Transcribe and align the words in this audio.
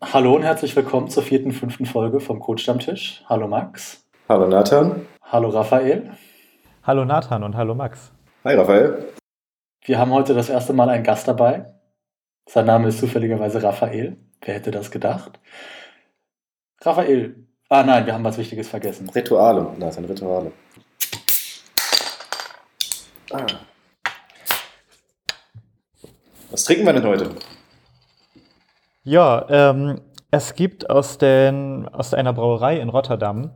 Hallo 0.00 0.36
und 0.36 0.44
herzlich 0.44 0.76
willkommen 0.76 1.10
zur 1.10 1.24
vierten, 1.24 1.50
fünften 1.50 1.84
Folge 1.84 2.20
vom 2.20 2.38
Code-Stammtisch. 2.38 3.24
Hallo 3.28 3.48
Max. 3.48 4.06
Hallo 4.28 4.46
Nathan. 4.46 5.08
Hallo 5.22 5.48
Raphael. 5.48 6.12
Hallo 6.84 7.04
Nathan 7.04 7.42
und 7.42 7.56
hallo 7.56 7.74
Max. 7.74 8.12
Hi 8.44 8.54
Raphael. 8.54 9.12
Wir 9.84 9.98
haben 9.98 10.12
heute 10.12 10.34
das 10.34 10.50
erste 10.50 10.72
Mal 10.72 10.88
einen 10.88 11.02
Gast 11.02 11.26
dabei. 11.26 11.74
Sein 12.48 12.66
Name 12.66 12.88
ist 12.88 13.00
zufälligerweise 13.00 13.60
Raphael. 13.60 14.16
Wer 14.40 14.54
hätte 14.54 14.70
das 14.70 14.92
gedacht? 14.92 15.40
Raphael. 16.82 17.48
Ah 17.68 17.82
nein, 17.82 18.06
wir 18.06 18.14
haben 18.14 18.22
was 18.22 18.38
Wichtiges 18.38 18.68
vergessen. 18.68 19.10
Rituale, 19.10 19.74
Nathan, 19.78 20.04
Rituale. 20.04 20.52
Ah. 23.32 23.44
Was 26.52 26.62
trinken 26.62 26.86
wir 26.86 26.92
denn 26.92 27.04
heute? 27.04 27.30
Ja, 29.08 29.46
ähm, 29.48 30.02
es 30.30 30.54
gibt 30.54 30.90
aus, 30.90 31.16
den, 31.16 31.88
aus 31.88 32.12
einer 32.12 32.34
Brauerei 32.34 32.78
in 32.78 32.90
Rotterdam 32.90 33.52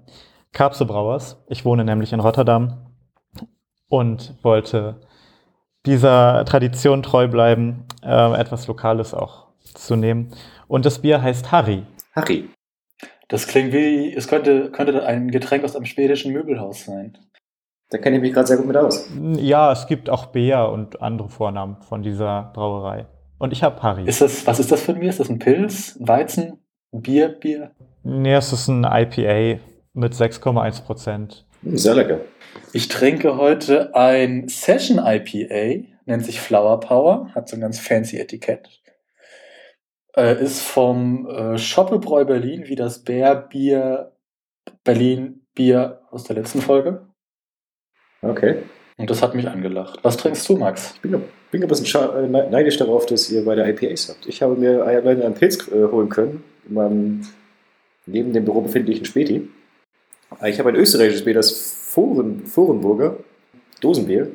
Karpse 0.54 0.86
Brauers. 0.86 1.44
Ich 1.46 1.66
wohne 1.66 1.84
nämlich 1.84 2.14
in 2.14 2.20
Rotterdam 2.20 2.86
und 3.86 4.34
wollte 4.42 5.02
dieser 5.84 6.46
Tradition 6.46 7.02
treu 7.02 7.28
bleiben, 7.28 7.84
äh, 8.02 8.40
etwas 8.40 8.66
Lokales 8.66 9.12
auch 9.12 9.48
zu 9.74 9.94
nehmen. 9.94 10.32
Und 10.68 10.86
das 10.86 11.00
Bier 11.00 11.20
heißt 11.20 11.52
Harry. 11.52 11.84
Harry. 12.14 12.48
Das 13.28 13.46
klingt 13.46 13.74
wie, 13.74 14.10
es 14.14 14.28
könnte, 14.28 14.70
könnte 14.70 15.04
ein 15.04 15.30
Getränk 15.30 15.64
aus 15.64 15.76
einem 15.76 15.84
schwedischen 15.84 16.32
Möbelhaus 16.32 16.86
sein. 16.86 17.18
Da 17.90 17.98
kenne 17.98 18.16
ich 18.16 18.22
mich 18.22 18.32
gerade 18.32 18.46
sehr 18.46 18.56
gut 18.56 18.68
mit 18.68 18.78
aus. 18.78 19.06
Ja, 19.36 19.70
es 19.70 19.86
gibt 19.86 20.08
auch 20.08 20.26
Bea 20.26 20.64
und 20.64 21.02
andere 21.02 21.28
Vornamen 21.28 21.76
von 21.82 22.02
dieser 22.02 22.52
Brauerei. 22.54 23.04
Und 23.42 23.52
ich 23.52 23.64
habe 23.64 23.82
Harry. 23.82 24.04
Ist 24.04 24.20
das, 24.20 24.46
was 24.46 24.60
ist 24.60 24.70
das 24.70 24.82
für 24.82 24.92
ein 24.92 25.00
Bier? 25.00 25.10
Ist 25.10 25.18
das 25.18 25.28
ein 25.28 25.40
Pilz, 25.40 25.96
ein 25.98 26.06
Weizen, 26.06 26.60
ein 26.92 27.02
Bier, 27.02 27.28
Bier? 27.28 27.72
Nee, 28.04 28.34
es 28.34 28.52
ist 28.52 28.68
ein 28.68 28.84
IPA 28.84 29.60
mit 29.94 30.14
6,1 30.14 30.84
Prozent. 30.84 31.44
Sehr 31.64 31.96
lecker. 31.96 32.20
Ich 32.72 32.86
trinke 32.86 33.36
heute 33.38 33.96
ein 33.96 34.46
Session 34.46 35.00
IPA, 35.04 35.88
nennt 36.04 36.24
sich 36.24 36.40
Flower 36.40 36.78
Power, 36.78 37.30
hat 37.34 37.48
so 37.48 37.56
ein 37.56 37.60
ganz 37.60 37.80
fancy 37.80 38.20
Etikett. 38.20 38.68
Äh, 40.14 40.40
ist 40.40 40.62
vom 40.62 41.28
äh, 41.28 41.58
Schoppelbräu 41.58 42.24
Berlin, 42.24 42.68
wie 42.68 42.76
das 42.76 43.02
Bärbier 43.02 44.12
Berlin 44.84 45.44
Bier 45.52 46.02
aus 46.12 46.22
der 46.22 46.36
letzten 46.36 46.60
Folge. 46.60 47.08
Okay. 48.20 48.62
Und 49.02 49.10
das 49.10 49.22
hat 49.22 49.34
mich 49.34 49.46
angelacht. 49.48 49.98
Was 50.02 50.16
trinkst 50.16 50.48
du, 50.48 50.56
Max? 50.56 50.92
Ich 50.94 51.00
bin, 51.00 51.22
bin 51.50 51.62
ein 51.62 51.68
bisschen 51.68 52.00
äh, 52.00 52.28
ne- 52.28 52.48
neidisch 52.50 52.76
darauf, 52.78 53.04
dass 53.06 53.28
ihr 53.30 53.44
bei 53.44 53.54
der 53.54 53.68
IPAs 53.68 54.08
habt. 54.08 54.26
Ich 54.26 54.40
habe 54.42 54.54
mir 54.56 54.84
alleine 54.84 55.24
einen 55.24 55.34
Pilz 55.34 55.68
äh, 55.68 55.84
holen 55.90 56.08
können, 56.08 56.42
in 56.68 56.74
meinem 56.74 57.20
neben 58.06 58.32
dem 58.32 58.44
Büro 58.44 58.60
befindlichen 58.62 59.04
Späti. 59.04 59.48
Äh, 60.40 60.50
Ich 60.50 60.58
habe 60.58 60.70
ein 60.70 60.76
österreichisches 60.76 61.24
Bier, 61.24 61.34
das 61.34 61.50
Foren, 61.52 62.46
Forenburger 62.46 63.16
Dosenbier. 63.80 64.30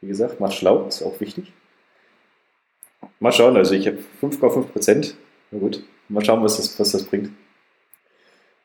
Wie 0.00 0.08
gesagt, 0.08 0.40
macht 0.40 0.54
schlau, 0.54 0.86
ist 0.86 1.02
auch 1.02 1.20
wichtig. 1.20 1.52
Mal 3.20 3.32
schauen, 3.32 3.56
also 3.56 3.74
ich 3.74 3.86
habe 3.86 3.98
5,5 4.22 4.62
Prozent. 4.68 5.14
Na 5.50 5.58
gut, 5.58 5.82
mal 6.08 6.24
schauen, 6.24 6.42
was 6.42 6.56
das, 6.56 6.78
was 6.78 6.92
das 6.92 7.04
bringt. 7.04 7.30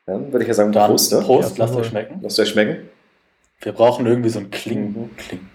Dann 0.06 0.32
würde 0.32 0.42
ich 0.44 0.48
ja 0.48 0.54
sagen, 0.54 0.72
Dann 0.72 0.90
Prost. 0.90 1.12
ne? 1.12 1.20
Prost, 1.20 1.56
Ja, 1.58 1.64
lasst 1.64 1.76
euch 1.76 1.86
schmecken. 1.86 2.20
Lasst 2.22 2.40
euch 2.40 2.48
schmecken. 2.48 2.88
Wir 3.60 3.72
brauchen 3.72 4.06
irgendwie 4.06 4.30
so 4.30 4.38
ein 4.38 4.50
Kling. 4.50 4.92
Mhm. 4.92 5.16
Kling. 5.16 5.48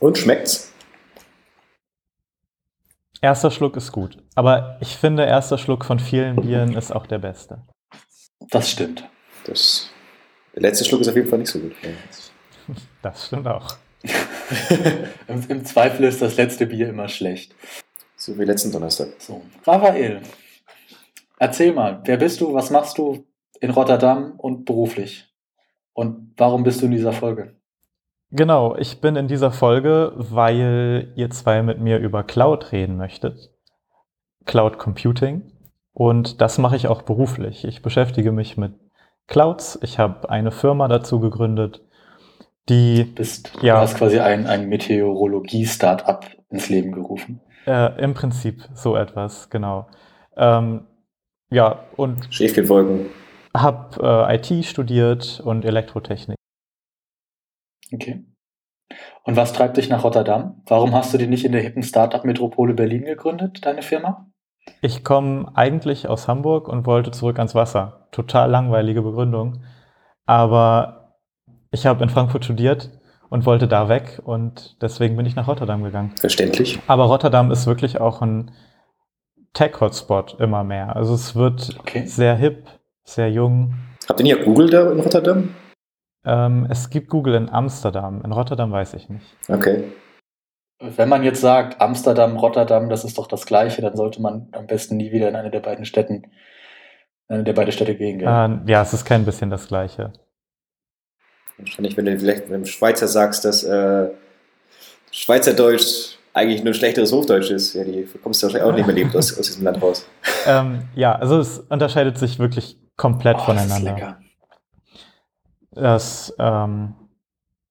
Und 0.00 0.18
schmeckt's? 0.18 0.72
Erster 3.20 3.50
Schluck 3.50 3.76
ist 3.76 3.92
gut. 3.92 4.18
Aber 4.34 4.78
ich 4.80 4.96
finde, 4.96 5.24
erster 5.24 5.56
Schluck 5.56 5.84
von 5.84 6.00
vielen 6.00 6.36
Bieren 6.36 6.76
ist 6.76 6.90
auch 6.90 7.06
der 7.06 7.18
beste. 7.18 7.62
Das 8.50 8.70
stimmt. 8.70 9.08
Das, 9.44 9.90
der 10.54 10.62
letzte 10.62 10.84
Schluck 10.84 11.02
ist 11.02 11.08
auf 11.08 11.14
jeden 11.14 11.28
Fall 11.28 11.38
nicht 11.38 11.50
so 11.50 11.60
gut. 11.60 11.74
Das 13.02 13.26
stimmt 13.26 13.48
auch. 13.48 13.76
Im, 15.26 15.44
Im 15.48 15.64
Zweifel 15.64 16.04
ist 16.04 16.22
das 16.22 16.36
letzte 16.36 16.66
Bier 16.66 16.88
immer 16.88 17.08
schlecht. 17.08 17.52
So 18.14 18.38
wie 18.38 18.44
letzten 18.44 18.70
Donnerstag. 18.70 19.08
So, 19.18 19.42
Raphael, 19.66 20.22
erzähl 21.42 21.72
mal, 21.72 22.00
wer 22.04 22.16
bist 22.18 22.40
du, 22.40 22.54
was 22.54 22.70
machst 22.70 22.98
du 22.98 23.26
in 23.60 23.70
Rotterdam 23.70 24.34
und 24.38 24.64
beruflich? 24.64 25.28
Und 25.92 26.34
warum 26.36 26.62
bist 26.62 26.80
du 26.80 26.86
in 26.86 26.92
dieser 26.92 27.12
Folge? 27.12 27.56
Genau, 28.30 28.76
ich 28.76 29.00
bin 29.00 29.16
in 29.16 29.28
dieser 29.28 29.50
Folge, 29.50 30.12
weil 30.16 31.12
ihr 31.16 31.30
zwei 31.30 31.62
mit 31.62 31.80
mir 31.80 31.98
über 31.98 32.22
Cloud 32.22 32.72
reden 32.72 32.96
möchtet. 32.96 33.50
Cloud 34.46 34.78
Computing. 34.78 35.42
Und 35.92 36.40
das 36.40 36.56
mache 36.58 36.76
ich 36.76 36.86
auch 36.88 37.02
beruflich. 37.02 37.64
Ich 37.64 37.82
beschäftige 37.82 38.32
mich 38.32 38.56
mit 38.56 38.72
Clouds. 39.26 39.78
Ich 39.82 39.98
habe 39.98 40.30
eine 40.30 40.50
Firma 40.52 40.88
dazu 40.88 41.20
gegründet, 41.20 41.82
die 42.68 43.02
Bist, 43.04 43.52
Ja. 43.60 43.74
Du 43.74 43.80
hast 43.80 43.96
quasi 43.96 44.20
ein, 44.20 44.46
ein 44.46 44.68
Meteorologie-Startup 44.68 46.24
ins 46.48 46.68
Leben 46.70 46.92
gerufen. 46.92 47.40
äh, 47.66 48.00
im 48.02 48.14
Prinzip 48.14 48.62
so 48.74 48.96
etwas, 48.96 49.50
genau. 49.50 49.88
Ähm, 50.36 50.86
ja, 51.52 51.84
und 51.96 52.26
Schäfchenwolken. 52.30 53.06
habe 53.56 54.28
äh, 54.28 54.36
IT 54.36 54.64
studiert 54.64 55.40
und 55.44 55.64
Elektrotechnik. 55.64 56.36
Okay. 57.92 58.24
Und 59.24 59.36
was 59.36 59.52
treibt 59.52 59.76
dich 59.76 59.88
nach 59.88 60.02
Rotterdam? 60.04 60.62
Warum 60.66 60.94
hast 60.94 61.14
du 61.14 61.18
die 61.18 61.26
nicht 61.26 61.44
in 61.44 61.52
der 61.52 61.60
hippen 61.60 61.82
Startup-Metropole 61.82 62.74
Berlin 62.74 63.04
gegründet, 63.04 63.64
deine 63.64 63.82
Firma? 63.82 64.26
Ich 64.80 65.04
komme 65.04 65.50
eigentlich 65.54 66.08
aus 66.08 66.28
Hamburg 66.28 66.68
und 66.68 66.86
wollte 66.86 67.10
zurück 67.10 67.38
ans 67.38 67.54
Wasser. 67.54 68.08
Total 68.10 68.50
langweilige 68.50 69.02
Begründung. 69.02 69.62
Aber 70.26 71.18
ich 71.70 71.86
habe 71.86 72.02
in 72.02 72.10
Frankfurt 72.10 72.44
studiert 72.44 72.90
und 73.28 73.46
wollte 73.46 73.66
da 73.68 73.88
weg 73.88 74.20
und 74.24 74.76
deswegen 74.82 75.16
bin 75.16 75.26
ich 75.26 75.36
nach 75.36 75.48
Rotterdam 75.48 75.82
gegangen. 75.82 76.12
Verständlich. 76.18 76.78
Aber 76.86 77.04
Rotterdam 77.04 77.50
ist 77.50 77.66
wirklich 77.66 78.00
auch 78.00 78.22
ein 78.22 78.50
Tech-Hotspot 79.54 80.40
immer 80.40 80.64
mehr. 80.64 80.96
Also 80.96 81.14
es 81.14 81.34
wird 81.36 81.76
Okay. 81.80 82.06
sehr 82.06 82.34
hip, 82.36 82.66
sehr 83.04 83.30
jung. 83.30 83.74
Habt 84.08 84.20
ihr 84.20 84.24
nicht 84.24 84.40
auch 84.40 84.44
Google 84.44 84.70
da 84.70 84.90
in 84.90 85.00
Rotterdam? 85.00 85.54
Ähm, 86.24 86.66
es 86.70 86.88
gibt 86.90 87.08
Google 87.08 87.34
in 87.34 87.48
Amsterdam. 87.50 88.22
In 88.24 88.32
Rotterdam 88.32 88.70
weiß 88.72 88.94
ich 88.94 89.08
nicht. 89.08 89.26
Okay. 89.48 89.84
Wenn 90.80 91.08
man 91.08 91.22
jetzt 91.22 91.40
sagt, 91.40 91.80
Amsterdam, 91.80 92.36
Rotterdam, 92.36 92.88
das 92.88 93.04
ist 93.04 93.18
doch 93.18 93.26
das 93.28 93.46
Gleiche, 93.46 93.82
dann 93.82 93.96
sollte 93.96 94.20
man 94.20 94.48
am 94.52 94.66
besten 94.66 94.96
nie 94.96 95.12
wieder 95.12 95.28
in 95.28 95.36
eine 95.36 95.50
der 95.50 95.60
beiden 95.60 95.84
Städten, 95.84 96.24
in 97.28 97.34
eine 97.36 97.44
der 97.44 97.52
beiden 97.52 97.72
Städte 97.72 97.94
gehen. 97.94 98.18
Gell? 98.18 98.28
Äh, 98.28 98.70
ja, 98.70 98.82
es 98.82 98.92
ist 98.92 99.04
kein 99.04 99.24
bisschen 99.24 99.50
das 99.50 99.68
Gleiche. 99.68 100.12
Wahrscheinlich, 101.58 101.96
wenn 101.96 102.06
du 102.06 102.18
vielleicht 102.18 102.46
einem 102.46 102.64
Schweizer 102.64 103.06
sagst, 103.06 103.44
dass 103.44 103.62
äh, 103.62 104.10
Schweizerdeutsch 105.12 106.16
eigentlich 106.34 106.62
nur 106.62 106.72
ein 106.72 106.74
schlechteres 106.74 107.12
Hochdeutsch 107.12 107.50
ist, 107.50 107.74
ja, 107.74 107.84
die 107.84 108.06
kommst 108.22 108.42
du 108.42 108.46
wahrscheinlich 108.46 108.70
auch 108.70 108.74
nicht 108.74 108.86
mehr 108.86 108.94
lebend 108.94 109.16
aus, 109.16 109.38
aus 109.38 109.46
diesem 109.46 109.64
Land 109.64 109.82
raus. 109.82 110.06
Ähm, 110.46 110.88
ja, 110.94 111.14
also 111.14 111.38
es 111.38 111.58
unterscheidet 111.58 112.18
sich 112.18 112.38
wirklich 112.38 112.78
komplett 112.96 113.36
Oh, 113.36 113.44
das 113.46 113.64
ist 113.64 113.72
voneinander. 113.72 113.92
lecker. 113.94 114.16
Das, 115.72 116.34
ähm, 116.38 116.94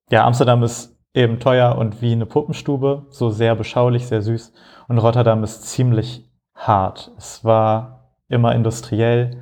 ja, 0.09 0.25
Amsterdam 0.25 0.63
ist 0.63 0.95
eben 1.13 1.39
teuer 1.39 1.75
und 1.77 2.01
wie 2.01 2.11
eine 2.13 2.25
Puppenstube, 2.25 3.05
so 3.09 3.29
sehr 3.29 3.55
beschaulich, 3.55 4.07
sehr 4.07 4.21
süß. 4.21 4.53
Und 4.87 4.97
Rotterdam 4.97 5.43
ist 5.43 5.63
ziemlich 5.67 6.29
hart. 6.55 7.11
Es 7.17 7.43
war 7.43 8.13
immer 8.29 8.55
industriell 8.55 9.41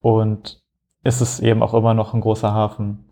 und 0.00 0.62
ist 1.04 1.20
es 1.20 1.40
eben 1.40 1.62
auch 1.62 1.74
immer 1.74 1.94
noch 1.94 2.14
ein 2.14 2.20
großer 2.20 2.52
Hafen. 2.52 3.04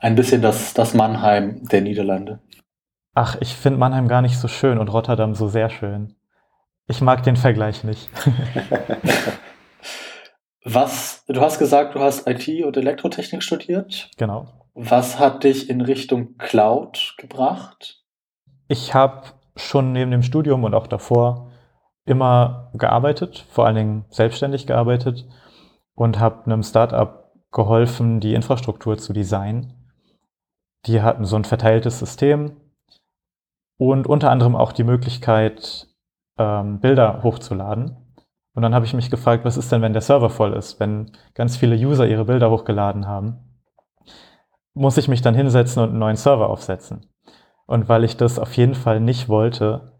Ein 0.00 0.14
bisschen 0.14 0.40
das, 0.40 0.72
das 0.72 0.94
Mannheim 0.94 1.62
der 1.68 1.82
Niederlande. 1.82 2.40
Ach, 3.14 3.36
ich 3.40 3.54
finde 3.54 3.78
Mannheim 3.78 4.08
gar 4.08 4.22
nicht 4.22 4.38
so 4.38 4.48
schön 4.48 4.78
und 4.78 4.88
Rotterdam 4.88 5.34
so 5.34 5.48
sehr 5.48 5.70
schön. 5.70 6.14
Ich 6.86 7.00
mag 7.00 7.22
den 7.22 7.36
Vergleich 7.36 7.84
nicht. 7.84 8.08
Was, 10.64 11.24
du 11.26 11.40
hast 11.40 11.58
gesagt, 11.58 11.94
du 11.94 12.00
hast 12.00 12.28
IT 12.28 12.64
und 12.64 12.76
Elektrotechnik 12.76 13.42
studiert. 13.42 14.10
genau. 14.16 14.46
Was 14.74 15.18
hat 15.18 15.42
dich 15.44 15.68
in 15.68 15.80
Richtung 15.80 16.36
Cloud 16.36 17.14
gebracht? 17.18 18.04
Ich 18.68 18.94
habe 18.94 19.22
schon 19.56 19.92
neben 19.92 20.10
dem 20.10 20.22
Studium 20.22 20.62
und 20.64 20.74
auch 20.74 20.86
davor 20.86 21.50
immer 22.04 22.70
gearbeitet, 22.74 23.44
vor 23.50 23.66
allen 23.66 23.76
Dingen 23.76 24.04
selbstständig 24.10 24.66
gearbeitet 24.66 25.26
und 25.94 26.18
habe 26.20 26.46
einem 26.46 26.62
Startup 26.62 27.32
geholfen, 27.50 28.20
die 28.20 28.34
Infrastruktur 28.34 28.96
zu 28.96 29.12
designen. 29.12 29.74
Die 30.86 31.02
hatten 31.02 31.24
so 31.24 31.36
ein 31.36 31.44
verteiltes 31.44 31.98
System 31.98 32.59
und 33.80 34.06
unter 34.06 34.30
anderem 34.30 34.56
auch 34.56 34.72
die 34.72 34.84
Möglichkeit, 34.84 35.88
ähm, 36.36 36.80
Bilder 36.80 37.22
hochzuladen. 37.22 37.96
Und 38.52 38.62
dann 38.62 38.74
habe 38.74 38.84
ich 38.84 38.92
mich 38.92 39.10
gefragt, 39.10 39.46
was 39.46 39.56
ist 39.56 39.72
denn, 39.72 39.80
wenn 39.80 39.94
der 39.94 40.02
Server 40.02 40.28
voll 40.28 40.52
ist, 40.52 40.78
wenn 40.80 41.12
ganz 41.32 41.56
viele 41.56 41.76
User 41.76 42.06
ihre 42.06 42.26
Bilder 42.26 42.50
hochgeladen 42.50 43.06
haben? 43.06 43.58
Muss 44.74 44.98
ich 44.98 45.08
mich 45.08 45.22
dann 45.22 45.34
hinsetzen 45.34 45.82
und 45.82 45.88
einen 45.90 45.98
neuen 45.98 46.16
Server 46.16 46.50
aufsetzen? 46.50 47.06
Und 47.66 47.88
weil 47.88 48.04
ich 48.04 48.18
das 48.18 48.38
auf 48.38 48.54
jeden 48.54 48.74
Fall 48.74 49.00
nicht 49.00 49.30
wollte, 49.30 49.98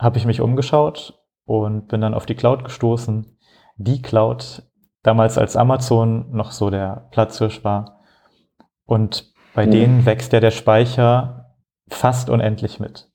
habe 0.00 0.16
ich 0.16 0.24
mich 0.24 0.40
umgeschaut 0.40 1.22
und 1.44 1.88
bin 1.88 2.00
dann 2.00 2.14
auf 2.14 2.24
die 2.24 2.34
Cloud 2.34 2.64
gestoßen. 2.64 3.36
Die 3.76 4.00
Cloud, 4.00 4.62
damals 5.02 5.36
als 5.36 5.54
Amazon 5.54 6.30
noch 6.30 6.50
so 6.50 6.70
der 6.70 7.08
Platzhirsch 7.10 7.62
war. 7.62 8.00
Und 8.86 9.34
bei 9.54 9.66
mhm. 9.66 9.70
denen 9.70 10.06
wächst 10.06 10.32
ja 10.32 10.40
der 10.40 10.50
Speicher 10.50 11.41
fast 11.94 12.30
unendlich 12.30 12.80
mit. 12.80 13.10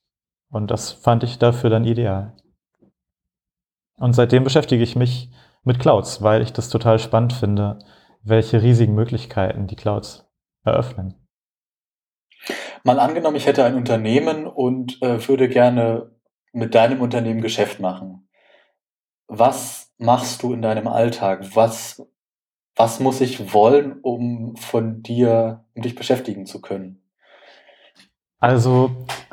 Und 0.50 0.72
das 0.72 0.92
fand 0.92 1.24
ich 1.24 1.40
dafür 1.40 1.70
dann 1.70 1.84
ideal. 1.84 2.36
Und 3.98 4.14
seitdem 4.14 4.44
beschäftige 4.44 4.84
ich 4.84 4.96
mich 4.96 5.32
mit 5.64 5.80
Clouds, 5.80 6.22
weil 6.22 6.42
ich 6.42 6.54
das 6.54 6.70
total 6.70 7.00
spannend 7.00 7.34
finde, 7.34 7.80
welche 8.24 8.62
riesigen 8.62 8.96
Möglichkeiten 8.96 9.68
die 9.68 9.76
Clouds 9.76 10.26
eröffnen. 10.64 11.16
Mal 12.84 13.00
angenommen, 13.00 13.36
ich 13.36 13.48
hätte 13.48 13.66
ein 13.66 13.76
Unternehmen 13.76 14.48
und 14.48 15.02
äh, 15.02 15.28
würde 15.28 15.50
gerne 15.50 16.12
mit 16.54 16.76
deinem 16.76 17.02
Unternehmen 17.02 17.42
Geschäft 17.42 17.80
machen. 17.80 18.30
Was 19.28 19.94
machst 19.98 20.44
du 20.44 20.54
in 20.54 20.62
deinem 20.62 20.88
Alltag? 20.88 21.56
Was, 21.56 22.08
was 22.76 23.00
muss 23.00 23.20
ich 23.20 23.54
wollen, 23.54 24.00
um 24.02 24.56
von 24.56 25.02
dir, 25.02 25.66
um 25.76 25.82
dich 25.82 25.96
beschäftigen 25.96 26.46
zu 26.46 26.62
können? 26.62 27.07
Also, 28.40 28.92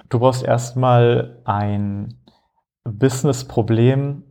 du 0.09 0.19
brauchst 0.19 0.43
erstmal 0.43 1.41
ein 1.45 2.21
Business-Problem, 2.85 4.23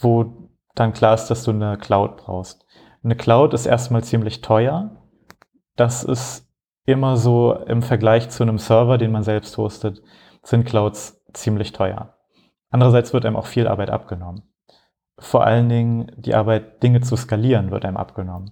wo 0.00 0.50
dann 0.74 0.92
klar 0.92 1.14
ist, 1.14 1.26
dass 1.26 1.44
du 1.44 1.50
eine 1.50 1.78
Cloud 1.78 2.16
brauchst. 2.16 2.66
Eine 3.02 3.16
Cloud 3.16 3.54
ist 3.54 3.66
erstmal 3.66 4.02
ziemlich 4.04 4.40
teuer. 4.40 4.96
Das 5.76 6.04
ist 6.04 6.48
immer 6.86 7.16
so 7.16 7.54
im 7.54 7.82
Vergleich 7.82 8.30
zu 8.30 8.42
einem 8.42 8.58
Server, 8.58 8.98
den 8.98 9.12
man 9.12 9.22
selbst 9.22 9.56
hostet, 9.56 10.02
sind 10.42 10.64
Clouds 10.64 11.22
ziemlich 11.32 11.72
teuer. 11.72 12.14
Andererseits 12.70 13.12
wird 13.12 13.24
einem 13.24 13.36
auch 13.36 13.46
viel 13.46 13.68
Arbeit 13.68 13.90
abgenommen. 13.90 14.42
Vor 15.18 15.44
allen 15.44 15.68
Dingen 15.68 16.12
die 16.16 16.34
Arbeit, 16.34 16.82
Dinge 16.82 17.00
zu 17.00 17.16
skalieren, 17.16 17.70
wird 17.70 17.84
einem 17.84 17.96
abgenommen. 17.96 18.50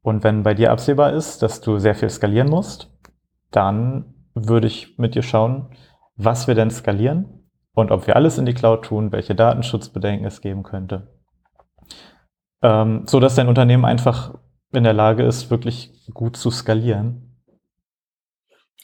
Und 0.00 0.24
wenn 0.24 0.42
bei 0.42 0.54
dir 0.54 0.72
absehbar 0.72 1.12
ist, 1.12 1.42
dass 1.42 1.60
du 1.60 1.78
sehr 1.78 1.94
viel 1.94 2.10
skalieren 2.10 2.48
musst, 2.48 2.90
dann 3.50 4.11
würde 4.34 4.66
ich 4.66 4.98
mit 4.98 5.14
dir 5.14 5.22
schauen, 5.22 5.74
was 6.16 6.46
wir 6.46 6.54
denn 6.54 6.70
skalieren 6.70 7.48
und 7.74 7.90
ob 7.90 8.06
wir 8.06 8.16
alles 8.16 8.38
in 8.38 8.46
die 8.46 8.54
Cloud 8.54 8.84
tun, 8.84 9.12
welche 9.12 9.34
Datenschutzbedenken 9.34 10.26
es 10.26 10.40
geben 10.40 10.62
könnte. 10.62 11.08
Ähm, 12.62 13.04
so 13.06 13.20
dass 13.20 13.34
dein 13.34 13.48
Unternehmen 13.48 13.84
einfach 13.84 14.34
in 14.72 14.84
der 14.84 14.92
Lage 14.92 15.24
ist, 15.24 15.50
wirklich 15.50 15.90
gut 16.14 16.36
zu 16.36 16.50
skalieren. 16.50 17.44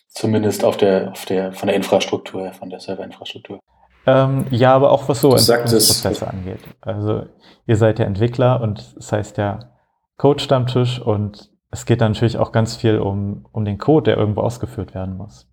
Zumindest 0.09 0.65
auf 0.65 0.77
der, 0.77 1.13
auf 1.13 1.25
der, 1.27 1.53
von 1.53 1.69
der 1.69 1.77
Infrastruktur 1.77 2.43
her, 2.43 2.53
von 2.53 2.71
der 2.71 2.81
Serverinfrastruktur. 2.81 3.61
Ähm, 4.07 4.47
ja, 4.51 4.75
aber 4.75 4.91
auch 4.91 5.09
was 5.09 5.21
so 5.21 5.31
Prozesse 5.31 6.27
angeht. 6.27 6.61
Also 6.81 7.27
ihr 7.67 7.77
seid 7.77 7.99
ja 7.99 8.07
Entwickler 8.07 8.61
und 8.61 8.97
das 8.97 9.13
heißt 9.13 9.37
ja 9.37 9.75
Code-Stammtisch 10.17 11.01
und 11.01 11.51
es 11.71 11.85
geht 11.85 12.01
dann 12.01 12.13
natürlich 12.13 12.39
auch 12.39 12.53
ganz 12.53 12.77
viel 12.77 12.99
um, 12.99 13.45
um 13.53 13.65
den 13.65 13.79
Code, 13.79 14.11
der 14.11 14.17
irgendwo 14.17 14.41
ausgeführt 14.41 14.95
werden 14.95 15.17
muss. 15.17 15.47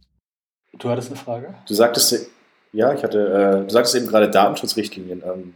Du 0.77 0.89
hattest 0.89 1.09
eine 1.09 1.17
Frage? 1.17 1.55
Du 1.67 1.73
sagtest, 1.73 2.29
ja, 2.73 2.93
ich 2.93 3.03
hatte, 3.03 3.61
äh, 3.63 3.65
du 3.65 3.69
sagtest 3.69 3.95
eben 3.95 4.07
gerade 4.07 4.29
Datenschutzrichtlinien. 4.29 5.23
Ähm, 5.25 5.53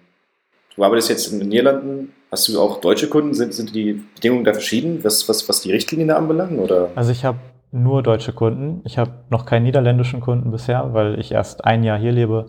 du 0.75 0.83
arbeitest 0.83 1.09
jetzt 1.09 1.31
in 1.31 1.39
den 1.39 1.49
Niederlanden. 1.49 2.13
Hast 2.31 2.47
du 2.47 2.59
auch 2.59 2.79
deutsche 2.79 3.09
Kunden? 3.09 3.33
Sind, 3.33 3.53
sind 3.53 3.73
die 3.75 4.03
Bedingungen 4.15 4.45
da 4.45 4.53
verschieden, 4.53 5.03
was, 5.03 5.27
was, 5.27 5.47
was 5.49 5.61
die 5.61 5.71
Richtlinien 5.71 6.09
da 6.09 6.17
anbelangen? 6.17 6.59
Oder? 6.59 6.89
Also 6.95 7.11
ich 7.11 7.25
habe 7.25 7.39
nur 7.71 8.03
deutsche 8.03 8.33
Kunden. 8.33 8.81
Ich 8.85 8.97
habe 8.97 9.11
noch 9.29 9.45
keinen 9.45 9.63
niederländischen 9.63 10.21
Kunden 10.21 10.51
bisher, 10.51 10.93
weil 10.93 11.19
ich 11.19 11.31
erst 11.31 11.65
ein 11.65 11.83
Jahr 11.83 11.99
hier 11.99 12.11
lebe 12.11 12.47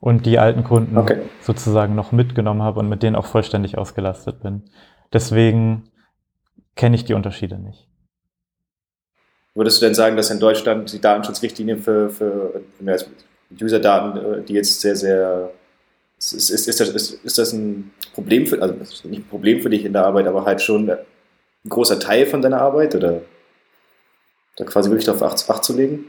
und 0.00 0.26
die 0.26 0.38
alten 0.38 0.64
Kunden 0.64 0.96
okay. 0.96 1.18
sozusagen 1.40 1.94
noch 1.94 2.12
mitgenommen 2.12 2.62
habe 2.62 2.80
und 2.80 2.88
mit 2.88 3.02
denen 3.02 3.16
auch 3.16 3.26
vollständig 3.26 3.78
ausgelastet 3.78 4.42
bin. 4.42 4.62
Deswegen 5.12 5.89
kenne 6.80 6.96
ich 6.96 7.04
die 7.04 7.12
Unterschiede 7.12 7.58
nicht. 7.58 7.86
Würdest 9.54 9.82
du 9.82 9.84
denn 9.84 9.94
sagen, 9.94 10.16
dass 10.16 10.30
in 10.30 10.40
Deutschland 10.40 10.90
die 10.90 11.00
Datenschutzrichtlinien 11.00 11.78
für, 11.78 12.08
für 12.08 12.62
User-Daten, 13.60 14.16
äh, 14.16 14.42
die 14.42 14.54
jetzt 14.54 14.80
sehr, 14.80 14.96
sehr 14.96 15.50
ist, 16.16 16.32
ist, 16.32 16.68
ist, 16.68 16.80
das, 16.80 16.88
ist, 16.88 17.12
ist 17.22 17.36
das 17.36 17.52
ein 17.52 17.90
Problem 18.14 18.46
für, 18.46 18.62
also 18.62 18.74
nicht 19.08 19.20
ein 19.20 19.28
Problem 19.28 19.60
für 19.60 19.68
dich 19.68 19.84
in 19.84 19.92
der 19.92 20.06
Arbeit, 20.06 20.26
aber 20.26 20.46
halt 20.46 20.62
schon 20.62 20.88
ein 20.88 20.98
großer 21.68 22.00
Teil 22.00 22.24
von 22.24 22.40
deiner 22.40 22.62
Arbeit 22.62 22.94
oder 22.94 23.20
da 24.56 24.64
quasi 24.64 24.88
wirklich 24.88 25.04
darauf 25.04 25.22
Acht, 25.22 25.50
Acht 25.50 25.64
zu 25.64 25.76
legen? 25.76 26.06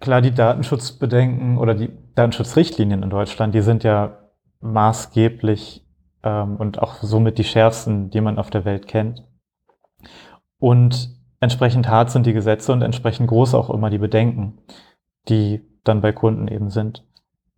Klar, 0.00 0.22
die 0.22 0.34
Datenschutzbedenken 0.34 1.58
oder 1.58 1.74
die 1.74 1.90
Datenschutzrichtlinien 2.14 3.02
in 3.02 3.10
Deutschland, 3.10 3.54
die 3.54 3.62
sind 3.62 3.84
ja 3.84 4.30
maßgeblich 4.60 5.84
ähm, 6.22 6.56
und 6.56 6.78
auch 6.78 7.02
somit 7.02 7.36
die 7.36 7.44
schärfsten, 7.44 8.08
die 8.08 8.22
man 8.22 8.38
auf 8.38 8.48
der 8.48 8.64
Welt 8.64 8.86
kennt. 8.86 9.24
Und 10.58 11.16
entsprechend 11.40 11.88
hart 11.88 12.10
sind 12.10 12.26
die 12.26 12.32
Gesetze 12.32 12.72
und 12.72 12.82
entsprechend 12.82 13.28
groß 13.28 13.54
auch 13.54 13.70
immer 13.70 13.90
die 13.90 13.98
Bedenken, 13.98 14.58
die 15.28 15.62
dann 15.84 16.00
bei 16.00 16.12
Kunden 16.12 16.48
eben 16.48 16.70
sind, 16.70 17.04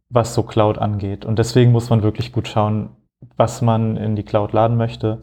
was 0.08 0.34
so 0.34 0.42
Cloud 0.42 0.78
angeht. 0.78 1.24
Und 1.24 1.38
deswegen 1.38 1.72
muss 1.72 1.90
man 1.90 2.02
wirklich 2.02 2.32
gut 2.32 2.48
schauen, 2.48 2.90
was 3.36 3.62
man 3.62 3.96
in 3.96 4.16
die 4.16 4.22
Cloud 4.22 4.52
laden 4.52 4.76
möchte, 4.76 5.22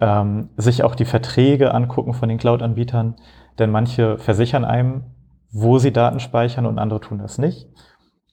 ähm, 0.00 0.50
sich 0.56 0.82
auch 0.82 0.94
die 0.94 1.04
Verträge 1.04 1.72
angucken 1.72 2.12
von 2.12 2.28
den 2.28 2.38
Cloud-Anbietern, 2.38 3.16
denn 3.58 3.70
manche 3.70 4.18
versichern 4.18 4.64
einem, 4.64 5.04
wo 5.50 5.78
sie 5.78 5.92
Daten 5.92 6.20
speichern 6.20 6.66
und 6.66 6.78
andere 6.78 7.00
tun 7.00 7.18
das 7.18 7.38
nicht. 7.38 7.68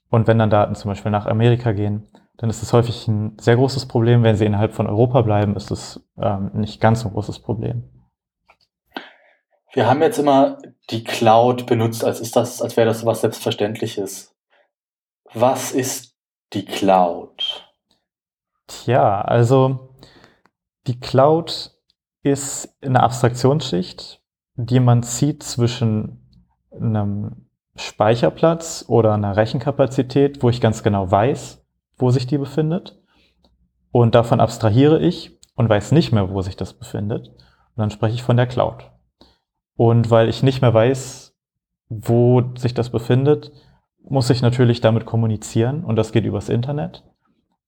Und 0.09 0.27
wenn 0.27 0.37
dann 0.37 0.49
Daten 0.49 0.75
zum 0.75 0.89
Beispiel 0.91 1.11
nach 1.11 1.25
Amerika 1.25 1.71
gehen, 1.71 2.07
dann 2.37 2.49
ist 2.49 2.61
es 2.61 2.73
häufig 2.73 3.07
ein 3.07 3.37
sehr 3.39 3.55
großes 3.55 3.87
Problem. 3.87 4.23
Wenn 4.23 4.35
sie 4.35 4.45
innerhalb 4.45 4.73
von 4.73 4.87
Europa 4.87 5.21
bleiben, 5.21 5.55
ist 5.55 5.71
es 5.71 6.05
ähm, 6.17 6.51
nicht 6.53 6.81
ganz 6.81 7.01
so 7.01 7.07
ein 7.07 7.13
großes 7.13 7.39
Problem. 7.39 7.83
Wir 9.73 9.87
haben 9.87 10.03
jetzt 10.03 10.19
immer 10.19 10.59
die 10.91 11.03
Cloud 11.03 11.65
benutzt, 11.65 12.03
als 12.03 12.19
ist 12.19 12.35
das, 12.35 12.61
als 12.61 12.77
wäre 12.77 12.87
das 12.87 13.05
was 13.07 13.21
Selbstverständliches. 13.21 14.35
Was 15.33 15.71
ist 15.71 16.15
die 16.53 16.63
Cloud? 16.63 17.67
Tja, 18.67 19.21
also 19.21 19.95
die 20.85 20.99
Cloud 20.99 21.71
ist 22.21 22.77
eine 22.83 23.01
Abstraktionsschicht, 23.01 24.21
die 24.55 24.79
man 24.79 25.01
zieht 25.01 25.41
zwischen 25.41 26.47
einem 26.71 27.49
Speicherplatz 27.75 28.85
oder 28.87 29.13
einer 29.13 29.35
Rechenkapazität, 29.35 30.43
wo 30.43 30.49
ich 30.49 30.61
ganz 30.61 30.83
genau 30.83 31.09
weiß, 31.09 31.65
wo 31.97 32.11
sich 32.11 32.27
die 32.27 32.37
befindet. 32.37 33.01
Und 33.91 34.13
davon 34.13 34.39
abstrahiere 34.39 34.99
ich 34.99 35.39
und 35.55 35.67
weiß 35.67 35.93
nicht 35.93 36.11
mehr, 36.11 36.29
wo 36.29 36.41
sich 36.43 36.55
das 36.55 36.73
befindet. 36.73 37.29
Und 37.29 37.77
dann 37.77 37.89
spreche 37.89 38.13
ich 38.13 38.23
von 38.23 38.37
der 38.37 38.47
Cloud. 38.47 38.92
Und 39.75 40.09
weil 40.09 40.29
ich 40.29 40.43
nicht 40.43 40.61
mehr 40.61 40.73
weiß, 40.73 41.35
wo 41.89 42.43
sich 42.55 42.73
das 42.73 42.89
befindet, 42.89 43.51
muss 44.03 44.29
ich 44.29 44.41
natürlich 44.41 44.81
damit 44.81 45.05
kommunizieren. 45.05 45.83
Und 45.83 45.95
das 45.95 46.11
geht 46.11 46.25
übers 46.25 46.49
Internet 46.49 47.03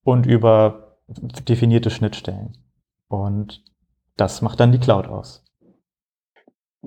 und 0.02 0.26
über 0.26 0.98
definierte 1.08 1.90
Schnittstellen. 1.90 2.56
Und 3.08 3.62
das 4.16 4.42
macht 4.42 4.60
dann 4.60 4.72
die 4.72 4.78
Cloud 4.78 5.06
aus. 5.06 5.44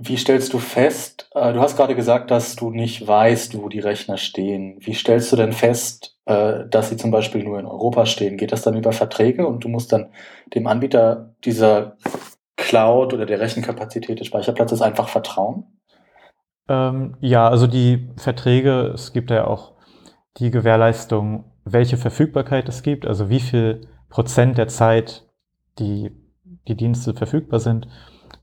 Wie 0.01 0.17
stellst 0.17 0.53
du 0.53 0.59
fest, 0.59 1.29
äh, 1.33 1.51
du 1.51 1.59
hast 1.59 1.75
gerade 1.75 1.95
gesagt, 1.95 2.31
dass 2.31 2.55
du 2.55 2.69
nicht 2.69 3.05
weißt, 3.05 3.57
wo 3.57 3.67
die 3.67 3.79
Rechner 3.79 4.17
stehen. 4.17 4.77
Wie 4.79 4.93
stellst 4.93 5.31
du 5.31 5.35
denn 5.35 5.51
fest, 5.51 6.17
äh, 6.25 6.65
dass 6.69 6.89
sie 6.89 6.95
zum 6.95 7.11
Beispiel 7.11 7.43
nur 7.43 7.59
in 7.59 7.65
Europa 7.65 8.05
stehen? 8.05 8.37
Geht 8.37 8.53
das 8.53 8.61
dann 8.61 8.77
über 8.77 8.93
Verträge 8.93 9.45
und 9.45 9.63
du 9.65 9.67
musst 9.67 9.91
dann 9.91 10.13
dem 10.53 10.67
Anbieter 10.67 11.35
dieser 11.43 11.97
Cloud 12.59 13.13
oder 13.13 13.25
der 13.25 13.39
Rechenkapazität 13.39 14.19
des 14.19 14.27
Speicherplatzes 14.27 14.81
einfach 14.81 15.07
vertrauen? 15.07 15.65
Ähm, 16.67 17.17
ja, 17.19 17.47
also 17.47 17.67
die 17.67 18.09
Verträge, 18.17 18.91
es 18.93 19.13
gibt 19.13 19.31
ja 19.31 19.47
auch 19.47 19.73
die 20.37 20.51
Gewährleistung, 20.51 21.45
welche 21.65 21.97
Verfügbarkeit 21.97 22.69
es 22.69 22.83
gibt, 22.83 23.05
also 23.05 23.29
wie 23.29 23.39
viel 23.39 23.87
Prozent 24.09 24.57
der 24.57 24.67
Zeit 24.67 25.27
die, 25.79 26.11
die 26.67 26.75
Dienste 26.75 27.13
verfügbar 27.13 27.59
sind. 27.59 27.87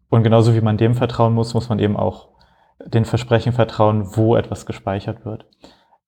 Und 0.08 0.22
genauso 0.22 0.54
wie 0.54 0.60
man 0.60 0.76
dem 0.76 0.94
vertrauen 0.94 1.34
muss, 1.34 1.54
muss 1.54 1.68
man 1.68 1.78
eben 1.78 1.96
auch 1.96 2.28
den 2.84 3.04
Versprechen 3.04 3.52
vertrauen, 3.52 4.16
wo 4.16 4.36
etwas 4.36 4.66
gespeichert 4.66 5.24
wird. 5.24 5.46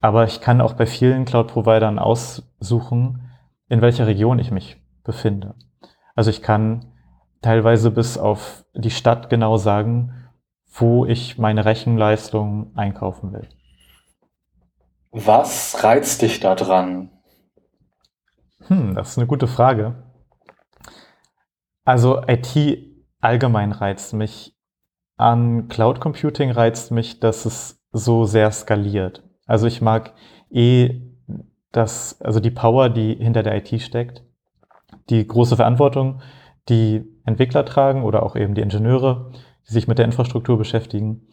Aber 0.01 0.25
ich 0.25 0.41
kann 0.41 0.61
auch 0.61 0.75
bei 0.75 0.87
vielen 0.87 1.25
Cloud-Providern 1.25 1.99
aussuchen, 1.99 3.31
in 3.69 3.81
welcher 3.81 4.07
Region 4.07 4.39
ich 4.39 4.51
mich 4.51 4.77
befinde. 5.03 5.55
Also 6.15 6.31
ich 6.31 6.43
kann 6.43 6.93
teilweise 7.43 7.91
bis 7.91 8.19
auf 8.19 8.65
die 8.75 8.91
Stadt 8.91 9.31
genau 9.31 9.57
sagen, 9.57 10.15
wo 10.73 11.07
ich 11.07 11.39
meine 11.39 11.65
Rechenleistung 11.65 12.73
einkaufen 12.77 13.33
will. 13.33 13.49
Was 15.11 15.83
reizt 15.83 16.23
dich 16.23 16.41
da 16.41 16.55
dran? 16.55 17.11
Hm, 18.67 18.95
das 18.95 19.11
ist 19.11 19.19
eine 19.19 19.27
gute 19.27 19.47
Frage. 19.47 19.95
Also 21.85 22.23
IT 22.27 22.79
allgemein 23.21 23.73
reizt 23.73 24.13
mich. 24.13 24.55
An 25.17 25.69
Cloud 25.69 26.01
Computing 26.01 26.51
reizt 26.51 26.93
mich, 26.93 27.19
dass 27.19 27.47
es 27.47 27.83
so 27.93 28.25
sehr 28.25 28.53
skaliert. 28.53 29.25
Also 29.47 29.67
ich 29.67 29.81
mag 29.81 30.13
eh 30.51 31.01
das, 31.73 32.21
also 32.21 32.41
die 32.41 32.51
Power, 32.51 32.91
die 32.91 33.15
hinter 33.15 33.43
der 33.43 33.57
IT 33.57 33.81
steckt, 33.81 34.23
die 35.09 35.27
große 35.27 35.57
Verantwortung, 35.57 36.21
die 36.69 37.05
Entwickler 37.25 37.65
tragen 37.65 38.03
oder 38.03 38.23
auch 38.23 38.37
eben 38.37 38.55
die 38.55 38.61
Ingenieure, 38.61 39.33
die 39.69 39.73
sich 39.73 39.89
mit 39.89 39.99
der 39.99 40.05
Infrastruktur 40.05 40.59
beschäftigen. 40.59 41.29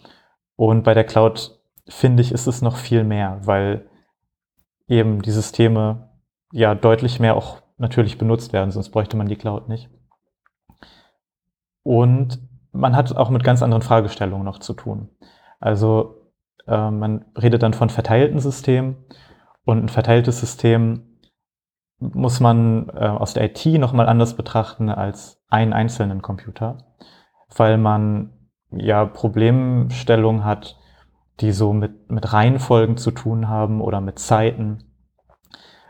Und 0.56 0.84
bei 0.84 0.94
der 0.94 1.04
Cloud 1.04 1.60
finde 1.88 2.22
ich, 2.22 2.32
ist 2.32 2.48
es 2.48 2.62
noch 2.62 2.78
viel 2.78 3.04
mehr, 3.04 3.40
weil 3.44 3.90
eben 4.88 5.22
die 5.22 5.32
Systeme 5.32 6.10
ja 6.52 6.76
deutlich 6.76 7.20
mehr 7.20 7.36
auch 7.36 7.62
natürlich 7.78 8.18
benutzt 8.18 8.54
werden, 8.54 8.72
sonst 8.72 8.90
bräuchte 8.90 9.18
man 9.18 9.28
die 9.28 9.36
Cloud 9.36 9.68
nicht. 9.68 9.90
Und 11.84 12.40
man 12.72 12.96
hat 12.96 13.16
auch 13.16 13.30
mit 13.30 13.44
ganz 13.44 13.62
anderen 13.62 13.82
Fragestellungen 13.82 14.46
noch 14.46 14.60
zu 14.60 14.74
tun. 14.74 15.10
Also 15.60 16.32
äh, 16.68 16.92
man 16.92 17.26
redet 17.38 17.64
dann 17.64 17.74
von 17.74 17.90
verteilten 17.90 18.40
Systemen 18.40 18.98
und 19.66 19.84
ein 19.84 19.90
verteiltes 19.90 20.40
System 20.40 21.15
muss 22.00 22.40
man 22.40 22.90
äh, 22.90 23.08
aus 23.08 23.34
der 23.34 23.46
IT 23.46 23.66
nochmal 23.66 24.08
anders 24.08 24.36
betrachten 24.36 24.90
als 24.90 25.42
einen 25.50 25.74
einzelnen 25.74 26.22
Computer, 26.22 26.78
weil 27.56 27.78
man 27.78 28.34
ja 28.72 29.06
Problemstellungen 29.06 30.44
hat, 30.44 30.78
die 31.40 31.52
so 31.52 31.74
mit, 31.74 32.10
mit 32.12 32.34
Reihenfolgen 32.34 32.98
zu 32.98 33.12
tun 33.12 33.48
haben 33.48 33.82
oder 33.82 34.02
mit 34.02 34.20
Zeiten, 34.20 34.84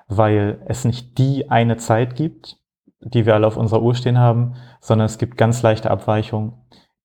weil 0.08 0.62
es 0.68 0.86
nicht 0.86 1.18
die 1.18 1.50
eine 1.50 1.78
Zeit 1.78 2.16
gibt, 2.16 2.58
die 3.00 3.26
wir 3.26 3.36
alle 3.36 3.48
auf 3.48 3.58
unserer 3.58 3.82
Uhr 3.82 3.96
stehen 3.96 4.18
haben, 4.18 4.56
sondern 4.82 5.06
es 5.06 5.18
gibt 5.18 5.38
ganz 5.38 5.62
leichte 5.62 5.92
Abweichungen, 5.92 6.54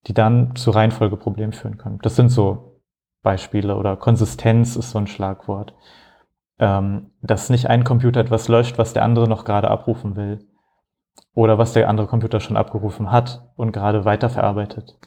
die 0.07 0.15
dann 0.15 0.57
zu 0.57 0.71
Reihenfolgeproblemen 0.71 1.53
führen 1.53 1.77
können. 1.77 1.99
Das 2.03 2.17
sind 2.17 2.31
so 2.31 2.81
Beispiele 3.23 3.77
oder 3.77 3.97
Konsistenz 3.97 4.77
ist 4.77 4.91
so 4.91 4.99
ein 4.99 5.07
Schlagwort. 5.07 5.75
Ähm, 6.61 7.13
dass 7.23 7.49
nicht 7.49 7.69
ein 7.69 7.85
Computer 7.85 8.21
etwas 8.21 8.49
löscht, 8.49 8.77
was 8.77 8.93
der 8.93 9.03
andere 9.03 9.27
noch 9.27 9.45
gerade 9.45 9.71
abrufen 9.71 10.15
will 10.15 10.47
oder 11.35 11.57
was 11.57 11.73
der 11.73 11.89
andere 11.89 12.07
Computer 12.07 12.39
schon 12.39 12.59
abgerufen 12.59 13.11
hat 13.11 13.51
und 13.57 13.73
gerade 13.73 14.05
weiterverarbeitet. 14.05 14.99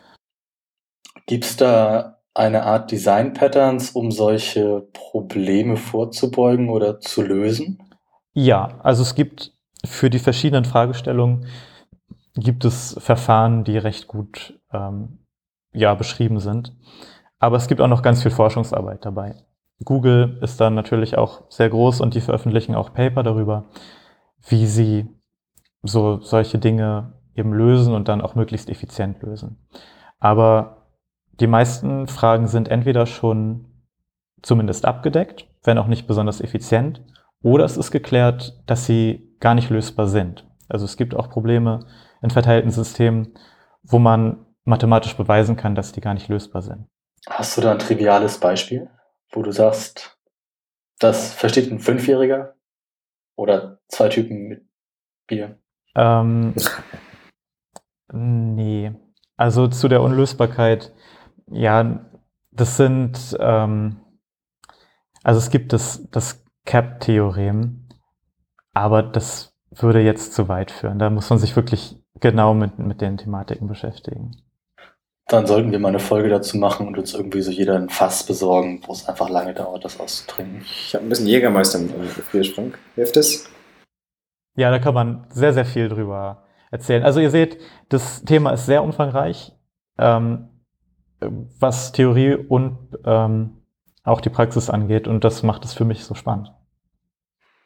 Gibt 1.27 1.45
es 1.45 1.55
da 1.55 2.17
eine 2.33 2.63
Art 2.63 2.91
Design 2.91 3.33
Patterns, 3.33 3.91
um 3.91 4.12
solche 4.12 4.88
Probleme 4.93 5.77
vorzubeugen 5.77 6.69
oder 6.69 7.00
zu 7.00 7.22
lösen? 7.22 7.77
Ja, 8.33 8.79
also 8.81 9.03
es 9.03 9.13
gibt 9.13 9.53
für 9.86 10.10
die 10.10 10.19
verschiedenen 10.19 10.65
Fragestellungen 10.65 11.45
gibt 12.36 12.65
es 12.65 12.95
Verfahren, 13.00 13.63
die 13.63 13.77
recht 13.77 14.07
gut 14.07 14.60
ähm, 14.72 15.19
ja, 15.72 15.93
beschrieben 15.93 16.39
sind. 16.39 16.75
Aber 17.38 17.57
es 17.57 17.67
gibt 17.67 17.81
auch 17.81 17.88
noch 17.88 18.01
ganz 18.01 18.24
viel 18.24 18.31
Forschungsarbeit 18.31 19.05
dabei. 19.05 19.36
Google 19.84 20.39
ist 20.42 20.62
dann 20.62 20.75
natürlich 20.75 21.18
auch 21.18 21.44
sehr 21.50 21.70
groß 21.70 22.01
und 22.01 22.13
die 22.13 22.22
veröffentlichen 22.22 22.75
auch 22.75 22.94
Paper 22.94 23.24
darüber, 23.24 23.65
wie 24.48 24.65
sie 24.65 25.08
so 25.82 26.20
solche 26.22 26.58
Dinge 26.58 27.13
eben 27.36 27.53
lösen 27.53 27.94
und 27.94 28.08
dann 28.08 28.22
auch 28.22 28.36
möglichst 28.36 28.70
effizient 28.70 29.22
lösen. 29.22 29.58
Aber 30.20 30.88
die 31.39 31.48
meisten 31.48 32.08
Fragen 32.08 32.48
sind 32.48 32.70
entweder 32.70 33.06
schon 33.06 33.65
zumindest 34.42 34.86
abgedeckt, 34.86 35.48
wenn 35.63 35.77
auch 35.77 35.88
nicht 35.88 36.08
besonders 36.08 36.42
effizient, 36.42 37.01
oder 37.42 37.65
es 37.65 37.75
ist 37.75 37.92
geklärt, 37.92 38.62
dass 38.68 38.86
sie 38.86 39.36
gar 39.39 39.56
nicht 39.56 39.70
lösbar 39.70 40.08
sind. 40.08 40.48
Also 40.70 40.86
es 40.86 40.96
gibt 40.96 41.15
auch 41.15 41.30
Probleme 41.30 41.86
in 42.22 42.30
verteilten 42.30 42.72
Systemen, 42.72 43.34
wo 43.84 44.00
man 44.00 44.46
mathematisch 44.63 45.18
beweisen 45.18 45.58
kann, 45.58 45.75
dass 45.75 45.92
die 45.92 46.01
gar 46.01 46.13
nicht 46.13 46.30
lösbar 46.30 46.62
sind. 46.62 46.88
Hast 47.30 47.58
du 47.58 47.62
da 47.62 47.72
ein 47.72 47.80
triviales 47.80 48.38
Beispiel, 48.38 48.89
wo 49.34 49.42
du 49.42 49.52
sagst, 49.52 50.18
das 51.00 51.34
versteht 51.34 51.72
ein 51.72 51.80
Fünfjähriger 51.80 52.56
oder 53.36 53.80
zwei 53.90 54.10
Typen 54.10 54.48
mit 54.48 54.66
Bier? 55.28 55.60
Ähm, 55.96 56.56
nee. 58.12 58.94
Also 59.36 59.68
zu 59.68 59.88
der 59.88 60.02
Unlösbarkeit 60.02 60.94
ja, 61.48 62.06
das 62.52 62.78
sind, 62.78 63.38
ähm, 63.40 63.98
also 65.24 65.40
es 65.40 65.50
gibt 65.50 65.74
das, 65.74 66.08
das 66.12 66.44
CAP-Theorem, 66.66 67.88
aber 68.74 69.04
das 69.04 69.56
würde 69.72 70.02
jetzt 70.02 70.34
zu 70.34 70.48
weit 70.48 70.72
führen. 70.72 71.00
Da 71.00 71.10
muss 71.10 71.30
man 71.30 71.40
sich 71.40 71.56
wirklich 71.56 72.02
genau 72.20 72.54
mit, 72.54 72.80
mit 72.80 73.02
den 73.02 73.18
Thematiken 73.18 73.68
beschäftigen. 73.68 74.32
Dann 75.34 75.48
sollten 75.48 75.72
wir 75.72 75.80
mal 75.80 75.90
eine 75.90 75.98
Folge 75.98 76.30
dazu 76.30 76.60
machen 76.60 76.86
und 76.86 76.96
uns 76.96 77.16
irgendwie 77.16 77.42
so 77.42 77.50
jeder 77.50 77.75
ein 77.75 77.90
Fass 77.90 78.24
besorgen, 78.24 78.82
wo 78.86 78.94
es 78.94 79.10
einfach 79.10 79.30
lange 79.30 79.56
dauert, 79.56 79.84
das 79.84 80.00
auszutrinken. 80.00 80.62
Ich 80.62 80.94
habe 80.94 81.04
ein 81.04 81.10
bisschen 81.10 81.25
Jägermeister 81.25 81.80
im 81.80 81.88
Gefrierschrank. 81.88 82.78
Hilft 82.94 83.16
das? 83.16 83.50
Ja, 84.56 84.70
da 84.70 84.78
kann 84.78 84.94
man 84.94 85.25
sehr, 85.32 85.52
sehr 85.52 85.66
viel 85.66 85.90
drüber 85.90 86.44
erzählen. 86.70 87.02
Also 87.02 87.20
ihr 87.20 87.32
seht, 87.32 87.58
das 87.90 88.24
Thema 88.24 88.52
ist 88.52 88.68
sehr 88.68 88.84
umfangreich. 88.84 89.54
Ähm, 89.98 90.50
was 91.60 91.94
Theorie 91.94 92.36
und 92.36 92.78
ähm, 93.04 93.63
auch 94.04 94.22
die 94.22 94.30
Praxis 94.30 94.70
angeht. 94.70 95.08
Und 95.08 95.24
das 95.24 95.42
macht 95.42 95.66
es 95.66 95.74
für 95.74 95.84
mich 95.84 96.04
so 96.04 96.13
spannend. 96.13 96.52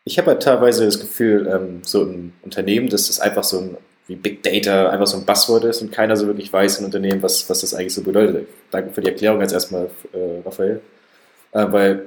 Ich 0.06 0.18
habe 0.18 0.32
halt 0.32 0.42
teilweise 0.42 0.86
das 0.86 1.02
Gefühl, 1.02 1.48
ähm, 1.48 1.82
so 1.84 2.04
ein 2.04 2.32
Unternehmen, 2.44 2.88
dass 2.88 3.08
das 3.08 3.20
einfach 3.20 3.44
so 3.44 3.60
ein 3.60 3.78
wie 4.08 4.16
Big 4.16 4.42
Data 4.42 4.90
einfach 4.90 5.08
so 5.08 5.18
ein 5.18 5.26
Buzzword 5.26 5.66
ist 5.66 5.82
und 5.82 5.92
keiner 5.92 6.16
so 6.16 6.28
wirklich 6.28 6.52
weiß 6.52 6.80
in 6.80 6.86
Unternehmen, 6.86 7.22
was, 7.22 7.50
was 7.50 7.62
das 7.62 7.74
eigentlich 7.74 7.94
so 7.94 8.04
bedeutet. 8.04 8.48
Danke 8.72 8.92
für 8.92 9.02
die 9.02 9.10
Erklärung 9.10 9.42
jetzt 9.42 9.54
erstmal, 9.54 9.90
äh, 10.14 10.42
Raphael. 10.46 10.82
Äh, 11.52 11.72
weil 11.72 12.06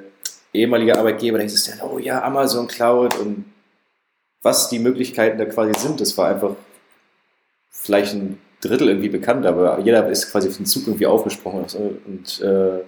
ehemalige 0.53 0.99
Arbeitgeber 0.99 1.39
denken 1.39 1.55
sich 1.55 1.77
dann, 1.77 1.89
oh 1.89 1.99
ja, 1.99 2.23
Amazon 2.23 2.67
Cloud 2.67 3.19
und 3.19 3.45
was 4.43 4.71
die 4.71 4.79
Möglichkeiten 4.79 5.39
da 5.39 5.45
quasi 5.45 5.79
sind, 5.79 6.01
das 6.01 6.17
war 6.17 6.29
einfach 6.29 6.57
vielleicht 7.71 8.15
ein 8.15 8.39
Drittel 8.63 8.89
irgendwie 8.89 9.09
bekannt, 9.09 9.47
aber 9.47 9.81
jeder 9.81 10.09
ist 10.09 10.31
quasi 10.31 10.49
auf 10.49 10.57
den 10.57 10.67
Zug 10.67 10.87
irgendwie 10.87 11.07
aufgesprungen. 11.07 11.67
Und 12.07 12.41
äh, 12.41 12.81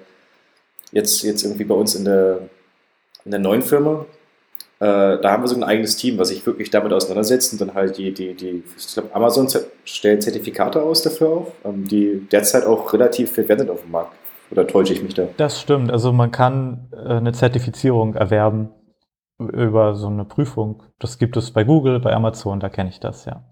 jetzt, 0.93 1.23
jetzt 1.23 1.43
irgendwie 1.43 1.65
bei 1.65 1.75
uns 1.75 1.95
in 1.95 2.05
der, 2.05 2.49
in 3.25 3.31
der 3.31 3.41
neuen 3.41 3.63
Firma, 3.63 4.07
da 4.83 5.31
haben 5.31 5.45
wir 5.45 5.49
so 5.49 5.55
ein 5.55 5.63
eigenes 5.63 5.97
Team, 5.97 6.19
was 6.19 6.29
sich 6.29 6.45
wirklich 6.45 6.71
damit 6.71 6.93
auseinandersetzt 6.93 7.53
und 7.53 7.61
dann 7.61 7.75
halt 7.75 7.99
die, 7.99 8.13
die, 8.13 8.35
die 8.35 8.65
ich 8.77 8.93
glaube, 8.93 9.15
Amazon 9.15 9.49
stellt 9.85 10.23
Zertifikate 10.25 10.83
aus 10.83 11.03
dafür 11.03 11.29
auch, 11.29 11.53
ähm, 11.65 11.87
die 11.87 12.27
derzeit 12.33 12.65
auch 12.65 12.93
relativ 12.93 13.31
verwendet 13.31 13.71
auf 13.71 13.83
dem 13.83 13.93
Markt. 13.93 14.13
Oder 14.51 14.67
täusche 14.67 14.93
ich 14.93 15.03
mich 15.03 15.15
da? 15.15 15.29
Das 15.37 15.61
stimmt. 15.61 15.93
Also 15.93 16.13
man 16.13 16.33
kann 16.33 16.89
äh, 16.93 16.97
eine 16.97 17.33
Zertifizierung 17.33 18.17
erwerben 18.17 18.71
über 19.39 19.95
so 19.95 20.09
eine 20.09 20.25
Prüfung. 20.25 20.83
Das 20.99 21.19
gibt 21.19 21.37
es 21.37 21.53
bei 21.53 21.65
Google, 21.65 22.01
bei 22.01 22.13
Amazon, 22.13 22.59
da 22.59 22.69
kenne 22.69 22.91
ich 22.91 22.99
das, 22.99 23.25
ja. 23.25 23.45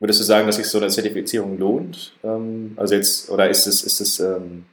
Würdest 0.00 0.18
du 0.18 0.24
sagen, 0.24 0.46
dass 0.46 0.56
sich 0.56 0.66
so 0.66 0.78
eine 0.78 0.88
Zertifizierung 0.88 1.56
lohnt? 1.56 2.14
Ähm, 2.24 2.72
also 2.76 2.94
jetzt, 2.96 3.30
oder 3.30 3.48
ist 3.48 3.68
es, 3.68 3.84
ist 3.84 4.00
es, 4.00 4.18
ähm, 4.18 4.64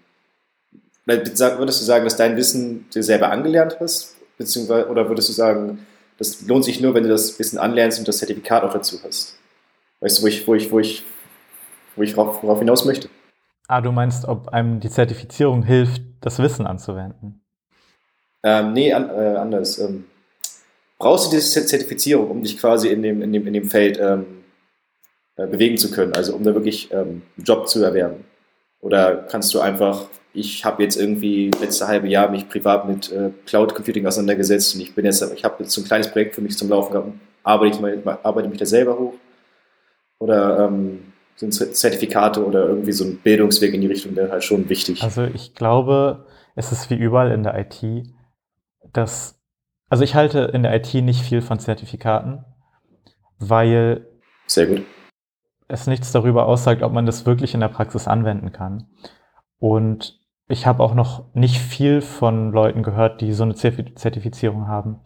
würdest 1.06 1.82
du 1.82 1.86
sagen, 1.86 2.06
dass 2.06 2.18
dein 2.18 2.36
Wissen 2.38 2.90
dir 2.90 3.04
selber 3.04 3.30
angelernt 3.30 3.78
hast? 3.80 4.19
Beziehungsweise, 4.40 4.88
oder 4.88 5.08
würdest 5.08 5.30
du 5.30 5.34
sagen, 5.34 5.86
das 6.18 6.42
lohnt 6.48 6.66
sich 6.66 6.82
nur, 6.82 6.96
wenn 6.96 7.04
du 7.04 7.10
das 7.10 7.38
Wissen 7.38 7.60
anlernst 7.60 8.00
und 8.00 8.08
das 8.08 8.18
Zertifikat 8.18 8.64
auch 8.64 8.74
dazu 8.74 8.98
hast? 9.04 9.38
Weißt 10.00 10.18
du, 10.18 10.24
wo 10.24 10.28
ich, 10.28 10.48
wo 10.48 10.56
ich, 10.56 10.72
wo 10.72 10.80
ich, 10.80 11.04
wo 11.96 12.02
ich 12.02 12.18
worauf, 12.18 12.42
worauf 12.42 12.60
hinaus 12.60 12.86
möchte? 12.86 13.10
Ah, 13.68 13.82
du 13.82 13.92
meinst, 13.92 14.26
ob 14.26 14.48
einem 14.48 14.80
die 14.80 14.90
Zertifizierung 14.90 15.62
hilft, 15.64 16.02
das 16.22 16.40
Wissen 16.40 16.66
anzuwenden? 16.66 17.42
Ähm, 18.42 18.74
nee, 18.74 18.94
an, 18.94 19.10
äh, 19.10 19.36
anders. 19.36 19.78
Ähm, 19.78 20.06
brauchst 20.98 21.28
du 21.28 21.36
diese 21.36 21.66
Zertifizierung, 21.66 22.32
um 22.32 22.42
dich 22.42 22.58
quasi 22.58 22.88
in 22.88 23.02
dem, 23.02 23.22
in 23.22 23.34
dem, 23.34 23.46
in 23.46 23.54
dem 23.54 23.70
Feld 23.70 24.00
ähm, 24.00 24.44
äh, 25.36 25.48
bewegen 25.48 25.78
zu 25.78 25.92
können, 25.92 26.14
also 26.14 26.34
um 26.36 26.44
da 26.44 26.54
wirklich 26.54 26.92
ähm, 26.92 27.24
einen 27.38 27.46
Job 27.46 27.68
zu 27.68 27.84
erwerben? 27.84 28.24
Oder 28.80 29.18
kannst 29.30 29.54
du 29.54 29.60
einfach, 29.60 30.08
ich 30.34 30.64
habe 30.66 30.84
jetzt 30.84 30.96
irgendwie 30.96 31.52
letzte 31.60 31.88
halbe 31.88 32.08
Jahr 32.08 32.30
mich 32.30 32.48
privat 32.48 32.88
mit 32.88 33.12
äh, 33.12 33.32
Cloud 33.46 33.74
Computing 33.74 34.06
auseinandergesetzt 34.06 34.76
und 34.76 34.82
ich 34.82 34.94
bin 34.94 35.06
jetzt, 35.06 35.22
ich 35.34 35.44
habe 35.44 35.56
jetzt 35.60 35.72
so 35.72 35.82
ein 35.82 35.86
kleines 35.86 36.12
Projekt 36.12 36.36
für 36.36 36.42
mich 36.42 36.58
zum 36.58 36.70
Laufen 36.70 36.94
gehabt, 36.94 37.12
arbeite 37.44 37.76
ich 37.76 37.82
mal, 37.82 38.20
arbeite 38.24 38.48
mich 38.48 38.60
da 38.60 38.66
selber 38.66 38.98
hoch? 38.98 39.14
Oder 40.20 40.66
ähm, 40.66 41.14
sind 41.36 41.54
Zertifikate 41.54 42.46
oder 42.46 42.68
irgendwie 42.68 42.92
so 42.92 43.06
ein 43.06 43.18
Bildungsweg 43.18 43.74
in 43.74 43.82
die 43.82 43.88
Richtung, 43.88 44.16
der 44.16 44.30
halt 44.30 44.44
schon 44.44 44.68
wichtig? 44.68 45.02
Also 45.02 45.24
ich 45.24 45.56
glaube, 45.56 46.26
es 46.56 46.72
ist 46.72 46.90
wie 46.90 46.96
überall 46.96 47.32
in 47.32 47.44
der 47.44 47.58
IT, 47.58 47.82
dass, 48.92 49.40
also 49.88 50.04
ich 50.04 50.16
halte 50.16 50.52
in 50.54 50.64
der 50.64 50.76
IT 50.76 50.94
nicht 50.94 51.22
viel 51.22 51.42
von 51.42 51.60
Zertifikaten, 51.60 52.44
weil 53.40 54.06
sehr 54.48 54.66
gut 54.66 54.82
es 55.70 55.88
nichts 55.88 56.12
darüber 56.12 56.48
aussagt, 56.48 56.82
ob 56.82 56.92
man 56.92 57.06
das 57.06 57.26
wirklich 57.26 57.54
in 57.54 57.60
der 57.62 57.70
Praxis 57.70 58.08
anwenden 58.08 58.52
kann. 58.52 58.88
Und 59.60 60.19
ich 60.50 60.66
habe 60.66 60.84
auch 60.84 60.96
noch 60.96 61.24
nicht 61.34 61.60
viel 61.60 62.02
von 62.02 62.52
Leuten 62.52 62.82
gehört, 62.82 63.22
die 63.22 63.34
so 63.34 63.44
eine 63.44 63.54
Zertifizierung 63.56 64.68
haben. 64.68 65.00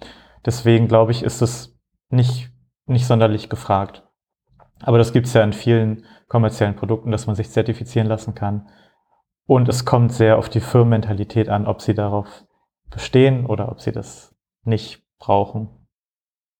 Deswegen 0.46 0.88
glaube 0.88 1.12
ich, 1.12 1.22
ist 1.22 1.42
es 1.42 1.78
nicht, 2.10 2.50
nicht 2.86 3.06
sonderlich 3.06 3.50
gefragt. 3.50 4.04
Aber 4.82 4.98
das 4.98 5.12
gibt 5.12 5.28
es 5.28 5.34
ja 5.34 5.44
in 5.44 5.54
vielen 5.54 6.06
kommerziellen 6.30 6.78
Produkten, 6.78 7.12
dass 7.12 7.28
man 7.28 7.36
sich 7.36 7.50
zertifizieren 7.50 8.08
lassen 8.08 8.36
kann. 8.36 8.70
Und 9.46 9.68
es 9.68 9.84
kommt 9.84 10.14
sehr 10.14 10.38
auf 10.38 10.48
die 10.48 10.62
Firmenmentalität 10.62 11.50
an, 11.50 11.68
ob 11.68 11.82
sie 11.82 11.94
darauf 11.94 12.46
bestehen 12.90 13.46
oder 13.46 13.70
ob 13.70 13.82
sie 13.82 13.92
das 13.92 14.34
nicht 14.64 15.04
brauchen. 15.20 15.70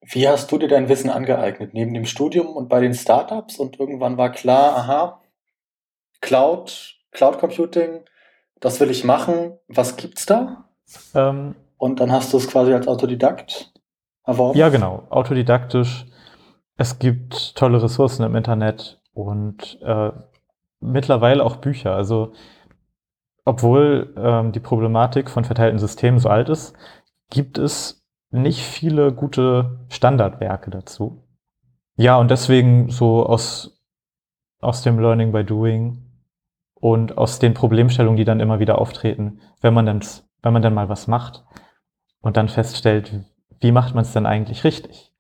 Wie 0.02 0.28
hast 0.28 0.52
du 0.52 0.58
dir 0.58 0.68
dein 0.68 0.90
Wissen 0.90 1.10
angeeignet? 1.10 1.74
Neben 1.74 1.94
dem 1.94 2.06
Studium 2.06 2.48
und 2.48 2.68
bei 2.68 2.82
den 2.82 2.94
Startups 2.94 3.58
und 3.58 3.80
irgendwann 3.80 4.18
war 4.18 4.32
klar, 4.34 4.76
aha, 4.76 5.22
Cloud, 6.20 6.98
Cloud 7.12 7.40
Computing, 7.40 8.04
das 8.64 8.80
will 8.80 8.90
ich 8.90 9.04
machen. 9.04 9.58
Was 9.68 9.98
gibt's 9.98 10.26
da? 10.26 10.70
Ähm, 11.14 11.56
und 11.78 12.00
dann 12.00 12.12
hast 12.12 12.32
du 12.32 12.38
es 12.38 12.48
quasi 12.48 12.74
als 12.74 12.88
Autodidakt 12.88 13.74
erworben? 14.24 14.58
Ja, 14.58 14.70
genau, 14.70 15.04
autodidaktisch. 15.10 16.06
Es 16.78 16.98
gibt 16.98 17.56
tolle 17.56 17.84
Ressourcen 17.84 18.24
im 18.24 18.36
Internet 18.36 19.02
und 19.14 19.80
äh, 19.82 20.12
mittlerweile 20.80 21.44
auch 21.44 21.58
Bücher. 21.58 21.94
Also 21.94 22.32
obwohl 23.44 24.14
ähm, 24.18 24.54
die 24.54 24.62
Problematik 24.62 25.30
von 25.30 25.44
verteilten 25.44 25.78
Systemen 25.78 26.20
so 26.20 26.30
alt 26.30 26.48
ist, 26.48 26.74
gibt 27.30 27.58
es 27.58 28.06
nicht 28.32 28.62
viele 28.62 29.12
gute 29.12 29.86
Standardwerke 29.90 30.72
dazu. 30.72 31.22
Ja, 31.98 32.16
und 32.18 32.32
deswegen 32.32 32.90
so 32.90 33.26
aus, 33.26 33.78
aus 34.62 34.84
dem 34.84 35.00
Learning 35.00 35.34
by 35.34 35.44
Doing 35.44 36.13
und 36.84 37.18
aus 37.18 37.40
den 37.40 37.54
Problemstellungen, 37.54 38.18
die 38.18 38.26
dann 38.26 38.42
immer 38.42 38.60
wieder 38.60 38.78
auftreten, 38.78 39.40
wenn 39.62 39.74
man 39.74 39.86
dann, 39.86 40.02
wenn 40.42 40.52
man 40.52 40.62
dann 40.62 40.74
mal 40.74 40.90
was 40.90 41.08
macht 41.08 41.46
und 42.20 42.36
dann 42.36 42.50
feststellt, 42.50 43.24
wie 43.62 43.72
macht 43.72 43.96
man 43.96 44.02
es 44.02 44.12
denn 44.12 44.26
eigentlich 44.26 44.66
richtig? 44.66 45.14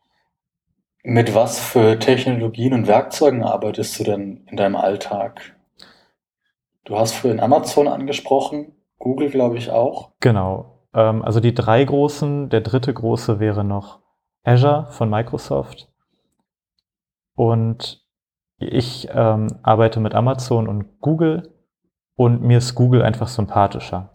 Mit 1.03 1.33
was 1.33 1.61
für 1.61 1.97
Technologien 1.99 2.73
und 2.73 2.87
Werkzeugen 2.87 3.43
arbeitest 3.43 3.97
du 3.97 4.03
denn 4.03 4.45
in 4.51 4.57
deinem 4.57 4.75
Alltag? 4.75 5.55
Du 6.83 6.97
hast 6.97 7.13
vorhin 7.13 7.39
Amazon 7.39 7.87
angesprochen, 7.87 8.75
Google 8.99 9.29
glaube 9.29 9.55
ich 9.55 9.71
auch. 9.71 10.11
Genau. 10.19 10.81
Ähm, 10.93 11.21
also 11.21 11.39
die 11.39 11.53
drei 11.53 11.85
großen, 11.85 12.49
der 12.49 12.59
dritte 12.59 12.93
große 12.93 13.39
wäre 13.39 13.63
noch 13.63 14.01
Azure 14.43 14.87
von 14.91 15.09
Microsoft. 15.09 15.87
Und 17.35 18.03
ich 18.57 19.07
ähm, 19.13 19.47
arbeite 19.63 20.01
mit 20.01 20.13
Amazon 20.13 20.67
und 20.67 20.99
Google 20.99 21.52
und 22.15 22.41
mir 22.41 22.57
ist 22.57 22.75
Google 22.75 23.01
einfach 23.01 23.27
sympathischer. 23.27 24.13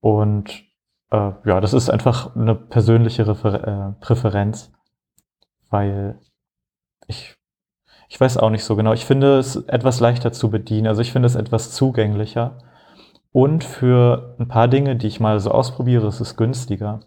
Und 0.00 0.64
äh, 1.10 1.32
ja, 1.44 1.60
das 1.60 1.74
ist 1.74 1.90
einfach 1.90 2.36
eine 2.36 2.54
persönliche 2.54 3.26
Refer 3.26 3.66
äh, 3.66 4.00
Präferenz, 4.00 4.72
weil 5.70 6.20
ich 7.06 7.38
ich 8.08 8.18
weiß 8.18 8.38
auch 8.38 8.50
nicht 8.50 8.64
so 8.64 8.74
genau. 8.74 8.92
Ich 8.94 9.04
finde 9.04 9.38
es 9.38 9.56
etwas 9.56 10.00
leichter 10.00 10.32
zu 10.32 10.50
bedienen. 10.50 10.86
Also 10.86 11.02
ich 11.02 11.12
finde 11.12 11.26
es 11.26 11.34
etwas 11.34 11.72
zugänglicher. 11.72 12.58
Und 13.32 13.64
für 13.64 14.34
ein 14.38 14.48
paar 14.48 14.68
Dinge, 14.68 14.96
die 14.96 15.06
ich 15.06 15.20
mal 15.20 15.38
so 15.40 15.50
ausprobiere, 15.50 16.08
ist 16.08 16.20
es 16.20 16.36
günstiger, 16.36 17.00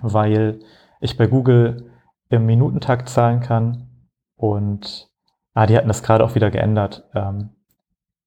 weil 0.00 0.60
ich 1.00 1.18
bei 1.18 1.26
Google 1.26 1.90
im 2.30 2.46
Minutentakt 2.46 3.10
zahlen 3.10 3.40
kann. 3.40 4.08
Und 4.34 5.10
ah, 5.52 5.66
die 5.66 5.76
hatten 5.76 5.88
das 5.88 6.02
gerade 6.02 6.24
auch 6.24 6.34
wieder 6.34 6.50
geändert. 6.50 7.04
Ähm, 7.14 7.50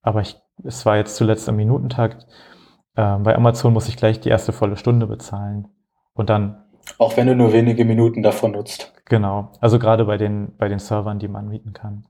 aber 0.04 0.22
ich, 0.22 0.40
es 0.64 0.86
war 0.86 0.98
jetzt 0.98 1.16
zuletzt 1.16 1.48
im 1.48 1.56
Minutentakt. 1.56 2.26
Ähm, 2.96 3.24
bei 3.24 3.36
Amazon 3.36 3.74
muss 3.74 3.88
ich 3.88 3.98
gleich 3.98 4.20
die 4.20 4.30
erste 4.30 4.54
volle 4.54 4.78
Stunde 4.78 5.08
bezahlen. 5.08 5.68
Und 6.14 6.30
dann. 6.30 6.64
Auch 6.98 7.18
wenn 7.18 7.28
du 7.28 7.36
nur 7.36 7.52
wenige 7.52 7.84
Minuten 7.84 8.22
davon 8.24 8.52
nutzt. 8.52 8.94
Genau, 9.06 9.52
also 9.60 9.80
gerade 9.80 10.06
bei 10.06 10.18
den, 10.18 10.56
bei 10.58 10.68
den 10.68 10.80
Servern, 10.80 11.20
die 11.20 11.28
man 11.28 11.48
mieten 11.48 11.74
kann. 11.74 12.06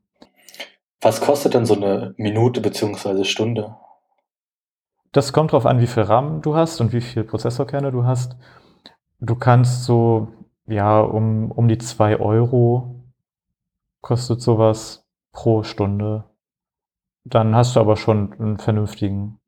Was 1.01 1.21
kostet 1.21 1.53
denn 1.53 1.65
so 1.65 1.75
eine 1.75 2.13
Minute 2.17 2.61
bzw. 2.61 3.23
Stunde? 3.23 3.75
Das 5.11 5.31
kommt 5.31 5.53
darauf 5.53 5.65
an, 5.65 5.79
wie 5.79 5.87
viel 5.87 6.03
RAM 6.03 6.41
du 6.41 6.55
hast 6.55 6.81
und 6.81 6.91
wie 6.91 7.01
viel 7.01 7.23
Prozessorkerne 7.23 7.91
du 7.91 8.05
hast. 8.05 8.35
Du 9.19 9.35
kannst 9.35 9.85
so, 9.85 10.27
ja, 10.67 10.99
um, 10.99 11.51
um 11.51 11.67
die 11.67 11.77
zwei 11.77 12.19
Euro 12.19 13.03
kostet 14.01 14.41
sowas 14.41 15.07
pro 15.31 15.63
Stunde. 15.63 16.25
Dann 17.25 17.55
hast 17.55 17.75
du 17.75 17.79
aber 17.79 17.97
schon 17.97 18.33
einen 18.33 18.57
vernünftigen 18.57 19.39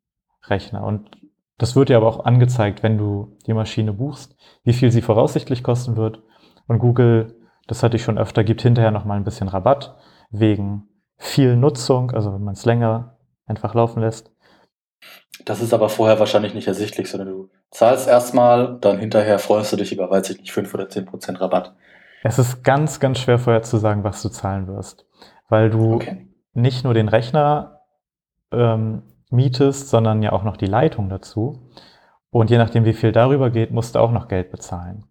Rechner. 0.44 0.84
Und 0.84 1.10
das 1.58 1.76
wird 1.76 1.90
dir 1.90 1.98
aber 1.98 2.08
auch 2.08 2.26
angezeigt, 2.26 2.84
wenn 2.84 2.98
du 2.98 3.38
die 3.46 3.54
Maschine 3.54 3.94
buchst, 3.94 4.36
wie 4.64 4.74
viel 4.74 4.92
sie 4.92 5.02
voraussichtlich 5.02 5.64
kosten 5.64 5.96
wird. 5.96 6.22
Und 6.68 6.80
Google 6.80 7.38
das 7.68 7.84
hatte 7.84 7.98
ich 7.98 8.04
schon 8.04 8.18
öfter, 8.18 8.44
gibt 8.44 8.62
hinterher 8.62 8.92
nochmal 8.92 9.18
ein 9.18 9.26
bisschen 9.26 9.50
Rabatt 9.50 9.96
wegen 10.32 10.88
viel 11.18 11.56
Nutzung, 11.56 12.12
also 12.12 12.34
wenn 12.34 12.44
man 12.44 12.54
es 12.54 12.66
länger 12.66 13.18
einfach 13.46 13.74
laufen 13.74 14.02
lässt. 14.02 14.32
Das 15.46 15.62
ist 15.62 15.74
aber 15.74 15.90
vorher 15.90 16.20
wahrscheinlich 16.20 16.54
nicht 16.54 16.68
ersichtlich, 16.68 17.10
sondern 17.10 17.30
du 17.30 17.50
zahlst 17.70 18.08
erstmal, 18.08 18.80
dann 18.80 18.98
hinterher 18.98 19.38
freust 19.38 19.72
du 19.72 19.78
dich 19.78 19.94
über, 19.94 20.10
weiß 20.10 20.30
ich 20.32 20.40
nicht, 20.40 20.52
5 20.52 20.74
oder 20.74 20.90
10 20.90 21.06
Prozent 21.06 21.42
Rabatt. 21.42 21.76
Es 22.24 22.40
ist 22.40 22.64
ganz, 22.64 23.00
ganz 23.00 23.20
schwer 23.20 23.38
vorher 23.38 23.62
zu 23.62 23.78
sagen, 23.78 24.04
was 24.04 24.22
du 24.22 24.30
zahlen 24.30 24.68
wirst, 24.68 25.06
weil 25.50 25.70
du 25.70 25.96
okay. 25.96 26.27
Nicht 26.58 26.84
nur 26.84 26.94
den 26.94 27.08
Rechner 27.08 27.82
ähm, 28.52 29.04
mietest, 29.30 29.90
sondern 29.90 30.22
ja 30.24 30.32
auch 30.32 30.44
noch 30.44 30.58
die 30.58 30.66
Leitung 30.66 31.10
dazu. 31.10 31.70
Und 32.30 32.50
je 32.50 32.58
nachdem, 32.58 32.86
wie 32.86 32.94
viel 32.94 33.12
darüber 33.12 33.50
geht, 33.50 33.72
musst 33.72 33.96
du 33.96 34.00
auch 34.00 34.12
noch 34.12 34.28
Geld 34.28 34.52
bezahlen. 34.52 35.06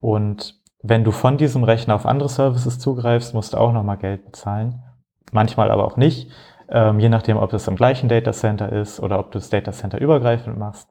Und 0.00 0.60
wenn 0.82 1.04
du 1.04 1.10
von 1.10 1.36
diesem 1.36 1.64
Rechner 1.64 1.94
auf 1.94 2.06
andere 2.06 2.28
Services 2.28 2.78
zugreifst, 2.78 3.34
musst 3.34 3.54
du 3.54 3.58
auch 3.58 3.72
nochmal 3.72 3.98
Geld 3.98 4.24
bezahlen. 4.24 4.82
Manchmal 5.32 5.70
aber 5.70 5.84
auch 5.84 5.96
nicht, 5.96 6.30
ähm, 6.68 7.00
je 7.00 7.08
nachdem, 7.08 7.36
ob 7.36 7.52
es 7.52 7.66
im 7.66 7.76
gleichen 7.76 8.08
Datacenter 8.08 8.70
ist 8.72 9.00
oder 9.00 9.18
ob 9.18 9.32
du 9.32 9.38
das 9.38 9.50
Datacenter 9.50 10.00
übergreifend 10.00 10.58
machst. 10.58 10.88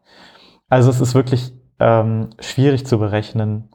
Also 0.69 0.89
es 0.89 0.99
ist 0.99 1.15
wirklich 1.15 1.53
ähm, 1.79 2.31
schwierig 2.39 2.85
zu 2.85 2.99
berechnen 2.99 3.69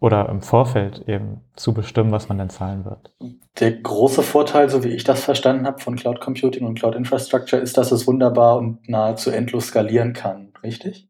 oder 0.00 0.28
im 0.30 0.40
Vorfeld 0.40 1.06
eben 1.06 1.42
zu 1.54 1.74
bestimmen, 1.74 2.10
was 2.10 2.28
man 2.28 2.38
denn 2.38 2.50
zahlen 2.50 2.84
wird. 2.84 3.14
Der 3.60 3.72
große 3.72 4.22
Vorteil, 4.22 4.70
so 4.70 4.82
wie 4.82 4.88
ich 4.88 5.04
das 5.04 5.22
verstanden 5.22 5.66
habe 5.66 5.78
von 5.78 5.96
Cloud 5.96 6.20
Computing 6.20 6.66
und 6.66 6.78
Cloud 6.78 6.94
Infrastructure, 6.94 7.60
ist, 7.60 7.76
dass 7.76 7.92
es 7.92 8.06
wunderbar 8.06 8.56
und 8.56 8.88
nahezu 8.88 9.30
endlos 9.30 9.66
skalieren 9.66 10.14
kann, 10.14 10.52
richtig? 10.62 11.08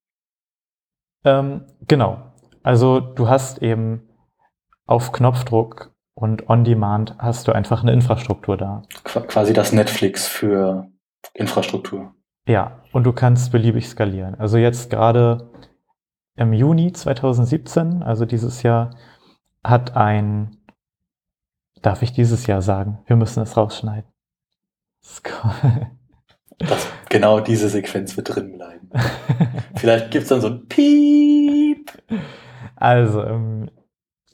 Ähm, 1.24 1.66
genau. 1.86 2.18
Also 2.62 3.00
du 3.00 3.28
hast 3.28 3.62
eben 3.62 4.08
auf 4.86 5.12
Knopfdruck 5.12 5.92
und 6.14 6.50
on 6.50 6.64
demand 6.64 7.16
hast 7.18 7.46
du 7.46 7.52
einfach 7.52 7.82
eine 7.82 7.92
Infrastruktur 7.92 8.56
da. 8.56 8.82
Quasi 9.04 9.52
das 9.52 9.72
Netflix 9.72 10.26
für 10.26 10.88
Infrastruktur. 11.32 12.12
Ja, 12.48 12.80
und 12.92 13.04
du 13.04 13.12
kannst 13.12 13.52
beliebig 13.52 13.88
skalieren. 13.88 14.34
Also 14.34 14.58
jetzt 14.58 14.90
gerade 14.90 15.49
im 16.36 16.52
Juni 16.52 16.92
2017, 16.92 18.02
also 18.02 18.24
dieses 18.24 18.62
Jahr, 18.62 18.96
hat 19.62 19.96
ein, 19.96 20.56
darf 21.82 22.02
ich 22.02 22.12
dieses 22.12 22.46
Jahr 22.46 22.62
sagen, 22.62 22.98
wir 23.06 23.16
müssen 23.16 23.42
es 23.42 23.56
rausschneiden. 23.56 24.10
Das, 26.58 26.86
genau 27.08 27.40
diese 27.40 27.68
Sequenz 27.68 28.16
wird 28.16 28.34
drin 28.34 28.52
bleiben. 28.52 28.90
Vielleicht 29.76 30.10
gibt 30.10 30.24
es 30.24 30.28
dann 30.28 30.40
so 30.40 30.48
ein 30.48 30.66
Piep. 30.68 31.90
Also 32.76 33.22
im 33.22 33.70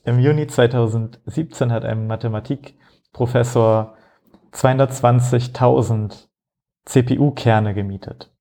im 0.06 0.20
Juni 0.20 0.46
2017 0.46 1.72
hat 1.72 1.84
ein 1.84 2.06
Mathematikprofessor 2.06 3.96
220.000 4.52 6.28
CPU-Kerne 6.84 7.74
gemietet. 7.74 8.32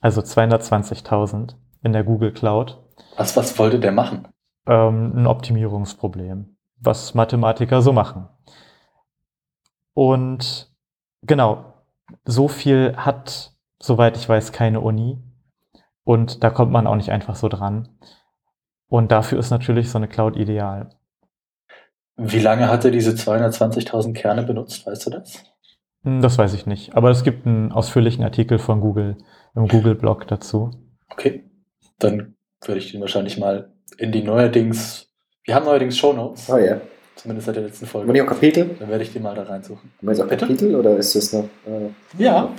Also 0.00 0.20
220.000 0.20 1.56
in 1.86 1.94
der 1.94 2.04
Google 2.04 2.32
Cloud. 2.32 2.82
Was, 3.16 3.36
was 3.36 3.58
wollte 3.58 3.80
der 3.80 3.92
machen? 3.92 4.28
Ähm, 4.66 5.12
ein 5.16 5.26
Optimierungsproblem, 5.26 6.56
was 6.78 7.14
Mathematiker 7.14 7.80
so 7.80 7.92
machen. 7.92 8.28
Und 9.94 10.70
genau, 11.22 11.72
so 12.24 12.48
viel 12.48 12.94
hat, 12.96 13.52
soweit 13.80 14.16
ich 14.16 14.28
weiß, 14.28 14.52
keine 14.52 14.80
Uni. 14.80 15.18
Und 16.04 16.44
da 16.44 16.50
kommt 16.50 16.72
man 16.72 16.86
auch 16.86 16.96
nicht 16.96 17.10
einfach 17.10 17.36
so 17.36 17.48
dran. 17.48 17.88
Und 18.88 19.10
dafür 19.10 19.38
ist 19.38 19.50
natürlich 19.50 19.90
so 19.90 19.98
eine 19.98 20.08
Cloud 20.08 20.36
ideal. 20.36 20.90
Wie 22.16 22.38
lange 22.38 22.68
hat 22.68 22.84
er 22.84 22.90
diese 22.90 23.12
220.000 23.12 24.14
Kerne 24.14 24.42
benutzt, 24.42 24.86
weißt 24.86 25.06
du 25.06 25.10
das? 25.10 25.44
Hm, 26.02 26.20
das 26.20 26.38
weiß 26.38 26.54
ich 26.54 26.66
nicht. 26.66 26.94
Aber 26.94 27.10
es 27.10 27.24
gibt 27.24 27.46
einen 27.46 27.72
ausführlichen 27.72 28.24
Artikel 28.24 28.58
von 28.58 28.80
Google 28.80 29.16
im 29.54 29.68
Google-Blog 29.68 30.26
dazu. 30.28 30.70
Okay, 31.08 31.44
dann 31.98 32.36
würde 32.64 32.80
ich 32.80 32.92
den 32.92 33.00
wahrscheinlich 33.00 33.38
mal 33.38 33.70
in 33.98 34.12
die 34.12 34.22
neuerdings. 34.22 35.08
Wir 35.44 35.54
haben 35.54 35.64
neuerdings 35.64 35.96
Shownotes. 35.96 36.48
Oh 36.48 36.58
ja. 36.58 36.80
Zumindest 37.16 37.46
seit 37.46 37.56
der 37.56 37.62
letzten 37.62 37.86
Folge. 37.86 38.08
Haben 38.08 38.14
wir 38.14 38.24
auch 38.24 38.28
Kapitel? 38.28 38.76
Dann 38.78 38.90
werde 38.90 39.02
ich 39.02 39.12
die 39.12 39.20
mal 39.20 39.34
da 39.34 39.44
reinsuchen. 39.44 39.90
Jetzt 40.02 40.20
auch 40.20 40.28
Bitte? 40.28 40.46
Kapitel 40.46 40.74
oder 40.74 40.96
ist 40.96 41.14
das 41.14 41.32
noch. 41.32 41.44
Äh, 41.66 42.22
ja. 42.22 42.52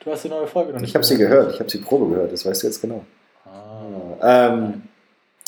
Du 0.00 0.10
hast 0.10 0.24
die 0.24 0.28
neue 0.28 0.46
Folge 0.46 0.72
noch 0.72 0.80
nicht 0.80 0.90
Ich 0.90 0.94
habe 0.94 1.04
sie 1.04 1.16
gehört, 1.16 1.54
ich 1.54 1.60
habe 1.60 1.70
sie 1.70 1.78
Probe 1.78 2.08
gehört, 2.14 2.32
das 2.32 2.44
weißt 2.44 2.62
du 2.62 2.66
jetzt 2.66 2.80
genau. 2.80 3.04
Ah. 3.44 4.48
Ähm, 4.48 4.82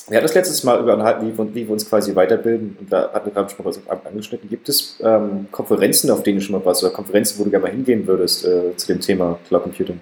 wir 0.09 0.19
hatten 0.19 0.27
das 0.27 0.35
letztes 0.35 0.63
Mal 0.65 0.81
über 0.81 0.95
unterhalten, 0.95 1.27
wie, 1.27 1.55
wie 1.55 1.67
wir 1.67 1.71
uns 1.71 1.89
quasi 1.89 2.15
weiterbilden. 2.15 2.77
Und 2.79 2.93
da 2.93 3.11
hatten 3.13 3.27
wir 3.27 3.33
gerade 3.33 3.49
schon 3.49 3.65
mal 3.65 3.71
was 3.71 4.05
angeschnitten. 4.05 4.51
Gibt 4.51 4.69
es 4.69 4.99
ähm, 5.03 5.47
Konferenzen, 5.51 6.11
auf 6.11 6.23
denen 6.23 6.39
du 6.39 6.45
schon 6.45 6.57
mal 6.57 6.65
warst, 6.65 6.85
oder 6.85 6.93
Konferenzen, 6.93 7.39
wo 7.39 7.45
du 7.45 7.51
gerne 7.51 7.65
mal 7.65 7.73
hingehen 7.73 8.07
würdest 8.07 8.45
äh, 8.45 8.77
zu 8.77 8.89
dem 8.89 9.01
Thema 9.01 9.39
Cloud 9.49 9.63
Computing? 9.63 10.01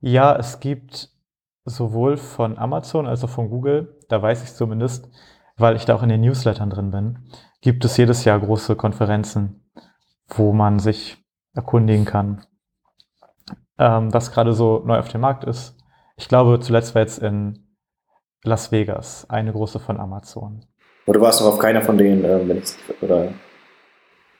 Ja, 0.00 0.34
es 0.36 0.60
gibt 0.60 1.10
sowohl 1.64 2.16
von 2.16 2.58
Amazon 2.58 3.06
als 3.06 3.22
auch 3.22 3.28
von 3.28 3.50
Google, 3.50 3.98
da 4.08 4.20
weiß 4.20 4.42
ich 4.42 4.54
zumindest, 4.54 5.10
weil 5.56 5.76
ich 5.76 5.84
da 5.84 5.94
auch 5.94 6.02
in 6.02 6.08
den 6.08 6.22
Newslettern 6.22 6.70
drin 6.70 6.90
bin, 6.90 7.18
gibt 7.60 7.84
es 7.84 7.98
jedes 7.98 8.24
Jahr 8.24 8.40
große 8.40 8.76
Konferenzen, 8.76 9.70
wo 10.28 10.52
man 10.52 10.78
sich 10.78 11.18
erkundigen 11.54 12.06
kann, 12.06 12.46
ähm, 13.78 14.12
was 14.12 14.32
gerade 14.32 14.54
so 14.54 14.82
neu 14.86 14.98
auf 14.98 15.08
dem 15.08 15.20
Markt 15.20 15.44
ist. 15.44 15.76
Ich 16.16 16.28
glaube, 16.28 16.60
zuletzt 16.60 16.94
war 16.94 17.02
jetzt 17.02 17.18
in 17.18 17.76
Las 18.42 18.72
Vegas 18.72 19.28
eine 19.28 19.52
große 19.52 19.80
von 19.80 20.00
Amazon. 20.00 20.64
Oder 21.06 21.18
du 21.18 21.24
warst 21.24 21.40
noch 21.40 21.48
auf 21.48 21.58
keiner 21.58 21.82
von 21.82 21.98
denen, 21.98 22.24
äh, 22.24 22.48
wenn 22.48 22.58
ich 22.58 22.74
oder? 23.02 23.32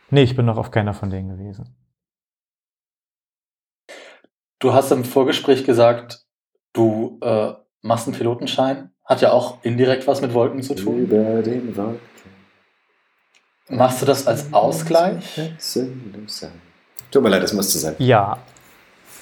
Nee, 0.09 0.23
ich 0.23 0.35
bin 0.35 0.46
noch 0.46 0.57
auf 0.57 0.70
keiner 0.70 0.94
von 0.94 1.11
denen 1.11 1.29
gewesen. 1.29 1.77
Du 4.61 4.75
hast 4.75 4.92
im 4.92 5.05
Vorgespräch 5.05 5.64
gesagt, 5.64 6.27
du 6.75 7.18
äh, 7.23 7.55
machst 7.81 8.07
einen 8.07 8.16
Pilotenschein. 8.16 8.90
Hat 9.07 9.23
ja 9.23 9.33
auch 9.33 9.57
indirekt 9.62 10.07
was 10.07 10.20
mit 10.20 10.35
Wolken 10.35 10.62
zu 10.62 10.75
tun. 10.75 10.99
Über 10.99 11.40
den 11.42 11.75
Wolken. 11.75 11.99
Machst 13.70 14.03
du 14.03 14.07
das 14.07 14.27
als 14.27 14.53
Ausgleich? 14.53 15.40
Tut 17.11 17.23
mir 17.23 17.31
leid, 17.31 17.42
das 17.42 17.55
musste 17.55 17.79
sein. 17.79 17.94
Ja. 17.99 18.38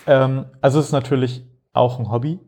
Ähm, 0.08 0.46
also 0.60 0.80
es 0.80 0.86
ist 0.86 0.92
natürlich 0.92 1.46
auch 1.72 2.00
ein 2.00 2.10
Hobby, 2.10 2.40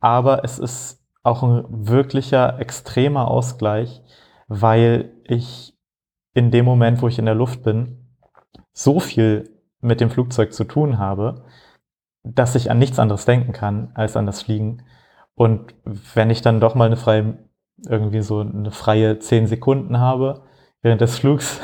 aber 0.00 0.44
es 0.44 0.58
ist 0.58 1.00
auch 1.22 1.42
ein 1.42 1.64
wirklicher 1.68 2.58
extremer 2.60 3.28
Ausgleich, 3.28 4.02
weil 4.48 5.14
ich 5.24 5.74
in 6.34 6.50
dem 6.50 6.66
Moment, 6.66 7.00
wo 7.00 7.08
ich 7.08 7.18
in 7.18 7.24
der 7.24 7.34
Luft 7.34 7.62
bin, 7.62 8.18
so 8.74 9.00
viel 9.00 9.48
mit 9.80 10.00
dem 10.00 10.10
Flugzeug 10.10 10.52
zu 10.52 10.64
tun 10.64 10.98
habe, 10.98 11.44
dass 12.24 12.54
ich 12.54 12.70
an 12.70 12.78
nichts 12.78 12.98
anderes 12.98 13.24
denken 13.24 13.52
kann 13.52 13.92
als 13.94 14.16
an 14.16 14.26
das 14.26 14.42
Fliegen. 14.42 14.84
Und 15.34 15.74
wenn 16.14 16.30
ich 16.30 16.42
dann 16.42 16.60
doch 16.60 16.74
mal 16.74 16.86
eine 16.86 16.96
freie, 16.96 17.38
irgendwie 17.86 18.22
so 18.22 18.40
eine 18.40 18.70
freie 18.70 19.18
zehn 19.18 19.46
Sekunden 19.46 19.98
habe 19.98 20.44
während 20.82 21.00
des 21.00 21.18
Flugs, 21.18 21.60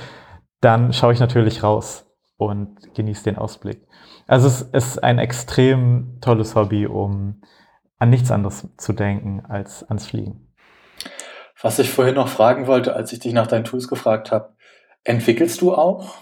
dann 0.60 0.92
schaue 0.92 1.12
ich 1.12 1.20
natürlich 1.20 1.62
raus 1.62 2.06
und 2.36 2.94
genieße 2.94 3.24
den 3.24 3.36
Ausblick. 3.36 3.86
Also 4.26 4.46
es 4.46 4.62
ist 4.62 5.02
ein 5.02 5.18
extrem 5.18 6.18
tolles 6.20 6.54
Hobby, 6.54 6.86
um 6.86 7.42
an 7.98 8.10
nichts 8.10 8.30
anderes 8.30 8.68
zu 8.76 8.92
denken 8.92 9.44
als 9.46 9.82
ans 9.84 10.06
Fliegen. 10.06 10.48
Was 11.60 11.78
ich 11.80 11.90
vorhin 11.90 12.14
noch 12.14 12.28
fragen 12.28 12.66
wollte, 12.66 12.94
als 12.94 13.12
ich 13.12 13.18
dich 13.18 13.32
nach 13.32 13.48
deinen 13.48 13.64
Tools 13.64 13.88
gefragt 13.88 14.30
habe, 14.30 14.54
entwickelst 15.02 15.60
du 15.60 15.74
auch? 15.74 16.14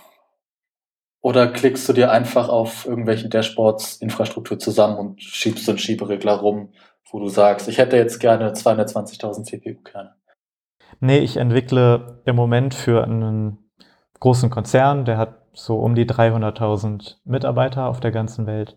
Oder 1.27 1.49
klickst 1.49 1.89
du 1.89 1.93
dir 1.93 2.13
einfach 2.13 2.49
auf 2.49 2.87
irgendwelchen 2.87 3.31
Dashboards 3.31 3.97
Infrastruktur 3.97 4.61
zusammen 4.61 4.97
und 4.97 5.21
schiebst 5.21 5.65
so 5.65 5.73
einen 5.73 5.79
Schieberegler 5.81 6.35
rum, 6.35 6.69
wo 7.11 7.19
du 7.19 7.27
sagst, 7.27 7.67
ich 7.67 7.79
hätte 7.79 7.97
jetzt 7.97 8.21
gerne 8.21 8.53
220.000 8.53 9.43
CPU-Kerne? 9.43 10.15
Nee, 11.01 11.19
ich 11.19 11.37
entwickle 11.39 12.23
im 12.27 12.37
Moment 12.37 12.75
für 12.75 13.03
einen 13.03 13.59
großen 14.21 14.51
Konzern, 14.51 15.05
der 15.05 15.19
hat 15.19 15.43
so 15.53 15.81
um 15.81 15.97
die 15.97 16.07
300.000 16.07 17.17
Mitarbeiter 17.25 17.87
auf 17.87 17.99
der 17.99 18.13
ganzen 18.13 18.47
Welt. 18.47 18.77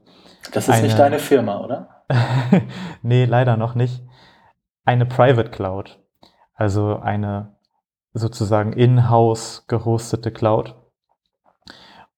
Das 0.52 0.68
ist 0.68 0.74
eine, 0.74 0.88
nicht 0.88 0.98
deine 0.98 1.20
Firma, 1.20 1.64
oder? 1.64 2.04
nee, 3.04 3.26
leider 3.26 3.58
noch 3.58 3.76
nicht. 3.76 4.02
Eine 4.86 5.06
Private 5.06 5.52
Cloud, 5.52 6.00
also 6.56 6.98
eine 6.98 7.58
sozusagen 8.14 8.74
in-house 8.74 9.66
gehostete 9.68 10.32
Cloud. 10.32 10.79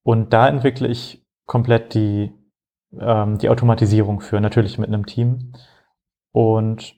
Und 0.04 0.34
da 0.34 0.48
entwickle 0.48 0.88
ich 0.88 1.26
komplett 1.46 1.94
die, 1.94 2.34
ähm, 3.00 3.38
die 3.38 3.50
Automatisierung 3.50 4.22
für, 4.22 4.40
natürlich 4.40 4.78
mit 4.78 4.88
einem 4.88 5.06
Team. 5.06 5.54
Und 6.32 6.96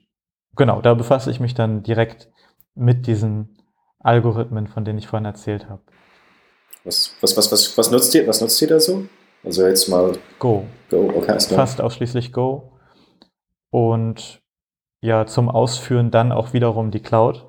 genau, 0.56 0.80
da 0.80 0.94
befasse 0.94 1.30
ich 1.30 1.40
mich 1.40 1.54
dann 1.54 1.82
direkt 1.82 2.30
mit 2.74 3.06
diesen 3.06 3.58
Algorithmen, 3.98 4.66
von 4.66 4.84
denen 4.84 4.98
ich 4.98 5.06
vorhin 5.06 5.26
erzählt 5.26 5.68
habe. 5.68 5.82
Was, 6.84 7.16
was, 7.20 7.36
was, 7.36 7.50
was, 7.50 7.78
was, 7.78 7.90
nutzt 7.90 8.14
ihr, 8.14 8.26
was 8.26 8.40
nutzt 8.40 8.60
ihr 8.60 8.68
da 8.68 8.78
so? 8.78 9.06
Also 9.42 9.66
jetzt 9.66 9.88
mal. 9.88 10.12
Go. 10.38 10.64
Go, 10.90 11.10
okay. 11.16 11.38
Fast 11.40 11.80
ausschließlich 11.80 12.32
Go. 12.32 12.78
Und 13.70 14.42
ja, 15.00 15.26
zum 15.26 15.48
Ausführen 15.48 16.10
dann 16.10 16.32
auch 16.32 16.52
wiederum 16.52 16.90
die 16.90 17.00
Cloud. 17.00 17.46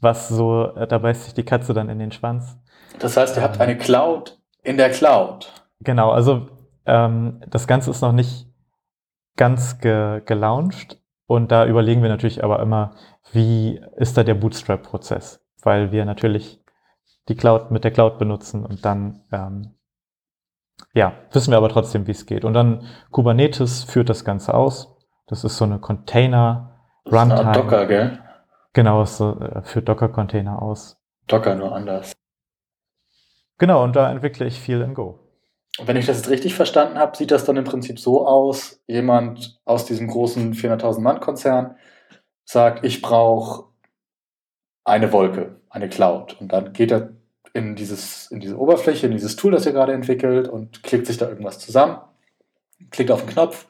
Was 0.00 0.28
so, 0.28 0.66
äh, 0.76 0.86
da 0.86 0.98
beißt 0.98 1.24
sich 1.24 1.34
die 1.34 1.44
Katze 1.44 1.74
dann 1.74 1.88
in 1.88 1.98
den 1.98 2.12
Schwanz. 2.12 2.58
Das 2.98 3.16
heißt, 3.16 3.36
ihr 3.36 3.42
habt 3.42 3.60
eine 3.60 3.78
Cloud 3.78 4.41
in 4.62 4.76
der 4.76 4.90
Cloud. 4.90 5.52
Genau, 5.80 6.10
also 6.10 6.48
ähm, 6.86 7.42
das 7.48 7.66
Ganze 7.66 7.90
ist 7.90 8.00
noch 8.00 8.12
nicht 8.12 8.46
ganz 9.36 9.78
ge 9.78 10.22
gelauncht. 10.24 10.98
Und 11.26 11.50
da 11.50 11.66
überlegen 11.66 12.02
wir 12.02 12.10
natürlich 12.10 12.44
aber 12.44 12.60
immer, 12.60 12.94
wie 13.32 13.80
ist 13.96 14.16
da 14.16 14.24
der 14.24 14.34
Bootstrap-Prozess? 14.34 15.40
Weil 15.62 15.90
wir 15.90 16.04
natürlich 16.04 16.62
die 17.28 17.36
Cloud 17.36 17.70
mit 17.70 17.84
der 17.84 17.90
Cloud 17.90 18.18
benutzen 18.18 18.66
und 18.66 18.84
dann 18.84 19.22
ähm, 19.32 19.74
ja, 20.94 21.12
wissen 21.30 21.52
wir 21.52 21.58
aber 21.58 21.68
trotzdem, 21.68 22.06
wie 22.06 22.10
es 22.10 22.26
geht. 22.26 22.44
Und 22.44 22.54
dann 22.54 22.86
Kubernetes 23.10 23.84
führt 23.84 24.08
das 24.08 24.24
Ganze 24.24 24.54
aus. 24.54 24.96
Das 25.26 25.44
ist 25.44 25.56
so 25.56 25.64
eine 25.64 25.78
Container 25.78 26.80
Runtime. 27.06 27.52
Docker, 27.52 27.86
gell? 27.86 28.18
Genau, 28.72 29.02
es 29.02 29.20
äh, 29.20 29.62
führt 29.62 29.88
Docker-Container 29.88 30.60
aus. 30.60 30.98
Docker 31.26 31.54
nur 31.54 31.74
anders. 31.74 32.12
Genau, 33.62 33.84
und 33.84 33.94
da 33.94 34.10
entwickle 34.10 34.44
ich 34.44 34.58
viel 34.58 34.80
in 34.80 34.92
Go. 34.92 35.20
Wenn 35.84 35.96
ich 35.96 36.06
das 36.06 36.16
jetzt 36.16 36.30
richtig 36.30 36.52
verstanden 36.52 36.98
habe, 36.98 37.16
sieht 37.16 37.30
das 37.30 37.44
dann 37.44 37.56
im 37.56 37.62
Prinzip 37.62 38.00
so 38.00 38.26
aus, 38.26 38.82
jemand 38.88 39.60
aus 39.64 39.84
diesem 39.84 40.08
großen 40.08 40.52
400.000 40.52 41.00
Mann-Konzern 41.00 41.76
sagt, 42.44 42.84
ich 42.84 43.02
brauche 43.02 43.66
eine 44.82 45.12
Wolke, 45.12 45.60
eine 45.70 45.88
Cloud. 45.88 46.40
Und 46.40 46.52
dann 46.52 46.72
geht 46.72 46.90
er 46.90 47.10
in, 47.54 47.76
dieses, 47.76 48.32
in 48.32 48.40
diese 48.40 48.58
Oberfläche, 48.58 49.06
in 49.06 49.12
dieses 49.12 49.36
Tool, 49.36 49.52
das 49.52 49.64
ihr 49.64 49.70
gerade 49.70 49.92
entwickelt 49.92 50.48
und 50.48 50.82
klickt 50.82 51.06
sich 51.06 51.18
da 51.18 51.28
irgendwas 51.28 51.60
zusammen, 51.60 51.98
klickt 52.90 53.12
auf 53.12 53.20
den 53.24 53.30
Knopf, 53.30 53.68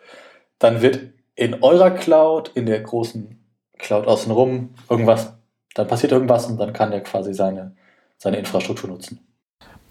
dann 0.58 0.80
wird 0.80 1.10
in 1.34 1.62
eurer 1.62 1.90
Cloud, 1.90 2.50
in 2.54 2.64
der 2.64 2.80
großen 2.80 3.44
Cloud 3.76 4.06
außenrum, 4.06 4.70
irgendwas, 4.88 5.34
dann 5.74 5.86
passiert 5.86 6.12
irgendwas 6.12 6.46
und 6.46 6.56
dann 6.56 6.72
kann 6.72 6.92
er 6.92 7.02
quasi 7.02 7.34
seine, 7.34 7.76
seine 8.16 8.38
Infrastruktur 8.38 8.88
nutzen. 8.88 9.31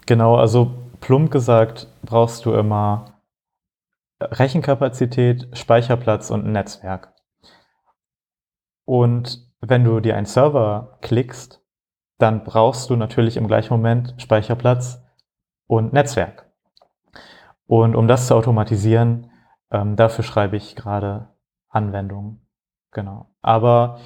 Genau, 0.06 0.36
also 0.36 0.72
plump 1.00 1.30
gesagt 1.30 1.88
brauchst 2.02 2.44
du 2.44 2.52
immer 2.52 3.12
Rechenkapazität, 4.20 5.48
Speicherplatz 5.56 6.30
und 6.30 6.46
ein 6.46 6.52
Netzwerk. 6.52 7.12
Und 8.84 9.46
wenn 9.60 9.84
du 9.84 10.00
dir 10.00 10.16
einen 10.16 10.26
Server 10.26 10.98
klickst, 11.00 11.62
dann 12.18 12.44
brauchst 12.44 12.90
du 12.90 12.96
natürlich 12.96 13.36
im 13.36 13.46
gleichen 13.46 13.74
Moment 13.74 14.14
Speicherplatz 14.18 15.02
und 15.66 15.92
Netzwerk. 15.92 16.50
Und 17.66 17.96
um 17.96 18.06
das 18.06 18.26
zu 18.26 18.34
automatisieren, 18.34 19.30
ähm, 19.70 19.96
dafür 19.96 20.24
schreibe 20.24 20.56
ich 20.56 20.76
gerade 20.76 21.28
Anwendungen. 21.68 22.46
Genau. 22.90 23.30
Aber 23.40 23.98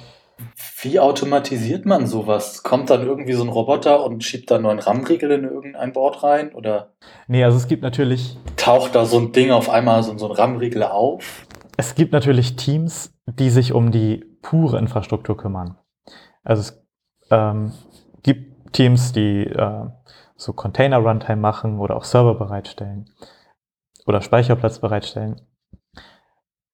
wie 0.81 0.99
automatisiert 0.99 1.85
man 1.85 2.07
sowas? 2.07 2.63
Kommt 2.63 2.89
dann 2.89 3.05
irgendwie 3.05 3.33
so 3.33 3.43
ein 3.43 3.49
Roboter 3.49 4.03
und 4.03 4.23
schiebt 4.23 4.51
da 4.51 4.55
einen 4.55 4.63
neuen 4.65 4.79
RAM-Riegel 4.79 5.31
in 5.31 5.43
irgendein 5.43 5.93
Board 5.93 6.23
rein? 6.23 6.53
Oder 6.53 6.93
nee, 7.27 7.43
also 7.43 7.57
es 7.57 7.67
gibt 7.67 7.83
natürlich. 7.83 8.37
Taucht 8.55 8.95
da 8.95 9.05
so 9.05 9.17
ein 9.17 9.31
Ding 9.31 9.51
auf 9.51 9.69
einmal 9.69 10.03
so, 10.03 10.17
so 10.17 10.29
ein 10.29 10.35
RAM-Riegel 10.35 10.83
auf? 10.83 11.45
Es 11.77 11.95
gibt 11.95 12.11
natürlich 12.11 12.55
Teams, 12.55 13.13
die 13.25 13.49
sich 13.49 13.73
um 13.73 13.91
die 13.91 14.25
pure 14.41 14.77
Infrastruktur 14.79 15.37
kümmern. 15.37 15.77
Also 16.43 16.61
es 16.61 16.85
ähm, 17.31 17.73
gibt 18.23 18.73
Teams, 18.73 19.11
die 19.11 19.43
äh, 19.45 19.85
so 20.35 20.53
Container-Runtime 20.53 21.41
machen 21.41 21.79
oder 21.79 21.95
auch 21.95 22.03
Server 22.03 22.35
bereitstellen 22.35 23.09
oder 24.05 24.21
Speicherplatz 24.21 24.79
bereitstellen. 24.79 25.41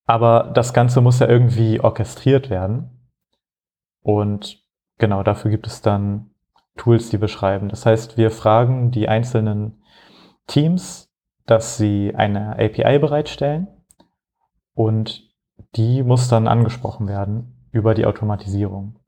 Aber 0.05 0.51
das 0.53 0.73
Ganze 0.73 1.01
muss 1.01 1.19
ja 1.19 1.27
irgendwie 1.27 1.79
orchestriert 1.79 2.49
werden. 2.49 3.02
Und 4.03 4.61
genau 4.97 5.23
dafür 5.23 5.49
gibt 5.49 5.65
es 5.65 5.81
dann 5.81 6.29
Tools, 6.75 7.09
die 7.09 7.17
beschreiben. 7.17 7.69
Das 7.69 7.85
heißt, 7.85 8.17
wir 8.17 8.31
fragen 8.31 8.91
die 8.91 9.07
einzelnen 9.07 9.81
Teams, 10.47 11.11
dass 11.45 11.77
sie 11.77 12.13
eine 12.15 12.53
API 12.53 12.99
bereitstellen 12.99 13.67
und 14.73 15.29
die 15.75 16.03
muss 16.03 16.27
dann 16.27 16.47
angesprochen 16.47 17.07
werden 17.07 17.67
über 17.71 17.93
die 17.95 18.05
Automatisierung. 18.05 18.99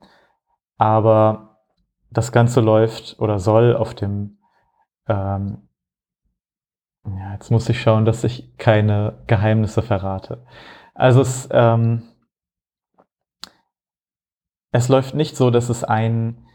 Aber 0.76 1.58
das 2.10 2.32
Ganze 2.32 2.60
läuft 2.60 3.18
oder 3.18 3.38
soll 3.38 3.76
auf 3.76 3.94
dem, 3.94 4.38
ähm, 5.08 5.68
ja, 7.04 7.32
jetzt 7.32 7.50
muss 7.50 7.68
ich 7.68 7.80
schauen, 7.80 8.04
dass 8.04 8.24
ich 8.24 8.56
keine 8.58 9.22
Geheimnisse 9.26 9.82
verrate. 9.82 10.44
Also 10.94 11.20
es, 11.20 11.48
ähm, 11.52 12.02
es 14.76 14.88
läuft 14.88 15.14
nicht 15.14 15.36
so, 15.36 15.50
dass 15.50 15.68
es 15.68 15.84
ein, 15.84 16.46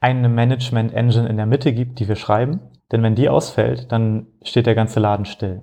eine 0.00 0.28
Management-Engine 0.28 1.28
in 1.28 1.36
der 1.36 1.46
Mitte 1.46 1.72
gibt, 1.72 2.00
die 2.00 2.08
wir 2.08 2.16
schreiben. 2.16 2.60
Denn 2.92 3.02
wenn 3.02 3.14
die 3.14 3.28
ausfällt, 3.28 3.90
dann 3.90 4.28
steht 4.42 4.66
der 4.66 4.74
ganze 4.74 5.00
Laden 5.00 5.26
still. 5.26 5.62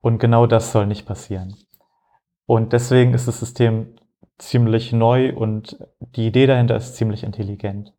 Und 0.00 0.18
genau 0.18 0.46
das 0.46 0.72
soll 0.72 0.86
nicht 0.86 1.06
passieren. 1.06 1.54
Und 2.46 2.72
deswegen 2.72 3.14
ist 3.14 3.28
das 3.28 3.38
System 3.38 3.96
ziemlich 4.38 4.92
neu 4.92 5.34
und 5.34 5.78
die 6.00 6.26
Idee 6.26 6.46
dahinter 6.46 6.76
ist 6.76 6.96
ziemlich 6.96 7.22
intelligent. 7.22 7.92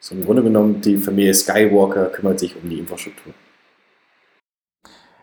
So 0.00 0.14
im 0.14 0.24
Grunde 0.24 0.42
genommen, 0.42 0.80
die 0.80 0.96
Familie 0.96 1.34
Skywalker 1.34 2.06
kümmert 2.06 2.40
sich 2.40 2.56
um 2.56 2.68
die 2.68 2.78
Infrastruktur. 2.78 3.34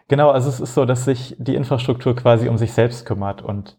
Genau, 0.08 0.30
also 0.30 0.48
es 0.48 0.60
ist 0.60 0.76
so, 0.76 0.86
dass 0.86 1.06
sich 1.06 1.36
die 1.40 1.56
Infrastruktur 1.56 2.16
quasi 2.16 2.48
um 2.48 2.58
sich 2.58 2.72
selbst 2.72 3.06
kümmert 3.06 3.42
und 3.42 3.78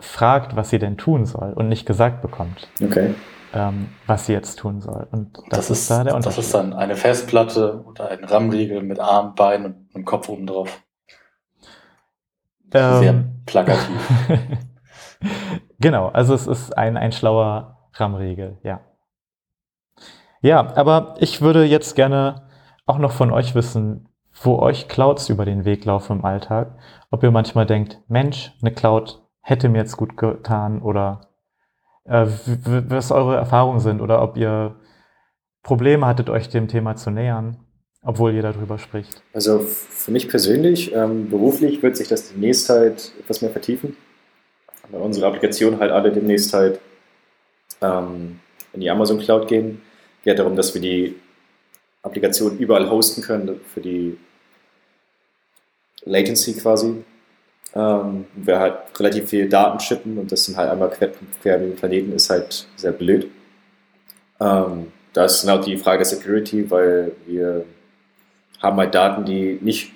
fragt, 0.00 0.56
was 0.56 0.70
sie 0.70 0.78
denn 0.78 0.96
tun 0.98 1.26
soll 1.26 1.52
und 1.52 1.68
nicht 1.68 1.86
gesagt 1.86 2.22
bekommt, 2.22 2.68
Okay. 2.82 3.14
ähm, 3.52 3.88
was 4.06 4.26
sie 4.26 4.32
jetzt 4.32 4.56
tun 4.58 4.80
soll. 4.80 5.06
Und 5.12 5.38
das, 5.50 5.68
Das, 5.68 5.70
ist 5.70 5.90
da 5.90 6.04
der 6.04 6.14
das 6.14 6.14
Unterschied. 6.14 6.44
ist 6.44 6.54
dann 6.54 6.72
eine 6.72 6.96
Festplatte 6.96 7.84
oder 7.86 8.08
ein 8.10 8.24
RAM-Riegel 8.24 8.82
mit 8.82 8.98
Arm, 9.00 9.34
Bein 9.34 9.64
und 9.66 9.88
einem 9.94 10.04
Kopf 10.04 10.28
oben 10.28 10.46
drauf. 10.46 10.82
Sehr 12.72 13.10
Ähm, 13.10 13.42
plakativ. 13.46 13.88
genau, 15.80 16.08
also 16.08 16.34
es 16.34 16.46
ist 16.46 16.76
ein, 16.76 16.96
ein 16.96 17.12
schlauer 17.12 17.78
RAM-Riegel, 17.94 18.58
ja. 18.62 18.80
Ja, 20.42 20.74
aber 20.76 21.16
ich 21.18 21.42
würde 21.42 21.64
jetzt 21.64 21.96
gerne 21.96 22.48
auch 22.86 22.98
noch 22.98 23.12
von 23.12 23.30
euch 23.32 23.54
wissen, 23.54 24.08
wo 24.42 24.58
euch 24.58 24.88
Clouds 24.88 25.28
über 25.28 25.44
den 25.44 25.64
Weg 25.64 25.84
laufen 25.84 26.18
im 26.20 26.24
Alltag. 26.24 26.78
Ob 27.10 27.22
ihr 27.22 27.30
manchmal 27.30 27.66
denkt, 27.66 27.98
Mensch, 28.08 28.52
eine 28.62 28.72
Cloud 28.72 29.19
hätte 29.40 29.68
mir 29.68 29.78
jetzt 29.78 29.96
gut 29.96 30.16
getan 30.16 30.82
oder 30.82 31.28
äh, 32.04 32.26
was 32.88 33.10
eure 33.10 33.36
Erfahrungen 33.36 33.80
sind 33.80 34.00
oder 34.00 34.22
ob 34.22 34.36
ihr 34.36 34.76
Probleme 35.62 36.06
hattet, 36.06 36.30
euch 36.30 36.48
dem 36.48 36.68
Thema 36.68 36.96
zu 36.96 37.10
nähern, 37.10 37.58
obwohl 38.02 38.34
ihr 38.34 38.42
darüber 38.42 38.78
spricht. 38.78 39.22
Also 39.32 39.60
für 39.60 40.10
mich 40.10 40.28
persönlich, 40.28 40.94
ähm, 40.94 41.28
beruflich 41.28 41.82
wird 41.82 41.96
sich 41.96 42.08
das 42.08 42.30
demnächst 42.30 42.68
halt 42.68 43.12
etwas 43.20 43.42
mehr 43.42 43.50
vertiefen. 43.50 43.96
Weil 44.90 45.02
unsere 45.02 45.26
Applikationen 45.26 45.78
halt 45.78 45.92
alle 45.92 46.10
demnächst 46.10 46.52
halt 46.52 46.80
ähm, 47.80 48.40
in 48.72 48.80
die 48.80 48.90
Amazon 48.90 49.18
Cloud 49.18 49.48
gehen. 49.48 49.82
Geht 50.24 50.38
darum, 50.38 50.56
dass 50.56 50.74
wir 50.74 50.80
die 50.80 51.16
Applikation 52.02 52.58
überall 52.58 52.90
hosten 52.90 53.22
können 53.22 53.60
für 53.66 53.80
die 53.80 54.18
Latency 56.04 56.54
quasi. 56.54 57.04
Ähm, 57.74 58.26
wir 58.34 58.58
halt 58.58 58.74
relativ 58.98 59.28
viel 59.28 59.48
Daten 59.48 59.78
schippen 59.80 60.18
und 60.18 60.32
das 60.32 60.44
sind 60.44 60.56
halt 60.56 60.70
einmal 60.70 60.90
quer, 60.90 61.12
quer 61.40 61.58
den 61.58 61.76
Planeten 61.76 62.12
ist 62.12 62.28
halt 62.30 62.66
sehr 62.76 62.92
blöd. 62.92 63.30
Ähm, 64.40 64.88
da 65.12 65.24
ist 65.24 65.42
genau 65.42 65.58
die 65.58 65.76
Frage 65.76 65.98
der 65.98 66.06
Security, 66.06 66.68
weil 66.70 67.12
wir 67.26 67.64
haben 68.60 68.76
halt 68.76 68.94
Daten, 68.94 69.24
die 69.24 69.58
nicht 69.60 69.92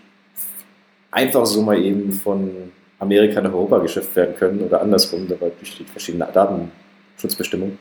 einfach 1.10 1.46
so 1.46 1.62
mal 1.62 1.78
eben 1.78 2.12
von 2.12 2.72
Amerika 2.98 3.40
nach 3.40 3.52
Europa 3.52 3.78
geschifft 3.78 4.14
werden 4.16 4.36
können 4.36 4.60
oder 4.60 4.80
andersrum, 4.80 5.26
aber 5.30 5.50
durch 5.50 5.76
die 5.76 5.84
verschiedenen 5.84 6.32
Datenschutzbestimmungen. 6.32 7.78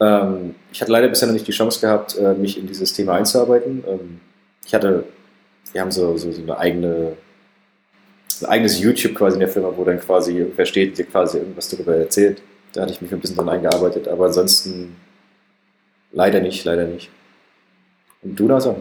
Ähm, 0.00 0.54
ich 0.72 0.80
hatte 0.80 0.92
leider 0.92 1.08
bisher 1.08 1.26
noch 1.26 1.34
nicht 1.34 1.46
die 1.46 1.52
Chance 1.52 1.80
gehabt, 1.80 2.16
äh, 2.16 2.34
mich 2.34 2.58
in 2.58 2.66
dieses 2.66 2.92
Thema 2.92 3.14
einzuarbeiten. 3.14 3.82
Ähm, 3.86 4.20
ich 4.64 4.74
hatte, 4.74 5.04
wir 5.72 5.80
haben 5.80 5.90
so, 5.90 6.16
so, 6.16 6.30
so 6.30 6.42
eine 6.42 6.58
eigene, 6.58 7.16
ein 8.40 8.46
eigenes 8.46 8.80
YouTube 8.80 9.14
quasi 9.14 9.34
in 9.34 9.40
der 9.40 9.48
Firma, 9.48 9.72
wo 9.76 9.84
dann 9.84 10.00
quasi 10.00 10.36
irgendwer 10.36 10.66
steht, 10.66 10.90
und 10.90 10.98
dir 10.98 11.06
quasi 11.06 11.38
irgendwas 11.38 11.68
darüber 11.68 11.96
erzählt. 11.96 12.42
Da 12.72 12.82
hatte 12.82 12.92
ich 12.92 13.00
mich 13.00 13.12
ein 13.12 13.20
bisschen 13.20 13.36
dran 13.36 13.48
eingearbeitet, 13.48 14.08
aber 14.08 14.26
ansonsten 14.26 14.96
leider 16.12 16.40
nicht, 16.40 16.64
leider 16.64 16.86
nicht. 16.86 17.10
Und 18.22 18.38
du, 18.38 18.46
Nasa? 18.46 18.76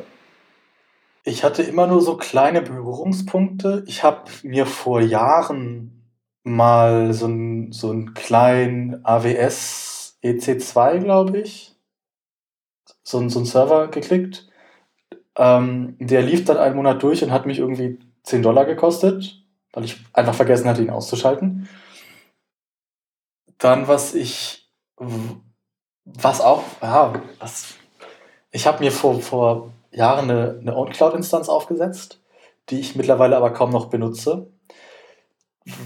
Ich 1.23 1.43
hatte 1.43 1.63
immer 1.63 1.88
nur 1.88 2.01
so 2.01 2.15
kleine 2.17 2.62
Berührungspunkte. 2.62 3.83
Ich 3.88 4.03
habe 4.03 4.31
mir 4.43 4.65
vor 4.65 5.01
Jahren 5.01 5.97
mal 6.43 7.13
so 7.13 7.25
einen 7.25 7.71
so 7.73 7.91
einen 7.91 8.13
kleinen 8.13 9.03
AWS 9.05 10.17
EC2, 10.23 10.99
glaube 10.99 11.39
ich, 11.39 11.75
so, 13.03 13.27
so 13.29 13.39
einen 13.39 13.45
Server 13.45 13.88
geklickt. 13.89 14.47
Ähm, 15.36 15.95
der 15.99 16.21
lief 16.21 16.45
dann 16.45 16.57
einen 16.57 16.75
Monat 16.75 17.03
durch 17.03 17.23
und 17.23 17.31
hat 17.31 17.45
mich 17.45 17.60
irgendwie 17.60 17.99
10 18.27 18.43
Dollar 18.43 18.65
gekostet, 18.65 19.41
weil 19.73 19.85
ich 19.85 19.97
einfach 20.13 20.35
vergessen 20.35 20.67
hatte, 20.67 20.81
ihn 20.81 20.89
auszuschalten. 20.89 21.69
Dann, 23.57 23.87
was 23.87 24.13
ich, 24.13 24.69
was 26.05 26.41
auch, 26.41 26.63
ja, 26.81 27.13
was, 27.39 27.75
ich 28.51 28.67
habe 28.67 28.83
mir 28.83 28.91
vor, 28.91 29.19
vor 29.21 29.71
Jahren 29.91 30.29
eine, 30.29 30.57
eine 30.59 30.75
OwnCloud-Instanz 30.75 31.47
aufgesetzt, 31.49 32.19
die 32.69 32.79
ich 32.79 32.95
mittlerweile 32.95 33.37
aber 33.37 33.51
kaum 33.51 33.71
noch 33.71 33.85
benutze. 33.85 34.47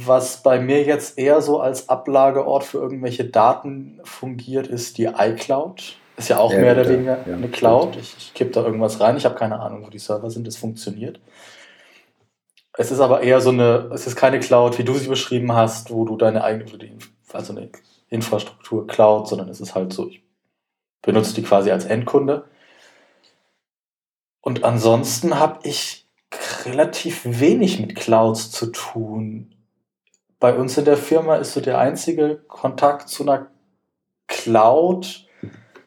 Was 0.04 0.44
bei 0.44 0.60
mir 0.60 0.84
jetzt 0.84 1.18
eher 1.18 1.42
so 1.42 1.60
als 1.60 1.90
Ablageort 1.90 2.64
für 2.64 2.80
irgendwelche 2.80 3.26
Daten 3.26 4.00
fungiert, 4.04 4.68
ist 4.68 4.98
die 4.98 5.06
iCloud. 5.06 5.96
Ist 6.18 6.30
ja 6.30 6.40
auch 6.40 6.52
Ja, 6.52 6.60
mehr 6.60 6.74
oder 6.74 6.90
weniger 6.90 7.18
Ja, 7.20 7.24
eine 7.34 7.38
stimmt. 7.38 7.54
Cloud. 7.54 7.96
Ich, 7.98 8.16
ich 8.18 8.34
kipp 8.34 8.54
da 8.54 8.64
irgendwas 8.64 9.00
rein. 9.00 9.18
Ich 9.18 9.26
habe 9.26 9.36
keine 9.36 9.60
Ahnung, 9.60 9.86
wo 9.86 9.90
die 9.90 10.00
Server 10.00 10.30
sind. 10.30 10.48
Es 10.48 10.58
funktioniert. 10.58 11.20
Es 12.78 12.92
ist 12.92 13.00
aber 13.00 13.22
eher 13.22 13.42
so 13.42 13.50
eine, 13.50 13.90
es 13.94 14.08
ist 14.08 14.16
keine 14.16 14.40
Cloud, 14.40 14.78
wie 14.78 14.84
du 14.84 14.94
sie 14.94 15.10
beschrieben 15.10 15.54
hast, 15.54 15.92
wo 15.92 16.06
du 16.06 16.16
deine 16.16 16.44
eigene, 16.44 16.66
also 17.34 17.54
eine 17.54 17.70
Infrastruktur 18.10 18.88
Cloud, 18.88 19.28
sondern 19.28 19.50
es 19.50 19.60
ist 19.60 19.76
halt 19.76 19.92
so, 19.94 20.08
ich 20.08 20.24
benutze 21.02 21.34
die 21.34 21.44
quasi 21.44 21.72
als 21.72 21.86
Endkunde. 21.86 22.46
Und 24.42 24.64
ansonsten 24.64 25.40
habe 25.40 25.60
ich 25.64 26.08
relativ 26.66 27.22
wenig 27.26 27.80
mit 27.80 27.96
Clouds 27.96 28.52
zu 28.52 28.68
tun. 28.68 29.56
Bei 30.40 30.56
uns 30.56 30.78
in 30.78 30.86
der 30.86 30.98
Firma 30.98 31.36
ist 31.36 31.54
so 31.54 31.62
der 31.62 31.78
einzige 31.78 32.38
Kontakt 32.48 33.10
zu 33.10 33.24
einer 33.24 33.48
Cloud, 34.28 35.28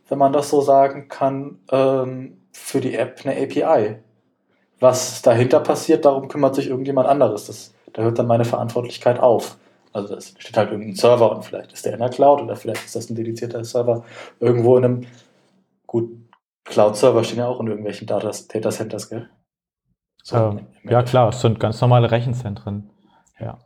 wenn 0.08 0.18
man 0.18 0.32
das 0.32 0.50
so 0.50 0.60
sagen 0.60 1.08
kann, 1.08 1.60
ähm, 1.70 2.46
für 2.52 2.80
die 2.80 2.94
App 2.94 3.20
eine 3.24 3.36
API. 3.42 4.03
Was 4.80 5.22
dahinter 5.22 5.60
passiert, 5.60 6.04
darum 6.04 6.28
kümmert 6.28 6.54
sich 6.54 6.68
irgendjemand 6.68 7.08
anderes. 7.08 7.46
Das, 7.46 7.74
da 7.92 8.02
hört 8.02 8.18
dann 8.18 8.26
meine 8.26 8.44
Verantwortlichkeit 8.44 9.20
auf. 9.20 9.56
Also 9.92 10.16
es 10.16 10.34
steht 10.38 10.56
halt 10.56 10.72
irgendein 10.72 10.96
Server 10.96 11.30
und 11.30 11.44
vielleicht 11.44 11.72
ist 11.72 11.86
der 11.86 11.94
in 11.94 12.00
der 12.00 12.10
Cloud 12.10 12.42
oder 12.42 12.56
vielleicht 12.56 12.84
ist 12.84 12.96
das 12.96 13.08
ein 13.08 13.14
dedizierter 13.14 13.64
Server 13.64 14.04
irgendwo 14.40 14.76
in 14.76 14.84
einem, 14.84 15.06
gut, 15.86 16.10
Cloud-Server 16.64 17.22
stehen 17.24 17.38
ja 17.38 17.46
auch 17.46 17.60
in 17.60 17.68
irgendwelchen 17.68 18.06
Data, 18.06 18.30
Centers, 18.32 19.08
gell? 19.08 19.28
So, 20.22 20.36
Ähm, 20.36 20.66
ja 20.84 21.02
klar, 21.02 21.28
es 21.28 21.40
sind 21.40 21.60
ganz 21.60 21.80
normale 21.80 22.10
Rechenzentren. 22.10 22.90
Ja. 23.38 23.58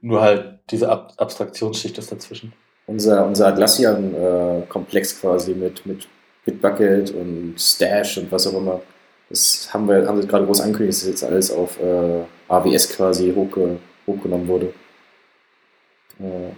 Nur 0.00 0.22
halt 0.22 0.60
diese 0.70 0.88
Ab 0.88 1.12
Abstraktionsschicht 1.18 1.98
ist 1.98 2.10
dazwischen. 2.10 2.52
Unser, 2.86 3.26
unser 3.26 3.48
Atlassian-Komplex 3.48 5.20
quasi 5.20 5.54
mit, 5.54 5.84
mit 5.84 6.08
Bitbucket 6.44 7.10
und 7.10 7.54
Stash 7.58 8.18
und 8.18 8.32
was 8.32 8.46
auch 8.46 8.54
immer. 8.54 8.80
Das 9.28 9.72
haben 9.72 9.88
wir, 9.88 10.06
haben 10.06 10.20
wir 10.20 10.26
gerade 10.26 10.46
groß 10.46 10.60
angekündigt, 10.60 11.00
dass 11.00 11.08
jetzt 11.08 11.24
alles 11.24 11.50
auf 11.50 11.80
äh, 11.80 12.24
AWS 12.48 12.90
quasi 12.90 13.32
hochge, 13.34 13.78
hochgenommen 14.06 14.46
wurde. 14.46 14.72
Äh, 16.20 16.50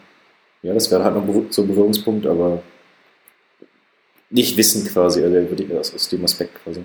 ja, 0.63 0.75
das 0.75 0.91
wäre 0.91 1.05
halt 1.05 1.15
noch 1.15 1.45
so 1.51 1.63
ein 1.63 1.69
Berührungspunkt, 1.69 2.27
aber 2.27 2.63
nicht 4.31 4.57
wissen 4.57 4.87
quasi, 4.87 5.25
also 5.25 5.95
aus 5.95 6.09
dem 6.09 6.25
Aspekt 6.25 6.63
quasi. 6.63 6.85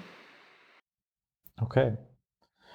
Okay. 1.59 1.97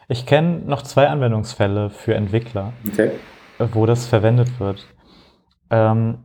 Ich 0.08 0.26
kenne 0.26 0.60
noch 0.60 0.82
zwei 0.82 1.08
Anwendungsfälle 1.08 1.90
für 1.90 2.14
Entwickler. 2.14 2.72
Okay. 2.86 3.12
wo 3.58 3.86
das 3.86 4.06
verwendet 4.06 4.60
wird. 4.60 4.86
Ähm, 5.70 6.24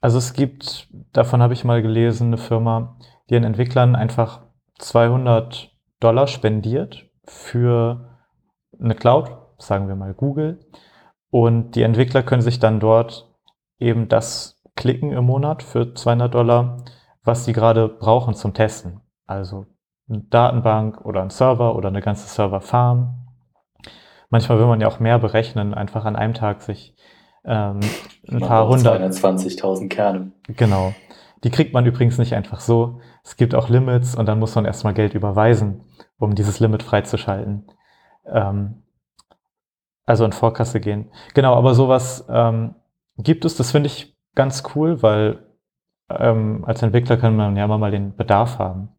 also 0.00 0.18
es 0.18 0.32
gibt, 0.32 0.88
davon 1.12 1.42
habe 1.42 1.54
ich 1.54 1.64
mal 1.64 1.82
gelesen, 1.82 2.28
eine 2.28 2.38
Firma, 2.38 2.98
die 3.28 3.34
den 3.34 3.44
Entwicklern 3.44 3.96
einfach 3.96 4.42
200 4.78 5.73
Dollar 6.04 6.26
spendiert 6.26 7.06
für 7.24 8.18
eine 8.78 8.94
Cloud, 8.94 9.30
sagen 9.58 9.88
wir 9.88 9.96
mal 9.96 10.12
Google. 10.12 10.60
Und 11.30 11.72
die 11.72 11.82
Entwickler 11.82 12.22
können 12.22 12.42
sich 12.42 12.58
dann 12.58 12.78
dort 12.78 13.34
eben 13.78 14.08
das 14.08 14.62
klicken 14.76 15.12
im 15.12 15.24
Monat 15.24 15.62
für 15.62 15.94
200 15.94 16.34
Dollar, 16.34 16.84
was 17.22 17.44
sie 17.44 17.52
gerade 17.52 17.88
brauchen 17.88 18.34
zum 18.34 18.52
Testen. 18.52 19.00
Also 19.26 19.66
eine 20.08 20.20
Datenbank 20.20 21.04
oder 21.04 21.22
ein 21.22 21.30
Server 21.30 21.74
oder 21.74 21.88
eine 21.88 22.02
ganze 22.02 22.28
Serverfarm. 22.28 23.28
Manchmal 24.28 24.58
will 24.58 24.66
man 24.66 24.80
ja 24.80 24.88
auch 24.88 25.00
mehr 25.00 25.18
berechnen, 25.18 25.72
einfach 25.72 26.04
an 26.04 26.16
einem 26.16 26.34
Tag 26.34 26.62
sich 26.62 26.94
ähm, 27.44 27.80
ein 28.28 28.40
Man 28.40 28.40
paar 28.40 28.68
hundert. 28.68 29.00
220.000 29.00 29.88
Kerne. 29.88 30.32
Genau. 30.48 30.92
Die 31.44 31.50
kriegt 31.50 31.72
man 31.72 31.86
übrigens 31.86 32.18
nicht 32.18 32.34
einfach 32.34 32.60
so. 32.60 33.00
Es 33.24 33.36
gibt 33.36 33.54
auch 33.54 33.68
Limits 33.70 34.14
und 34.14 34.26
dann 34.26 34.38
muss 34.38 34.54
man 34.54 34.66
erstmal 34.66 34.94
Geld 34.94 35.14
überweisen, 35.14 35.80
um 36.18 36.34
dieses 36.34 36.60
Limit 36.60 36.82
freizuschalten. 36.82 37.66
Ähm, 38.26 38.82
also 40.06 40.24
in 40.26 40.32
Vorkasse 40.32 40.80
gehen. 40.80 41.10
Genau, 41.32 41.54
aber 41.54 41.74
sowas 41.74 42.26
ähm, 42.28 42.74
gibt 43.16 43.44
es, 43.46 43.56
das 43.56 43.70
finde 43.70 43.86
ich 43.86 44.14
ganz 44.34 44.62
cool, 44.74 45.02
weil 45.02 45.46
ähm, 46.10 46.64
als 46.66 46.82
Entwickler 46.82 47.16
kann 47.16 47.34
man 47.36 47.56
ja 47.56 47.64
immer 47.64 47.78
mal 47.78 47.90
den 47.90 48.14
Bedarf 48.14 48.58
haben 48.58 48.90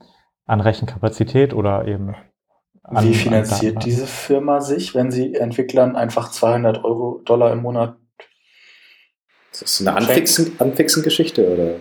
an 0.48 0.60
Rechenkapazität 0.62 1.54
oder 1.54 1.88
eben 1.88 2.16
an- 2.82 3.04
Wie 3.04 3.10
an 3.10 3.14
finanziert 3.14 3.86
diese 3.86 4.08
Firma 4.08 4.60
sich, 4.62 4.96
wenn 4.96 5.12
sie 5.12 5.36
Entwicklern 5.36 5.96
einfach 5.96 6.32
200 6.32 6.84
Euro, 6.84 7.22
Dollar 7.26 7.52
im 7.52 7.62
Monat 7.62 7.98
Ist 9.52 9.62
das 9.62 9.82
eine 9.82 9.96
Anfixen- 9.98 10.60
Anfixen-Geschichte 10.60 11.48
oder? 11.48 11.76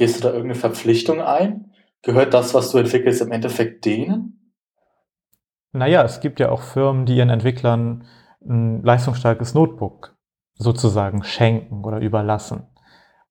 Gehst 0.00 0.16
du 0.16 0.22
da 0.22 0.28
irgendeine 0.28 0.54
Verpflichtung 0.58 1.20
ein? 1.20 1.74
Gehört 2.00 2.32
das, 2.32 2.54
was 2.54 2.70
du 2.70 2.78
entwickelst, 2.78 3.20
im 3.20 3.32
Endeffekt 3.32 3.84
denen? 3.84 4.54
Naja, 5.72 6.02
es 6.04 6.20
gibt 6.20 6.40
ja 6.40 6.48
auch 6.48 6.62
Firmen, 6.62 7.04
die 7.04 7.16
ihren 7.18 7.28
Entwicklern 7.28 8.06
ein 8.42 8.82
leistungsstarkes 8.82 9.52
Notebook 9.52 10.16
sozusagen 10.54 11.22
schenken 11.22 11.84
oder 11.84 11.98
überlassen. 12.00 12.62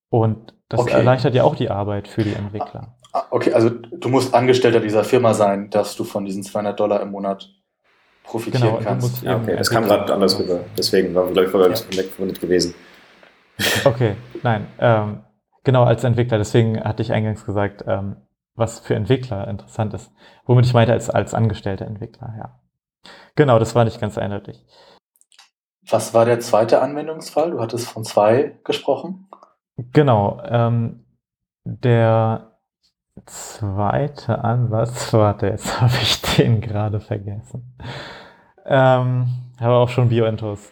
Und 0.10 0.54
das 0.68 0.82
Okay. 0.82 0.92
erleichtert 0.92 1.34
ja 1.34 1.44
auch 1.44 1.56
die 1.56 1.72
Arbeit 1.72 2.08
für 2.08 2.24
die 2.24 2.34
Entwickler. 2.34 2.96
Ah, 3.14 3.24
Okay, 3.32 3.52
also 3.52 3.70
du 3.72 4.08
musst 4.10 4.36
Angestellter 4.36 4.80
dieser 4.80 5.04
Firma 5.04 5.34
sein, 5.34 5.72
dass 5.72 5.96
du 5.96 6.04
von 6.04 6.24
diesen 6.24 6.44
200 6.44 6.80
Dollar 6.80 7.02
im 7.02 7.10
Monat 7.10 7.50
profitieren 8.22 8.76
Genau, 8.78 8.84
kannst. 8.84 9.24
Ja, 9.24 9.38
okay, 9.38 9.56
das 9.58 9.72
kam 9.72 9.86
gerade 9.86 10.14
anders 10.14 10.38
rüber. 10.38 10.66
Deswegen 10.78 11.16
war, 11.16 11.26
glaube 11.26 11.46
ich, 11.46 11.50
vorher 11.50 11.72
Ja. 11.72 11.76
verwundert 11.76 12.40
gewesen. 12.40 12.76
Okay, 13.86 14.16
nein, 14.44 14.68
ähm, 14.78 15.22
genau 15.70 15.84
als 15.84 16.04
Entwickler. 16.04 16.40
Deswegen 16.40 16.84
hatte 16.84 17.04
ich 17.04 17.14
eingangs 17.14 17.46
gesagt, 17.46 17.84
ähm, 17.88 18.16
was 18.56 18.80
für 18.80 18.96
Entwickler 18.96 19.48
interessant 19.48 19.94
ist. 19.94 20.12
Womit 20.46 20.66
ich 20.66 20.74
meinte 20.74 20.94
als, 20.94 21.12
als 21.12 21.36
angestellter 21.36 21.86
Entwickler, 21.86 22.34
ja. 22.38 22.60
Genau, 23.36 23.60
das 23.60 23.76
war 23.76 23.86
nicht 23.86 24.02
ganz 24.02 24.18
eindeutig. 24.18 24.66
Was 25.88 26.14
war 26.16 26.26
der 26.26 26.40
zweite 26.40 26.82
Anwendungsfall? 26.82 27.52
Du 27.52 27.62
hattest 27.62 27.88
von 27.88 28.04
zwei 28.04 28.58
gesprochen. 28.64 29.30
Genau, 29.94 30.42
ähm, 30.44 31.06
der 31.64 32.58
zweite 33.26 34.44
Ansatz, 34.44 35.14
warte, 35.14 35.48
jetzt 35.48 35.80
habe 35.80 35.94
ich 36.02 36.20
den 36.22 36.62
gerade 36.62 37.00
vergessen. 37.00 37.78
Ähm, 38.66 39.28
habe 39.60 39.74
auch 39.76 39.90
schon 39.90 40.10
Bioentos. 40.10 40.72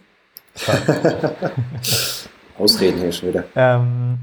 Ausreden 2.58 2.98
hier 2.98 3.12
schon 3.12 3.30
wieder. 3.30 3.44
Ähm, 3.56 4.18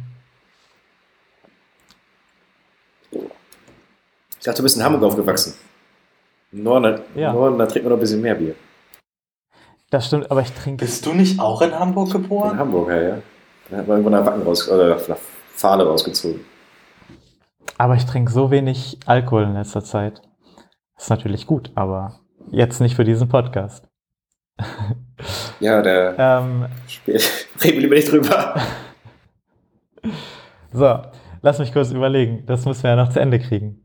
Ich 4.45 4.47
dachte, 4.47 4.59
du 4.59 4.65
bist 4.65 4.77
in 4.77 4.85
Hamburg 4.85 5.05
aufgewachsen. 5.05 5.55
Im 6.53 6.65
Norden, 6.65 6.83
da- 7.15 7.19
Ja. 7.19 7.31
im 7.31 7.37
Norden, 7.37 7.59
da 7.59 7.65
trinkt 7.65 7.85
man 7.85 7.93
noch 7.93 7.97
ein 7.97 8.01
bisschen 8.01 8.21
mehr 8.21 8.35
Bier. 8.35 8.55
das 9.89 10.07
stimmt, 10.09 10.31
aber 10.31 10.43
ich 10.43 10.53
trinke. 10.53 10.85
Bist 10.85 11.07
du 11.07 11.15
nicht 11.15 11.41
auch 11.41 11.63
in 11.63 11.73
Hamburg 11.73 12.09
In 12.15 12.21
geboren? 12.25 12.59
Hamburg, 12.59 12.91
ja, 12.91 13.01
ja. 13.01 13.19
Da 13.71 13.79
hat 13.79 13.89
man 13.89 13.97
irgendwo 13.97 14.11
nach 14.11 14.27
Wacken 14.27 14.43
raus, 14.43 14.69
oder 14.69 14.97
nach 15.09 15.17
Pfahle 15.55 15.87
rausgezogen. 15.87 16.41
Aber 17.79 17.95
ich 17.95 18.05
trinke 18.05 18.31
so 18.31 18.51
wenig 18.51 18.99
Alkohol 19.07 19.45
in 19.45 19.55
letzter 19.55 19.83
Zeit. 19.83 20.21
Ist 20.99 21.09
natürlich 21.09 21.47
gut, 21.47 21.71
aber 21.75 22.21
jetzt 22.51 22.81
nicht 22.83 22.97
für 22.97 23.05
diesen 23.05 23.31
Podcast. 23.31 23.89
Ja, 25.59 25.81
der 25.81 26.17
Ähm. 26.19 26.67
Reden 27.07 27.23
wir 27.77 27.81
lieber 27.81 27.95
nicht 27.95 28.13
drüber. 28.13 28.57
so, 30.71 30.99
lass 31.41 31.59
mich 31.59 31.73
kurz 31.73 31.93
überlegen. 31.93 32.45
Das 32.45 32.67
müssen 32.67 32.83
wir 32.83 32.91
ja 32.91 32.97
noch 32.97 33.09
zu 33.09 33.21
Ende 33.21 33.39
kriegen. 33.39 33.81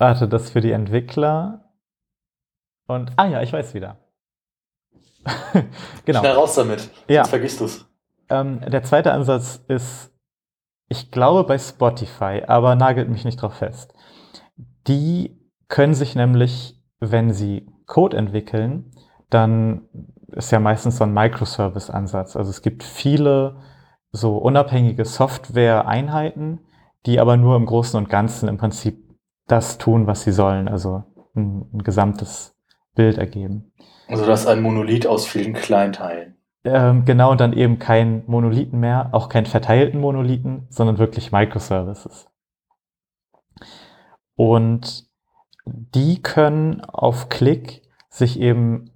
Warte, 0.00 0.26
das 0.28 0.48
für 0.48 0.62
die 0.62 0.70
Entwickler. 0.72 1.70
Und, 2.86 3.12
ah 3.16 3.26
ja, 3.26 3.42
ich 3.42 3.52
weiß 3.52 3.74
wieder. 3.74 3.98
genau. 6.06 6.20
Schnell 6.20 6.32
raus 6.32 6.54
damit, 6.54 6.88
Ja. 7.06 7.22
sonst 7.24 7.28
vergisst 7.30 7.60
du 7.60 7.66
es. 7.66 7.86
Ähm, 8.30 8.62
der 8.62 8.82
zweite 8.82 9.12
Ansatz 9.12 9.62
ist, 9.68 10.10
ich 10.88 11.10
glaube 11.10 11.44
bei 11.44 11.58
Spotify, 11.58 12.42
aber 12.46 12.76
nagelt 12.76 13.10
mich 13.10 13.26
nicht 13.26 13.42
drauf 13.42 13.52
fest. 13.58 13.92
Die 14.86 15.38
können 15.68 15.92
sich 15.92 16.14
nämlich, 16.14 16.80
wenn 16.98 17.34
sie 17.34 17.70
Code 17.84 18.16
entwickeln, 18.16 18.92
dann 19.28 19.82
ist 20.28 20.50
ja 20.50 20.60
meistens 20.60 20.96
so 20.96 21.04
ein 21.04 21.12
Microservice-Ansatz. 21.12 22.36
Also 22.36 22.48
es 22.48 22.62
gibt 22.62 22.84
viele 22.84 23.60
so 24.12 24.38
unabhängige 24.38 25.04
Software-Einheiten, 25.04 26.60
die 27.04 27.20
aber 27.20 27.36
nur 27.36 27.56
im 27.56 27.66
Großen 27.66 27.98
und 27.98 28.08
Ganzen 28.08 28.48
im 28.48 28.56
Prinzip 28.56 29.09
das 29.50 29.78
tun, 29.78 30.06
was 30.06 30.22
sie 30.22 30.32
sollen, 30.32 30.68
also 30.68 31.04
ein, 31.34 31.66
ein 31.72 31.82
gesamtes 31.82 32.56
Bild 32.94 33.18
ergeben. 33.18 33.72
Also 34.08 34.26
das 34.26 34.40
ist 34.40 34.46
ein 34.46 34.62
Monolith 34.62 35.06
aus 35.06 35.26
vielen 35.26 35.54
Kleinteilen. 35.54 36.36
Ähm, 36.64 37.04
genau, 37.04 37.30
und 37.30 37.40
dann 37.40 37.52
eben 37.52 37.78
kein 37.78 38.24
Monolithen 38.26 38.80
mehr, 38.80 39.10
auch 39.12 39.28
kein 39.28 39.46
verteilten 39.46 40.00
Monolithen, 40.00 40.66
sondern 40.68 40.98
wirklich 40.98 41.32
Microservices. 41.32 42.28
Und 44.36 45.08
die 45.64 46.20
können 46.22 46.82
auf 46.84 47.28
Klick 47.28 47.82
sich 48.08 48.40
eben 48.40 48.90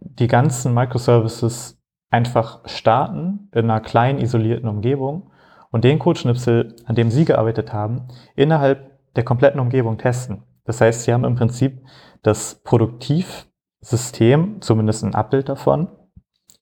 die 0.00 0.28
ganzen 0.28 0.72
Microservices 0.72 1.80
einfach 2.10 2.66
starten 2.68 3.50
in 3.52 3.70
einer 3.70 3.80
kleinen 3.80 4.20
isolierten 4.20 4.68
Umgebung 4.68 5.30
und 5.70 5.84
den 5.84 5.98
Codeschnipsel, 5.98 6.76
an 6.84 6.94
dem 6.94 7.10
sie 7.10 7.24
gearbeitet 7.24 7.72
haben, 7.72 8.08
innerhalb 8.36 8.93
der 9.16 9.24
kompletten 9.24 9.60
Umgebung 9.60 9.98
testen. 9.98 10.42
Das 10.64 10.80
heißt, 10.80 11.02
sie 11.02 11.12
haben 11.12 11.24
im 11.24 11.34
Prinzip 11.34 11.84
das 12.22 12.62
Produktivsystem, 12.62 14.60
zumindest 14.60 15.04
ein 15.04 15.14
Abbild 15.14 15.48
davon, 15.48 15.88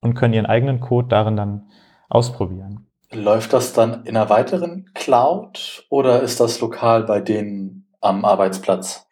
und 0.00 0.14
können 0.14 0.34
ihren 0.34 0.46
eigenen 0.46 0.80
Code 0.80 1.08
darin 1.08 1.36
dann 1.36 1.70
ausprobieren. 2.08 2.88
Läuft 3.12 3.52
das 3.52 3.72
dann 3.72 4.04
in 4.04 4.16
einer 4.16 4.30
weiteren 4.30 4.90
Cloud 4.94 5.86
oder 5.90 6.22
ist 6.22 6.40
das 6.40 6.60
lokal 6.60 7.04
bei 7.04 7.20
denen 7.20 7.86
am 8.00 8.24
Arbeitsplatz? 8.24 9.06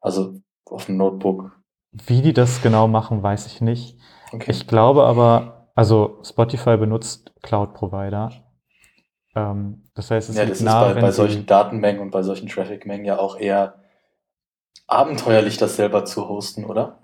Also 0.00 0.40
auf 0.66 0.86
dem 0.86 0.96
Notebook. 0.96 1.52
Wie 1.92 2.20
die 2.22 2.32
das 2.34 2.60
genau 2.60 2.88
machen, 2.88 3.22
weiß 3.22 3.46
ich 3.46 3.60
nicht. 3.60 3.96
Okay. 4.32 4.50
Ich 4.50 4.66
glaube 4.66 5.04
aber, 5.04 5.70
also 5.74 6.18
Spotify 6.22 6.76
benutzt 6.76 7.32
Cloud-Provider. 7.42 8.30
Ähm, 9.36 9.84
das 9.94 10.10
heißt, 10.10 10.30
es 10.30 10.36
ja, 10.36 10.46
das 10.46 10.58
ist 10.58 10.64
nahe, 10.64 10.94
bei, 10.94 11.02
bei 11.02 11.10
solchen 11.12 11.46
Datenmengen 11.46 12.00
und 12.00 12.10
bei 12.10 12.22
solchen 12.22 12.48
Traffic-Mengen 12.48 13.04
ja 13.04 13.18
auch 13.18 13.38
eher 13.38 13.74
abenteuerlich, 14.86 15.58
das 15.58 15.76
selber 15.76 16.04
zu 16.04 16.28
hosten, 16.28 16.64
oder? 16.64 17.00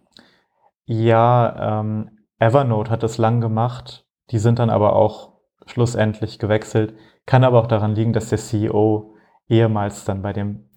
Ja, 0.87 1.81
ähm, 1.81 2.19
Evernote 2.39 2.91
hat 2.91 3.03
das 3.03 3.19
lang 3.19 3.41
gemacht. 3.41 4.07
Die 4.31 4.39
sind 4.39 4.59
dann 4.59 4.71
aber 4.71 4.97
auch 4.97 5.33
schlussendlich 5.67 6.39
gewechselt. 6.39 6.95
Kann 7.27 7.45
aber 7.45 7.61
auch 7.61 7.67
daran 7.67 7.95
liegen, 7.95 8.13
dass 8.13 8.31
der 8.31 8.39
CEO 8.39 9.15
ehemals 9.49 10.05
dann 10.05 10.23
bei 10.23 10.33
dem 10.33 10.71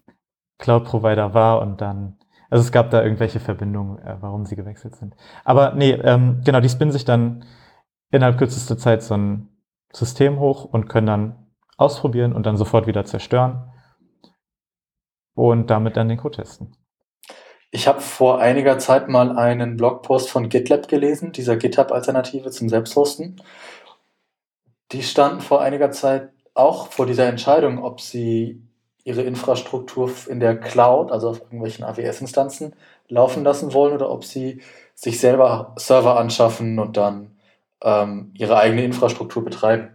Cloud-Provider 0.59 1.33
war 1.33 1.61
und 1.61 1.81
dann, 1.81 2.17
also 2.49 2.63
es 2.63 2.71
gab 2.71 2.91
da 2.91 3.01
irgendwelche 3.01 3.39
Verbindungen, 3.39 3.99
äh, 3.99 4.17
warum 4.19 4.45
sie 4.45 4.55
gewechselt 4.55 4.95
sind. 4.95 5.15
Aber 5.43 5.73
nee, 5.73 5.91
ähm, 5.91 6.41
genau, 6.43 6.59
die 6.59 6.69
spinnen 6.69 6.91
sich 6.91 7.05
dann 7.05 7.45
innerhalb 8.11 8.37
kürzester 8.37 8.77
Zeit 8.77 9.03
so 9.03 9.15
ein 9.15 9.49
System 9.91 10.39
hoch 10.39 10.65
und 10.65 10.87
können 10.87 11.07
dann 11.07 11.44
ausprobieren 11.77 12.33
und 12.33 12.45
dann 12.45 12.57
sofort 12.57 12.87
wieder 12.87 13.05
zerstören 13.05 13.71
und 15.33 15.69
damit 15.69 15.97
dann 15.97 16.09
den 16.09 16.17
Code 16.17 16.37
testen. 16.37 16.75
Ich 17.71 17.87
habe 17.87 17.99
vor 17.99 18.39
einiger 18.39 18.79
Zeit 18.79 19.09
mal 19.09 19.37
einen 19.37 19.75
Blogpost 19.75 20.29
von 20.29 20.47
GitLab 20.47 20.87
gelesen, 20.87 21.33
dieser 21.33 21.57
GitHub-Alternative 21.57 22.49
zum 22.49 22.69
Selbsthosten. 22.69 23.41
Die 24.91 25.03
standen 25.03 25.41
vor 25.41 25.61
einiger 25.61 25.91
Zeit 25.91 26.29
auch 26.53 26.87
vor 26.87 27.05
dieser 27.05 27.27
Entscheidung, 27.27 27.83
ob 27.83 27.99
sie 27.99 28.65
ihre 29.03 29.23
Infrastruktur 29.23 30.09
in 30.27 30.39
der 30.39 30.57
Cloud, 30.57 31.11
also 31.11 31.29
auf 31.29 31.41
irgendwelchen 31.41 31.83
AWS-Instanzen, 31.83 32.75
laufen 33.07 33.43
lassen 33.43 33.73
wollen 33.73 33.93
oder 33.93 34.09
ob 34.09 34.23
sie 34.23 34.61
sich 34.95 35.19
selber 35.19 35.75
Server 35.77 36.17
anschaffen 36.17 36.79
und 36.79 36.97
dann 36.97 37.37
ähm, 37.83 38.31
ihre 38.35 38.57
eigene 38.57 38.83
Infrastruktur 38.83 39.43
betreiben. 39.43 39.94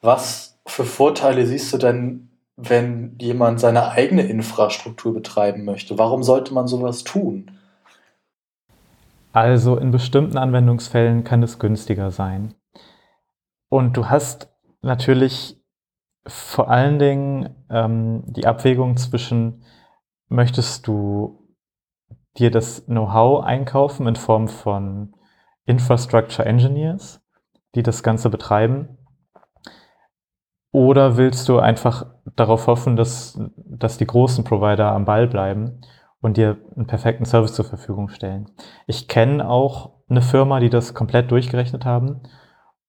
Was 0.00 0.58
für 0.66 0.84
Vorteile 0.84 1.46
siehst 1.46 1.72
du 1.72 1.78
denn, 1.78 2.30
wenn 2.56 3.16
jemand 3.20 3.60
seine 3.60 3.90
eigene 3.90 4.22
Infrastruktur 4.22 5.14
betreiben 5.14 5.64
möchte? 5.64 5.98
Warum 5.98 6.22
sollte 6.22 6.52
man 6.54 6.66
sowas 6.66 7.04
tun? 7.04 7.50
Also 9.32 9.76
in 9.76 9.90
bestimmten 9.90 10.36
Anwendungsfällen 10.36 11.24
kann 11.24 11.42
es 11.42 11.58
günstiger 11.58 12.10
sein. 12.10 12.54
Und 13.68 13.96
du 13.96 14.08
hast 14.08 14.48
natürlich 14.82 15.60
vor 16.26 16.70
allen 16.70 16.98
Dingen 16.98 17.54
ähm, 17.70 18.22
die 18.26 18.46
Abwägung 18.46 18.96
zwischen, 18.96 19.64
möchtest 20.28 20.86
du 20.86 21.48
dir 22.36 22.50
das 22.50 22.84
Know-how 22.86 23.44
einkaufen 23.44 24.06
in 24.06 24.16
Form 24.16 24.48
von 24.48 25.14
Infrastructure 25.66 26.46
Engineers, 26.46 27.20
die 27.74 27.82
das 27.82 28.02
Ganze 28.02 28.30
betreiben, 28.30 28.97
oder 30.72 31.16
willst 31.16 31.48
du 31.48 31.58
einfach 31.58 32.06
darauf 32.36 32.66
hoffen, 32.66 32.96
dass, 32.96 33.40
dass 33.56 33.98
die 33.98 34.06
großen 34.06 34.44
Provider 34.44 34.92
am 34.92 35.04
Ball 35.04 35.26
bleiben 35.26 35.80
und 36.20 36.36
dir 36.36 36.58
einen 36.76 36.86
perfekten 36.86 37.24
Service 37.24 37.54
zur 37.54 37.64
Verfügung 37.64 38.08
stellen? 38.08 38.50
Ich 38.86 39.08
kenne 39.08 39.48
auch 39.48 39.92
eine 40.08 40.22
Firma, 40.22 40.60
die 40.60 40.70
das 40.70 40.94
komplett 40.94 41.30
durchgerechnet 41.30 41.84
haben 41.84 42.20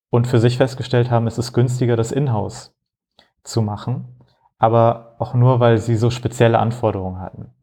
und 0.09 0.27
für 0.27 0.39
sich 0.39 0.57
festgestellt 0.57 1.09
haben, 1.09 1.27
es 1.27 1.38
ist 1.38 1.53
günstiger, 1.53 1.95
das 1.95 2.11
in-house 2.11 2.75
zu 3.43 3.61
machen, 3.61 4.19
aber 4.57 5.15
auch 5.19 5.34
nur, 5.34 5.59
weil 5.59 5.77
sie 5.77 5.95
so 5.95 6.09
spezielle 6.09 6.59
Anforderungen 6.59 7.21
hatten. 7.21 7.53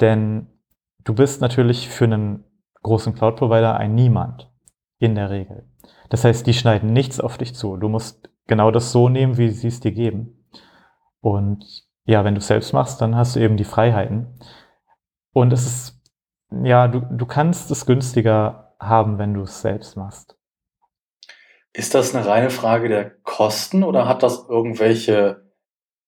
Denn 0.00 0.46
du 1.04 1.14
bist 1.14 1.40
natürlich 1.40 1.88
für 1.88 2.04
einen 2.04 2.44
großen 2.82 3.14
Cloud-Provider 3.14 3.76
ein 3.76 3.94
Niemand 3.94 4.50
in 4.98 5.14
der 5.14 5.30
Regel. 5.30 5.68
Das 6.08 6.24
heißt, 6.24 6.46
die 6.46 6.54
schneiden 6.54 6.92
nichts 6.92 7.20
auf 7.20 7.36
dich 7.36 7.54
zu. 7.54 7.76
Du 7.76 7.88
musst 7.88 8.29
genau 8.50 8.70
das 8.70 8.92
so 8.92 9.08
nehmen, 9.08 9.38
wie 9.38 9.48
sie 9.48 9.68
es 9.68 9.80
dir 9.80 9.92
geben. 9.92 10.44
Und 11.20 11.86
ja, 12.04 12.24
wenn 12.24 12.34
du 12.34 12.40
es 12.40 12.48
selbst 12.48 12.74
machst, 12.74 13.00
dann 13.00 13.16
hast 13.16 13.36
du 13.36 13.40
eben 13.40 13.56
die 13.56 13.64
Freiheiten. 13.64 14.26
Und 15.32 15.52
es 15.52 15.64
ist, 15.64 16.02
ja, 16.64 16.88
du, 16.88 17.00
du 17.00 17.26
kannst 17.26 17.70
es 17.70 17.86
günstiger 17.86 18.74
haben, 18.80 19.18
wenn 19.18 19.34
du 19.34 19.42
es 19.42 19.62
selbst 19.62 19.96
machst. 19.96 20.36
Ist 21.72 21.94
das 21.94 22.12
eine 22.12 22.26
reine 22.26 22.50
Frage 22.50 22.88
der 22.88 23.10
Kosten 23.22 23.84
oder 23.84 24.08
hat 24.08 24.24
das 24.24 24.48
irgendwelche 24.48 25.48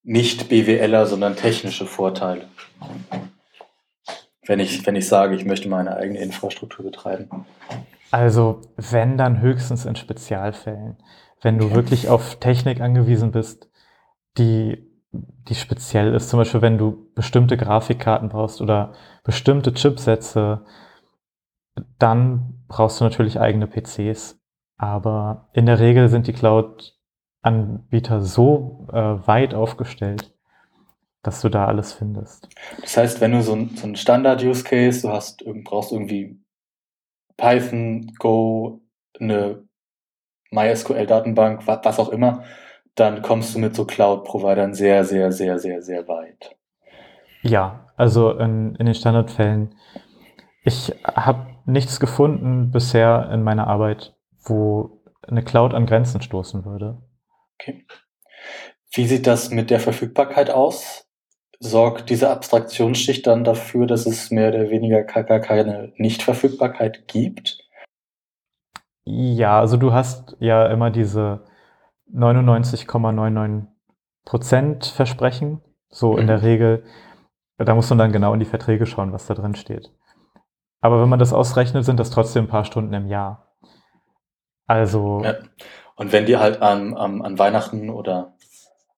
nicht 0.02 0.48
BWLer, 0.48 1.06
sondern 1.06 1.36
technische 1.36 1.86
Vorteile? 1.86 2.48
Wenn 4.44 4.58
ich, 4.58 4.84
wenn 4.84 4.96
ich 4.96 5.06
sage, 5.06 5.36
ich 5.36 5.44
möchte 5.44 5.68
meine 5.68 5.96
eigene 5.96 6.18
Infrastruktur 6.18 6.84
betreiben. 6.84 7.46
Also, 8.10 8.62
wenn 8.76 9.16
dann 9.16 9.40
höchstens 9.40 9.84
in 9.84 9.94
Spezialfällen. 9.94 10.96
Wenn 11.42 11.58
du 11.58 11.74
wirklich 11.74 12.08
auf 12.08 12.36
Technik 12.36 12.80
angewiesen 12.80 13.32
bist, 13.32 13.68
die, 14.38 14.88
die 15.10 15.54
speziell 15.56 16.14
ist, 16.14 16.30
zum 16.30 16.38
Beispiel 16.38 16.62
wenn 16.62 16.78
du 16.78 17.10
bestimmte 17.14 17.56
Grafikkarten 17.56 18.28
brauchst 18.28 18.60
oder 18.60 18.92
bestimmte 19.24 19.74
Chipsätze, 19.74 20.64
dann 21.98 22.64
brauchst 22.68 23.00
du 23.00 23.04
natürlich 23.04 23.40
eigene 23.40 23.66
PCs. 23.66 24.40
Aber 24.76 25.48
in 25.52 25.66
der 25.66 25.80
Regel 25.80 26.08
sind 26.08 26.26
die 26.26 26.32
Cloud-Anbieter 26.32 28.20
so 28.20 28.86
äh, 28.92 29.26
weit 29.26 29.54
aufgestellt, 29.54 30.32
dass 31.22 31.40
du 31.40 31.48
da 31.48 31.66
alles 31.66 31.92
findest. 31.92 32.48
Das 32.80 32.96
heißt, 32.96 33.20
wenn 33.20 33.32
du 33.32 33.42
so 33.42 33.54
ein, 33.54 33.76
so 33.76 33.86
ein 33.86 33.96
Standard-Use-Case, 33.96 35.02
du 35.02 35.08
hast, 35.10 35.44
brauchst 35.64 35.92
irgendwie 35.92 36.40
Python, 37.36 38.12
Go, 38.18 38.80
eine 39.20 39.64
MySQL-Datenbank, 40.52 41.66
was 41.66 41.98
auch 41.98 42.10
immer, 42.10 42.44
dann 42.94 43.22
kommst 43.22 43.54
du 43.54 43.58
mit 43.58 43.74
so 43.74 43.84
Cloud-Providern 43.84 44.74
sehr, 44.74 45.04
sehr, 45.04 45.32
sehr, 45.32 45.58
sehr, 45.58 45.82
sehr 45.82 46.06
weit. 46.08 46.56
Ja, 47.42 47.90
also 47.96 48.30
in, 48.32 48.74
in 48.76 48.86
den 48.86 48.94
Standardfällen. 48.94 49.74
Ich 50.64 50.92
habe 51.04 51.46
nichts 51.66 51.98
gefunden 51.98 52.70
bisher 52.70 53.30
in 53.32 53.42
meiner 53.42 53.66
Arbeit, 53.66 54.14
wo 54.44 55.02
eine 55.26 55.42
Cloud 55.42 55.74
an 55.74 55.86
Grenzen 55.86 56.20
stoßen 56.20 56.64
würde. 56.64 57.02
Okay. 57.58 57.84
Wie 58.94 59.06
sieht 59.06 59.26
das 59.26 59.50
mit 59.50 59.70
der 59.70 59.80
Verfügbarkeit 59.80 60.50
aus? 60.50 61.08
Sorgt 61.58 62.10
diese 62.10 62.28
Abstraktionsschicht 62.28 63.26
dann 63.26 63.44
dafür, 63.44 63.86
dass 63.86 64.04
es 64.04 64.30
mehr 64.30 64.48
oder 64.48 64.70
weniger 64.70 65.04
gar 65.04 65.40
keine 65.40 65.92
Nichtverfügbarkeit 65.96 67.06
gibt? 67.06 67.61
Ja, 69.04 69.58
also 69.58 69.76
du 69.76 69.92
hast 69.92 70.36
ja 70.38 70.66
immer 70.66 70.90
diese 70.90 71.44
99,99% 72.14 74.94
Versprechen. 74.94 75.60
So 75.88 76.16
in 76.16 76.26
der 76.26 76.38
mhm. 76.38 76.44
Regel, 76.44 76.84
da 77.58 77.74
muss 77.74 77.90
man 77.90 77.98
dann 77.98 78.12
genau 78.12 78.32
in 78.32 78.40
die 78.40 78.46
Verträge 78.46 78.86
schauen, 78.86 79.12
was 79.12 79.26
da 79.26 79.34
drin 79.34 79.54
steht. 79.54 79.92
Aber 80.80 81.02
wenn 81.02 81.08
man 81.08 81.18
das 81.18 81.32
ausrechnet, 81.32 81.84
sind 81.84 82.00
das 82.00 82.10
trotzdem 82.10 82.44
ein 82.44 82.48
paar 82.48 82.64
Stunden 82.64 82.94
im 82.94 83.06
Jahr. 83.06 83.54
Also. 84.66 85.22
Ja. 85.22 85.34
Und 85.96 86.12
wenn 86.12 86.26
die 86.26 86.38
halt 86.38 86.62
an, 86.62 86.94
an, 86.94 87.22
an 87.22 87.38
Weihnachten 87.38 87.90
oder 87.90 88.34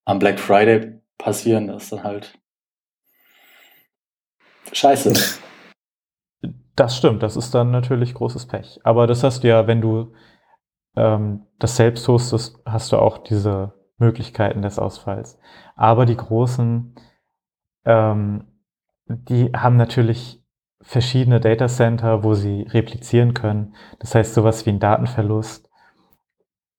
am 0.05 0.19
Black 0.19 0.39
Friday 0.39 1.01
passieren, 1.17 1.67
das 1.67 1.83
ist 1.83 1.91
dann 1.91 2.03
halt 2.03 2.39
scheiße. 4.71 5.13
Das 6.75 6.97
stimmt, 6.97 7.23
das 7.23 7.37
ist 7.37 7.55
dann 7.55 7.71
natürlich 7.71 8.13
großes 8.13 8.47
Pech. 8.47 8.79
Aber 8.83 9.07
das 9.07 9.23
hast 9.23 9.43
du 9.43 9.47
ja, 9.47 9.65
wenn 9.67 9.81
du 9.81 10.13
ähm, 10.97 11.45
das 11.59 11.77
selbst 11.77 12.07
hostest, 12.07 12.59
hast 12.65 12.91
du 12.91 12.97
auch 12.97 13.19
diese 13.19 13.73
Möglichkeiten 13.97 14.61
des 14.61 14.77
Ausfalls. 14.77 15.39
Aber 15.75 16.05
die 16.05 16.17
großen, 16.17 16.95
ähm, 17.85 18.43
die 19.07 19.51
haben 19.55 19.77
natürlich 19.77 20.43
verschiedene 20.81 21.39
Datacenter, 21.39 22.23
wo 22.23 22.33
sie 22.33 22.63
replizieren 22.63 23.33
können. 23.33 23.75
Das 23.99 24.13
heißt, 24.13 24.33
sowas 24.33 24.65
wie 24.65 24.71
ein 24.71 24.79
Datenverlust 24.79 25.69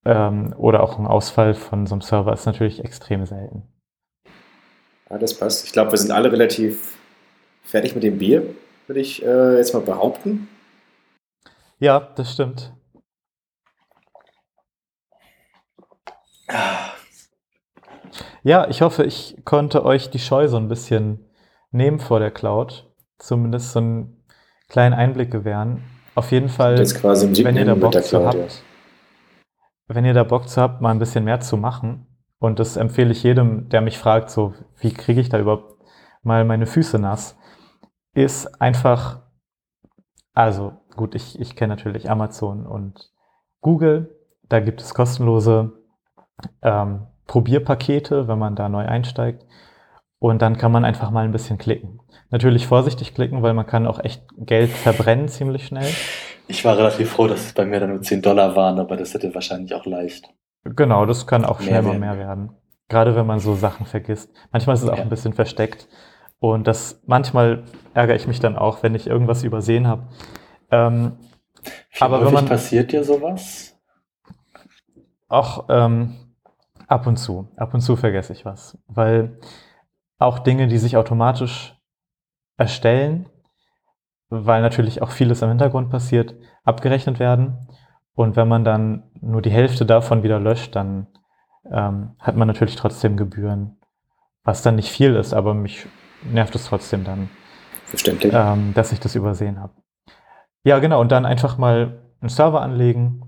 ähm, 0.04 0.54
oder 0.58 0.82
auch 0.82 0.98
ein 0.98 1.06
Ausfall 1.06 1.54
von 1.54 1.86
so 1.86 1.94
einem 1.94 2.02
Server 2.02 2.32
ist 2.32 2.46
natürlich 2.46 2.84
extrem 2.84 3.24
selten. 3.24 3.62
Ja, 5.08 5.18
das 5.18 5.34
passt. 5.34 5.64
Ich 5.64 5.72
glaube, 5.72 5.92
wir 5.92 5.98
sind 5.98 6.10
alle 6.10 6.30
relativ 6.30 6.98
fertig 7.62 7.94
mit 7.94 8.04
dem 8.04 8.18
Bier 8.18 8.54
würde 8.86 9.00
ich 9.00 9.24
äh, 9.24 9.56
jetzt 9.56 9.74
mal 9.74 9.82
behaupten. 9.82 10.48
Ja, 11.78 12.00
das 12.00 12.32
stimmt. 12.32 12.72
Ja, 18.42 18.68
ich 18.68 18.80
hoffe, 18.80 19.04
ich 19.04 19.36
konnte 19.44 19.84
euch 19.84 20.10
die 20.10 20.20
Scheu 20.20 20.48
so 20.48 20.56
ein 20.56 20.68
bisschen 20.68 21.28
nehmen 21.72 21.98
vor 21.98 22.20
der 22.20 22.30
Cloud. 22.30 22.88
Zumindest 23.18 23.72
so 23.72 23.80
einen 23.80 24.24
kleinen 24.68 24.94
Einblick 24.94 25.30
gewähren. 25.30 25.82
Auf 26.14 26.30
jeden 26.30 26.48
Fall, 26.48 26.78
wenn 26.78 27.56
ihr 27.56 27.64
da 27.64 27.74
Bock 27.74 28.02
zu 28.02 28.24
habt, 28.24 28.34
ja. 28.34 28.46
wenn 29.88 30.04
ihr 30.04 30.14
da 30.14 30.24
Bock 30.24 30.48
zu 30.48 30.60
habt, 30.62 30.80
mal 30.80 30.90
ein 30.90 30.98
bisschen 30.98 31.24
mehr 31.24 31.40
zu 31.40 31.56
machen. 31.56 32.06
Und 32.38 32.58
das 32.58 32.76
empfehle 32.76 33.12
ich 33.12 33.22
jedem, 33.22 33.68
der 33.68 33.80
mich 33.80 33.98
fragt, 33.98 34.30
so, 34.30 34.54
wie 34.78 34.92
kriege 34.92 35.20
ich 35.20 35.28
da 35.28 35.38
überhaupt 35.38 35.74
mal 36.22 36.44
meine 36.44 36.66
Füße 36.66 36.98
nass? 36.98 37.36
Ist 38.16 38.60
einfach, 38.60 39.20
also 40.32 40.72
gut, 40.96 41.14
ich, 41.14 41.38
ich 41.38 41.54
kenne 41.54 41.74
natürlich 41.74 42.10
Amazon 42.10 42.66
und 42.66 43.12
Google. 43.60 44.18
Da 44.48 44.60
gibt 44.60 44.80
es 44.80 44.94
kostenlose 44.94 45.72
ähm, 46.62 47.06
Probierpakete, 47.26 48.26
wenn 48.26 48.38
man 48.38 48.56
da 48.56 48.68
neu 48.68 48.86
einsteigt. 48.86 49.44
Und 50.18 50.40
dann 50.40 50.56
kann 50.56 50.72
man 50.72 50.84
einfach 50.84 51.10
mal 51.10 51.24
ein 51.24 51.32
bisschen 51.32 51.58
klicken. 51.58 52.00
Natürlich 52.30 52.66
vorsichtig 52.66 53.14
klicken, 53.14 53.42
weil 53.42 53.52
man 53.52 53.66
kann 53.66 53.86
auch 53.86 54.02
echt 54.02 54.24
Geld 54.38 54.70
verbrennen 54.70 55.28
ziemlich 55.28 55.66
schnell. 55.66 55.92
Ich 56.48 56.64
war 56.64 56.78
relativ 56.78 57.10
froh, 57.10 57.26
dass 57.26 57.44
es 57.46 57.52
bei 57.52 57.66
mir 57.66 57.80
dann 57.80 57.90
nur 57.90 58.00
10 58.00 58.22
Dollar 58.22 58.56
waren, 58.56 58.78
aber 58.78 58.96
das 58.96 59.12
hätte 59.12 59.34
wahrscheinlich 59.34 59.74
auch 59.74 59.84
leicht. 59.84 60.24
Genau, 60.64 61.04
das 61.04 61.26
kann 61.26 61.44
auch 61.44 61.60
schnell 61.60 61.82
mal 61.82 61.98
mehr 61.98 62.16
werden. 62.16 62.52
Gerade 62.88 63.14
wenn 63.14 63.26
man 63.26 63.40
so 63.40 63.54
Sachen 63.54 63.84
vergisst. 63.84 64.32
Manchmal 64.52 64.74
ist 64.74 64.84
es 64.84 64.88
auch 64.88 64.96
ja. 64.96 65.02
ein 65.02 65.10
bisschen 65.10 65.34
versteckt. 65.34 65.86
Und 66.38 66.66
das 66.66 67.02
manchmal 67.06 67.64
ärgere 67.94 68.16
ich 68.16 68.26
mich 68.26 68.40
dann 68.40 68.56
auch, 68.56 68.82
wenn 68.82 68.94
ich 68.94 69.06
irgendwas 69.06 69.42
übersehen 69.42 69.86
habe. 69.86 70.06
Ähm, 70.70 71.12
aber 71.98 72.24
wenn 72.24 72.32
man 72.32 72.46
passiert 72.46 72.92
dir 72.92 73.04
sowas? 73.04 73.76
Auch 75.28 75.66
ähm, 75.68 76.34
ab 76.86 77.06
und 77.06 77.16
zu. 77.16 77.48
Ab 77.56 77.74
und 77.74 77.80
zu 77.80 77.96
vergesse 77.96 78.32
ich 78.32 78.44
was. 78.44 78.78
Weil 78.86 79.38
auch 80.18 80.38
Dinge, 80.38 80.68
die 80.68 80.78
sich 80.78 80.96
automatisch 80.96 81.76
erstellen, 82.56 83.28
weil 84.28 84.62
natürlich 84.62 85.02
auch 85.02 85.10
vieles 85.10 85.42
im 85.42 85.48
Hintergrund 85.48 85.90
passiert, 85.90 86.34
abgerechnet 86.64 87.18
werden. 87.18 87.68
Und 88.14 88.36
wenn 88.36 88.48
man 88.48 88.64
dann 88.64 89.04
nur 89.20 89.42
die 89.42 89.50
Hälfte 89.50 89.84
davon 89.84 90.22
wieder 90.22 90.40
löscht, 90.40 90.74
dann 90.74 91.06
ähm, 91.70 92.16
hat 92.18 92.36
man 92.36 92.48
natürlich 92.48 92.76
trotzdem 92.76 93.16
Gebühren, 93.16 93.76
was 94.42 94.62
dann 94.62 94.76
nicht 94.76 94.90
viel 94.90 95.16
ist, 95.16 95.34
aber 95.34 95.54
mich 95.54 95.86
nervt 96.32 96.54
es 96.54 96.66
trotzdem 96.66 97.04
dann. 97.04 97.28
Verständlich. 97.84 98.32
Ähm, 98.34 98.72
dass 98.74 98.92
ich 98.92 99.00
das 99.00 99.14
übersehen 99.14 99.60
habe. 99.60 99.72
Ja, 100.64 100.78
genau. 100.80 101.00
Und 101.00 101.12
dann 101.12 101.24
einfach 101.24 101.58
mal 101.58 102.02
einen 102.20 102.28
Server 102.28 102.60
anlegen 102.60 103.22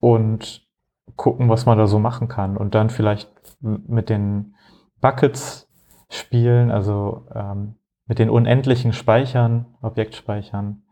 und 0.00 0.66
gucken, 1.14 1.48
was 1.48 1.66
man 1.66 1.78
da 1.78 1.86
so 1.86 1.98
machen 1.98 2.28
kann. 2.28 2.56
Und 2.56 2.74
dann 2.74 2.90
vielleicht 2.90 3.30
mit 3.60 4.08
den 4.08 4.54
Buckets 5.00 5.68
spielen, 6.10 6.70
also 6.70 7.26
ähm, 7.34 7.76
mit 8.06 8.18
den 8.18 8.30
unendlichen 8.30 8.92
Speichern, 8.92 9.66
Objektspeichern. 9.82 10.82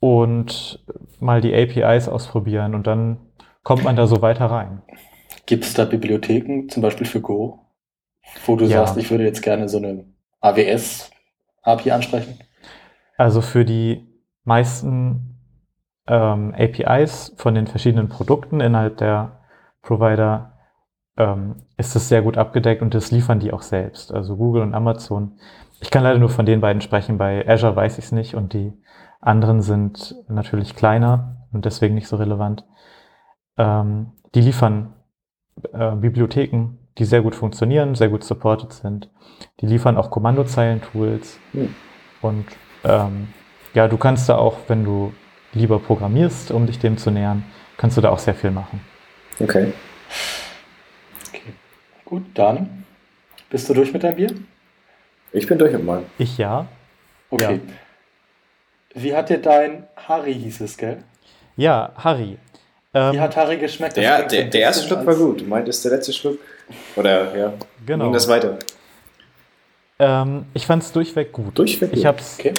Und 0.00 0.84
mal 1.18 1.40
die 1.40 1.54
APIs 1.54 2.08
ausprobieren 2.08 2.74
und 2.74 2.86
dann 2.86 3.18
kommt 3.62 3.84
man 3.84 3.96
da 3.96 4.06
so 4.06 4.20
weiter 4.20 4.46
rein. 4.46 4.82
Gibt 5.46 5.64
es 5.64 5.74
da 5.74 5.84
Bibliotheken, 5.84 6.68
zum 6.68 6.82
Beispiel 6.82 7.06
für 7.06 7.20
Go? 7.20 7.63
Wo 8.46 8.56
du 8.56 8.64
ja. 8.64 8.84
sagst, 8.84 8.96
ich 8.96 9.10
würde 9.10 9.24
jetzt 9.24 9.42
gerne 9.42 9.68
so 9.68 9.78
eine 9.78 10.04
AWS-API 10.40 11.90
ansprechen? 11.90 12.38
Also 13.16 13.40
für 13.40 13.64
die 13.64 14.06
meisten 14.44 15.40
ähm, 16.06 16.54
APIs 16.56 17.34
von 17.36 17.54
den 17.54 17.66
verschiedenen 17.66 18.08
Produkten 18.08 18.60
innerhalb 18.60 18.98
der 18.98 19.40
Provider 19.82 20.58
ähm, 21.16 21.56
ist 21.76 21.94
es 21.96 22.08
sehr 22.08 22.22
gut 22.22 22.36
abgedeckt 22.36 22.82
und 22.82 22.94
das 22.94 23.10
liefern 23.10 23.40
die 23.40 23.52
auch 23.52 23.62
selbst, 23.62 24.12
also 24.12 24.36
Google 24.36 24.62
und 24.62 24.74
Amazon. 24.74 25.38
Ich 25.80 25.90
kann 25.90 26.02
leider 26.02 26.18
nur 26.18 26.30
von 26.30 26.46
den 26.46 26.60
beiden 26.60 26.82
sprechen, 26.82 27.18
bei 27.18 27.46
Azure 27.48 27.76
weiß 27.76 27.98
ich 27.98 28.06
es 28.06 28.12
nicht 28.12 28.34
und 28.34 28.52
die 28.52 28.72
anderen 29.20 29.62
sind 29.62 30.16
natürlich 30.28 30.74
kleiner 30.74 31.46
und 31.52 31.64
deswegen 31.64 31.94
nicht 31.94 32.08
so 32.08 32.16
relevant. 32.16 32.64
Ähm, 33.56 34.12
die 34.34 34.40
liefern 34.40 34.94
äh, 35.72 35.94
Bibliotheken 35.94 36.78
die 36.98 37.04
sehr 37.04 37.22
gut 37.22 37.34
funktionieren, 37.34 37.94
sehr 37.94 38.08
gut 38.08 38.24
supported 38.24 38.72
sind. 38.72 39.08
Die 39.60 39.66
liefern 39.66 39.96
auch 39.96 40.10
Kommandozeilen-Tools. 40.10 41.38
Hm. 41.52 41.74
Und 42.22 42.46
ähm, 42.84 43.28
ja, 43.74 43.88
du 43.88 43.96
kannst 43.96 44.28
da 44.28 44.36
auch, 44.36 44.58
wenn 44.68 44.84
du 44.84 45.12
lieber 45.52 45.78
programmierst, 45.78 46.50
um 46.50 46.66
dich 46.66 46.78
dem 46.78 46.96
zu 46.96 47.10
nähern, 47.10 47.44
kannst 47.76 47.96
du 47.96 48.00
da 48.00 48.10
auch 48.10 48.18
sehr 48.18 48.34
viel 48.34 48.50
machen. 48.50 48.80
Okay. 49.40 49.72
Okay. 51.28 51.52
Gut, 52.04 52.24
dann 52.34 52.84
bist 53.50 53.68
du 53.68 53.74
durch 53.74 53.92
mit 53.92 54.02
deinem 54.02 54.16
Bier? 54.16 54.34
Ich 55.32 55.46
bin 55.46 55.58
durch 55.58 55.72
mit 55.72 55.84
meinem. 55.84 56.06
Ich 56.18 56.38
ja. 56.38 56.66
Okay. 57.30 57.60
Wie 58.94 59.14
hat 59.14 59.28
dir 59.28 59.38
dein 59.38 59.88
Harry 60.08 60.34
hieß 60.34 60.60
es, 60.60 60.76
gell? 60.76 61.02
Ja, 61.56 61.92
Harry. 61.96 62.38
Ähm, 62.92 63.14
Wie 63.14 63.20
hat 63.20 63.36
Harry 63.36 63.56
geschmeckt? 63.56 63.96
Der, 63.96 64.22
der, 64.22 64.44
der 64.44 64.60
erste 64.60 64.86
Schluck 64.86 65.04
war 65.04 65.16
gut. 65.16 65.40
Du 65.40 65.44
meintest 65.46 65.84
der 65.84 65.92
letzte 65.92 66.12
Schluck? 66.12 66.38
Oder, 66.96 67.36
ja. 67.36 67.52
Genau. 67.86 68.04
Ging 68.04 68.12
das 68.12 68.28
weiter? 68.28 68.58
ähm, 69.98 70.46
ich 70.54 70.66
fand 70.66 70.82
es 70.82 70.92
durchweg 70.92 71.32
gut. 71.32 71.58
Durchweg 71.58 71.90
Ich 71.92 71.98
gut. 72.00 72.06
habe 72.06 72.18
es 72.18 72.38
Okay. 72.38 72.54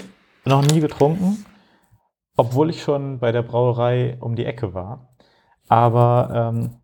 noch 0.46 0.62
nie 0.64 0.80
getrunken, 0.80 1.46
obwohl 2.38 2.70
ich 2.70 2.82
schon 2.82 3.20
bei 3.20 3.32
der 3.32 3.42
Brauerei 3.42 4.18
um 4.22 4.36
die 4.36 4.46
Ecke 4.46 4.74
war. 4.74 5.10
Aber 5.68 6.52
ähm, 6.54 6.78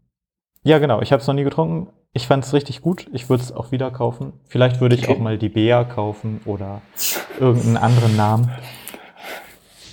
ja, 0.63 0.79
genau, 0.79 1.01
ich 1.01 1.11
habe 1.11 1.21
es 1.21 1.27
noch 1.27 1.33
nie 1.35 1.43
getrunken. 1.43 1.91
Ich 2.13 2.27
fand 2.27 2.43
es 2.43 2.53
richtig 2.53 2.81
gut. 2.81 3.07
Ich 3.13 3.29
würde 3.29 3.43
es 3.43 3.51
auch 3.53 3.71
wieder 3.71 3.89
kaufen. 3.91 4.33
Vielleicht 4.47 4.81
würde 4.81 4.95
ich 4.95 5.03
Okay. 5.03 5.13
auch 5.15 5.19
mal 5.19 5.37
die 5.37 5.47
Bea 5.49 5.83
kaufen 5.85 6.41
oder 6.45 6.81
irgendeinen 7.39 7.77
anderen 7.77 8.17
Namen. 8.17 8.51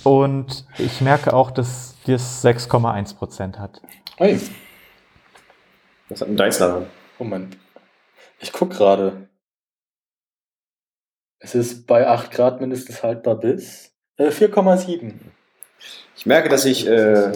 Und 0.03 0.65
ich 0.77 1.01
merke 1.01 1.33
auch, 1.33 1.51
dass 1.51 1.95
das 2.05 2.43
6,1 2.43 3.15
Prozent 3.15 3.59
hat. 3.59 3.81
Hey, 4.17 4.39
Was 6.09 6.21
hat 6.21 6.27
ein 6.29 6.35
daran? 6.37 6.87
Moment. 7.19 7.57
Ich 8.39 8.51
guck 8.51 8.71
gerade. 8.71 9.29
Es 11.39 11.55
ist 11.55 11.87
bei 11.87 12.07
8 12.07 12.31
Grad 12.31 12.59
mindestens 12.59 13.03
haltbar 13.03 13.35
bis 13.35 13.91
äh, 14.17 14.29
4,7. 14.29 15.13
Ich 16.17 16.25
merke, 16.25 16.49
dass 16.49 16.65
ich, 16.65 16.85
äh, 16.85 17.31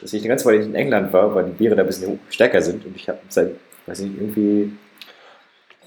dass 0.00 0.12
ich 0.12 0.20
eine 0.20 0.28
ganze 0.28 0.44
Weile 0.44 0.62
in 0.62 0.74
England 0.74 1.12
war, 1.12 1.34
weil 1.34 1.46
die 1.46 1.52
Biere 1.52 1.74
da 1.74 1.82
ein 1.82 1.86
bisschen 1.86 2.20
stärker 2.28 2.60
sind 2.60 2.84
und 2.84 2.94
ich 2.96 3.08
habe 3.08 3.18
seit, 3.28 3.52
weiß 3.86 4.00
nicht, 4.00 4.20
irgendwie, 4.20 4.72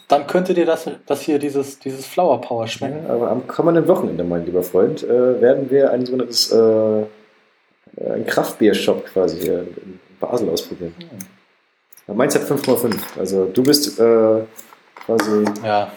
Dann 0.07 0.25
könnte 0.25 0.55
dir 0.55 0.65
das, 0.65 0.89
das 1.05 1.21
hier, 1.21 1.38
dieses, 1.38 1.77
dieses 1.77 2.07
Flower 2.07 2.41
Power 2.41 2.67
schmecken. 2.67 3.05
aber 3.07 3.29
am 3.29 3.45
kommenden 3.45 3.88
Wochenende, 3.88 4.23
mein 4.23 4.45
lieber 4.45 4.63
Freund, 4.63 5.03
äh, 5.03 5.41
werden 5.41 5.69
wir 5.69 5.91
ein 5.91 6.05
sogenanntes 6.05 6.51
äh, 6.51 7.05
ein 7.97 8.25
Kraftbier-Shop 8.25 9.05
quasi 9.05 9.41
hier 9.41 9.59
in 9.61 9.99
Basel 10.19 10.49
ausprobieren. 10.49 10.93
Aber 12.08 12.18
Meins 12.18 12.36
hat 12.36 12.43
5,5. 12.43 12.95
Also 13.18 13.45
du 13.45 13.64
bist 13.64 13.99
äh, 13.99 14.43
quasi 15.06 15.45
Ja. 15.64 15.91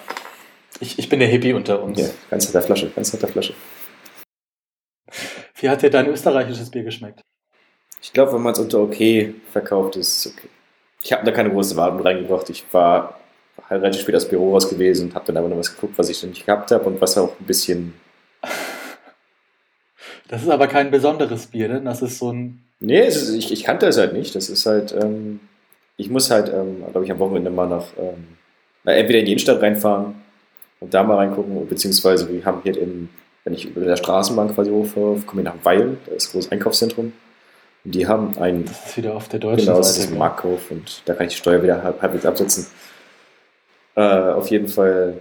Ich, 0.80 0.98
ich 0.98 1.08
bin 1.08 1.18
der 1.18 1.28
Hippie 1.28 1.52
unter 1.52 1.82
uns. 1.82 1.98
ja, 2.00 2.08
ganz 2.30 2.44
hinter 2.44 2.60
der 2.60 2.66
Flasche, 2.66 2.90
ganz 2.94 3.10
hinter 3.10 3.26
der 3.26 3.32
Flasche. 3.32 3.54
Wie 5.56 5.68
hat 5.68 5.82
dir 5.82 5.90
dein 5.90 6.06
österreichisches 6.06 6.70
Bier 6.70 6.84
geschmeckt? 6.84 7.20
Ich 8.00 8.12
glaube, 8.12 8.32
wenn 8.34 8.42
man 8.42 8.52
es 8.52 8.60
unter 8.60 8.78
okay 8.78 9.34
verkauft, 9.50 9.96
ist 9.96 10.24
es 10.24 10.32
okay. 10.32 10.48
Ich 11.02 11.12
habe 11.12 11.24
da 11.24 11.32
keine 11.32 11.50
große 11.50 11.74
Wahrung 11.76 12.00
reingebracht. 12.00 12.48
Ich 12.50 12.64
war 12.72 13.18
relativ 13.68 14.02
spät 14.02 14.14
aus 14.14 14.28
Büro 14.28 14.52
raus 14.52 14.68
gewesen 14.68 15.08
und 15.08 15.14
habe 15.14 15.26
dann 15.26 15.36
aber 15.36 15.48
noch 15.48 15.58
was 15.58 15.74
geguckt, 15.74 15.94
was 15.98 16.08
ich 16.08 16.22
noch 16.22 16.30
nicht 16.30 16.46
gehabt 16.46 16.70
habe 16.70 16.84
und 16.84 17.00
was 17.00 17.18
auch 17.18 17.38
ein 17.38 17.46
bisschen. 17.46 17.94
Das 20.30 20.42
ist 20.42 20.50
aber 20.50 20.66
kein 20.66 20.90
besonderes 20.90 21.46
Bier, 21.46 21.68
ne? 21.68 21.80
Das 21.80 22.02
ist 22.02 22.18
so 22.18 22.30
ein. 22.30 22.62
Nee, 22.80 23.06
ist, 23.06 23.30
ich, 23.30 23.50
ich 23.50 23.64
kannte 23.64 23.86
es 23.86 23.96
halt 23.96 24.12
nicht. 24.12 24.34
Das 24.34 24.50
ist 24.50 24.66
halt. 24.66 24.92
Ähm, 24.92 25.40
ich 25.98 26.08
muss 26.08 26.30
halt, 26.30 26.48
ähm, 26.48 26.82
glaube 26.90 27.04
ich, 27.04 27.10
am 27.12 27.18
Wochenende 27.18 27.50
mal 27.50 27.68
nach. 27.68 27.84
Ähm, 27.98 28.26
na, 28.84 28.92
entweder 28.92 29.18
in 29.18 29.26
die 29.26 29.32
Innenstadt 29.32 29.60
reinfahren 29.60 30.14
und 30.80 30.94
da 30.94 31.02
mal 31.02 31.16
reingucken, 31.16 31.68
beziehungsweise 31.68 32.32
wir 32.32 32.42
haben 32.46 32.60
hier 32.62 32.76
in. 32.80 33.10
Wenn 33.44 33.54
ich 33.54 33.64
über 33.64 33.80
der 33.86 33.96
Straßenbahn 33.96 34.54
quasi 34.54 34.70
hochfahre, 34.70 35.20
komme 35.26 35.40
ich 35.42 35.46
nach 35.46 35.54
Weil, 35.62 35.96
da 36.06 36.12
ist 36.12 36.28
ein 36.28 36.32
großes 36.32 36.52
Einkaufszentrum. 36.52 37.12
Und 37.84 37.94
die 37.94 38.06
haben 38.06 38.36
ein 38.38 38.64
Das 38.66 38.86
ist 38.86 38.96
wieder 38.98 39.14
auf 39.14 39.28
der 39.28 39.40
deutschen 39.40 39.64
Genau, 39.66 39.78
das 39.78 39.90
ist 39.96 40.02
Seite. 40.02 40.12
ein? 40.12 40.18
Marktkauf 40.18 40.70
und 40.70 41.02
da 41.06 41.14
kann 41.14 41.26
ich 41.26 41.32
die 41.32 41.38
Steuer 41.38 41.62
wieder 41.62 41.82
halb, 41.82 42.02
halbwegs 42.02 42.26
absetzen. 42.26 42.66
Äh, 43.94 44.00
auf 44.02 44.48
jeden 44.50 44.68
Fall 44.68 45.14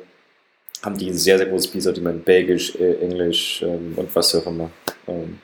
haben 0.83 0.97
die 0.97 1.07
ein 1.09 1.13
sehr, 1.13 1.37
sehr 1.37 1.47
großes 1.47 1.71
Biersortiment, 1.71 2.25
Belgisch, 2.25 2.75
äh, 2.75 2.95
Englisch 3.01 3.61
ähm, 3.63 3.93
und 3.95 4.13
was 4.13 4.35
auch 4.35 4.45
immer. 4.45 4.69
Ähm, 5.07 5.39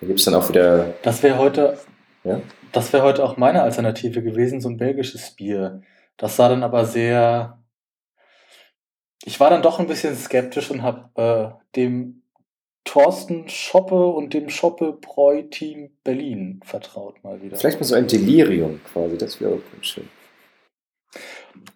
da 0.00 0.06
gibt 0.06 0.18
es 0.18 0.24
dann 0.26 0.34
auch 0.34 0.48
wieder, 0.48 0.92
Das 1.02 1.22
wäre 1.22 1.38
heute, 1.38 1.78
ja, 2.24 2.40
das 2.72 2.92
wäre 2.92 3.02
heute 3.02 3.24
auch 3.24 3.36
meine 3.36 3.62
Alternative 3.62 4.22
gewesen, 4.22 4.60
so 4.60 4.68
ein 4.68 4.76
belgisches 4.76 5.32
Bier. 5.32 5.82
Das 6.16 6.36
sah 6.36 6.48
dann 6.48 6.62
aber 6.62 6.84
sehr. 6.84 7.62
Ich 9.24 9.40
war 9.40 9.50
dann 9.50 9.62
doch 9.62 9.78
ein 9.78 9.86
bisschen 9.86 10.16
skeptisch 10.16 10.70
und 10.70 10.82
habe 10.82 11.10
äh, 11.14 11.76
dem 11.76 12.22
Thorsten 12.84 13.48
Schoppe 13.48 14.06
und 14.06 14.32
dem 14.32 14.48
Schoppe 14.48 14.92
Bräu 15.00 15.42
Team 15.42 15.90
Berlin 16.02 16.60
vertraut 16.64 17.22
mal 17.22 17.42
wieder. 17.42 17.56
vielleicht 17.56 17.78
mal 17.78 17.86
so 17.86 17.94
ein 17.94 18.06
Delirium 18.06 18.80
quasi, 18.90 19.18
das 19.18 19.40
wäre 19.40 19.52
auch 19.52 19.72
ganz 19.72 19.86
schön. 19.86 20.08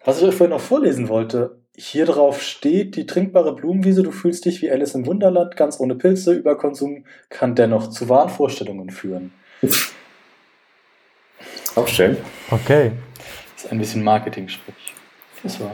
Was 0.03 0.17
ich 0.21 0.27
euch 0.27 0.35
vorhin 0.35 0.55
noch 0.55 0.61
vorlesen 0.61 1.07
wollte, 1.07 1.61
hier 1.77 2.05
drauf 2.05 2.41
steht, 2.41 2.95
die 2.95 3.05
trinkbare 3.05 3.53
Blumenwiese, 3.53 4.01
du 4.01 4.11
fühlst 4.11 4.45
dich 4.45 4.61
wie 4.61 4.71
Alice 4.71 4.95
im 4.95 5.05
Wunderland, 5.05 5.55
ganz 5.57 5.79
ohne 5.79 5.95
Pilze, 5.95 6.33
Überkonsum 6.33 7.05
kann 7.29 7.53
dennoch 7.53 7.89
zu 7.89 8.09
wahren 8.09 8.29
Vorstellungen 8.29 8.89
führen. 8.89 9.33
Auch 11.75 11.87
schön. 11.87 12.17
Okay. 12.51 12.91
Das 13.55 13.65
ist 13.65 13.71
ein 13.71 13.77
bisschen 13.79 14.03
Marketing-Sprich. 14.03 14.93
Das 15.43 15.59
war. 15.59 15.71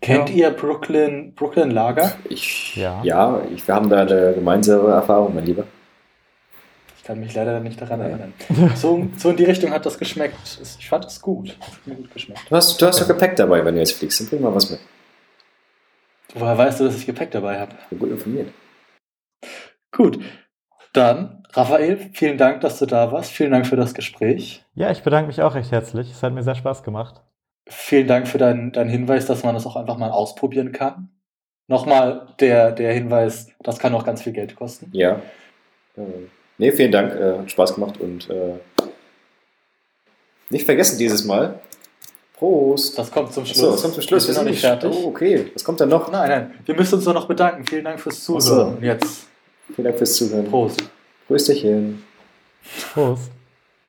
Kennt 0.00 0.30
ihr 0.30 0.50
Brooklyn, 0.50 1.34
Brooklyn 1.34 1.70
Lager? 1.70 2.12
Ich, 2.28 2.76
Ja. 2.76 3.00
ja, 3.02 3.42
ich, 3.54 3.66
wir 3.66 3.74
haben 3.74 3.88
da 3.88 4.02
eine 4.02 4.34
gemeinsame 4.34 4.90
Erfahrung, 4.92 5.34
mein 5.34 5.46
Lieber. 5.46 5.64
Ich 6.98 7.04
kann 7.04 7.18
mich 7.20 7.34
leider 7.34 7.58
nicht 7.60 7.80
daran 7.80 8.00
erinnern. 8.00 8.32
So, 8.74 9.06
so 9.16 9.30
in 9.30 9.36
die 9.36 9.44
Richtung 9.44 9.70
hat 9.70 9.86
das 9.86 9.98
geschmeckt. 9.98 10.36
Es- 10.44 10.76
Ich 10.78 10.88
fand 10.88 11.04
es 11.06 11.20
gut. 11.20 11.56
Hat 11.60 11.86
mir 11.86 11.94
gut 11.94 12.12
geschmeckt. 12.12 12.40
Du 12.50 12.56
hast, 12.56 12.80
du 12.80 12.86
hast 12.86 13.00
doch 13.00 13.06
Gepäck 13.08 13.36
dabei, 13.36 13.64
wenn 13.64 13.74
du 13.74 13.80
jetzt 13.80 13.92
fliegst. 13.92 14.20
Dann 14.20 14.28
bring 14.28 14.42
mal 14.42 14.54
was 14.54 14.70
mit. 14.70 14.80
Woher 16.34 16.58
weißt 16.58 16.80
du, 16.80 16.84
dass 16.84 16.96
ich 16.96 17.06
Gepäck 17.06 17.30
dabei 17.30 17.58
habe? 17.60 17.72
Ich 17.82 17.86
bin 17.88 17.98
gut 17.98 18.10
informiert. 18.10 18.48
Gut. 19.92 20.18
Dann, 20.92 21.45
Raphael, 21.56 22.10
vielen 22.12 22.36
Dank, 22.36 22.60
dass 22.60 22.78
du 22.78 22.84
da 22.84 23.10
warst. 23.12 23.32
Vielen 23.32 23.50
Dank 23.50 23.66
für 23.66 23.76
das 23.76 23.94
Gespräch. 23.94 24.62
Ja, 24.74 24.90
ich 24.90 25.02
bedanke 25.02 25.28
mich 25.28 25.40
auch 25.40 25.54
recht 25.54 25.72
herzlich. 25.72 26.10
Es 26.10 26.22
hat 26.22 26.34
mir 26.34 26.42
sehr 26.42 26.54
Spaß 26.54 26.82
gemacht. 26.82 27.22
Vielen 27.66 28.06
Dank 28.06 28.28
für 28.28 28.36
deinen, 28.36 28.72
deinen 28.72 28.90
Hinweis, 28.90 29.24
dass 29.24 29.42
man 29.42 29.54
das 29.54 29.64
auch 29.64 29.74
einfach 29.74 29.96
mal 29.96 30.10
ausprobieren 30.10 30.72
kann. 30.72 31.08
Nochmal 31.66 32.28
der, 32.40 32.72
der 32.72 32.92
Hinweis, 32.92 33.48
das 33.60 33.78
kann 33.78 33.94
auch 33.94 34.04
ganz 34.04 34.22
viel 34.22 34.34
Geld 34.34 34.54
kosten. 34.54 34.90
Ja. 34.92 35.22
Äh, 35.96 36.02
nee, 36.58 36.70
vielen 36.72 36.92
Dank. 36.92 37.14
Äh, 37.14 37.38
hat 37.38 37.50
Spaß 37.50 37.74
gemacht 37.74 37.98
und 38.00 38.28
äh, 38.28 38.52
nicht 40.50 40.66
vergessen 40.66 40.98
dieses 40.98 41.24
Mal. 41.24 41.58
Prost. 42.34 42.98
Das 42.98 43.10
kommt 43.10 43.32
zum 43.32 43.46
Schluss. 43.46 43.58
Achso, 43.58 43.72
das 43.72 43.82
kommt 43.82 43.94
zum 43.94 44.02
Schluss. 44.02 44.28
Wir 44.28 44.34
sind 44.34 44.44
noch 44.44 44.50
nicht 44.50 44.60
fertig. 44.60 44.92
Oh, 44.94 45.08
okay. 45.08 45.50
Was 45.54 45.64
kommt 45.64 45.80
dann 45.80 45.88
noch? 45.88 46.12
Nein, 46.12 46.28
nein. 46.28 46.54
Wir 46.66 46.74
müssen 46.76 46.96
uns 46.96 47.06
nur 47.06 47.14
noch 47.14 47.26
bedanken. 47.26 47.64
Vielen 47.64 47.84
Dank 47.84 47.98
fürs 47.98 48.22
Zuhören. 48.22 48.42
So. 48.42 48.76
Jetzt 48.80 49.26
Vielen 49.74 49.86
Dank 49.86 49.98
fürs 49.98 50.14
Zuhören. 50.14 50.44
Prost. 50.44 50.82
Grüß 51.28 51.44
dich 51.46 51.62
hin. 51.62 52.02
Prost. 52.92 53.35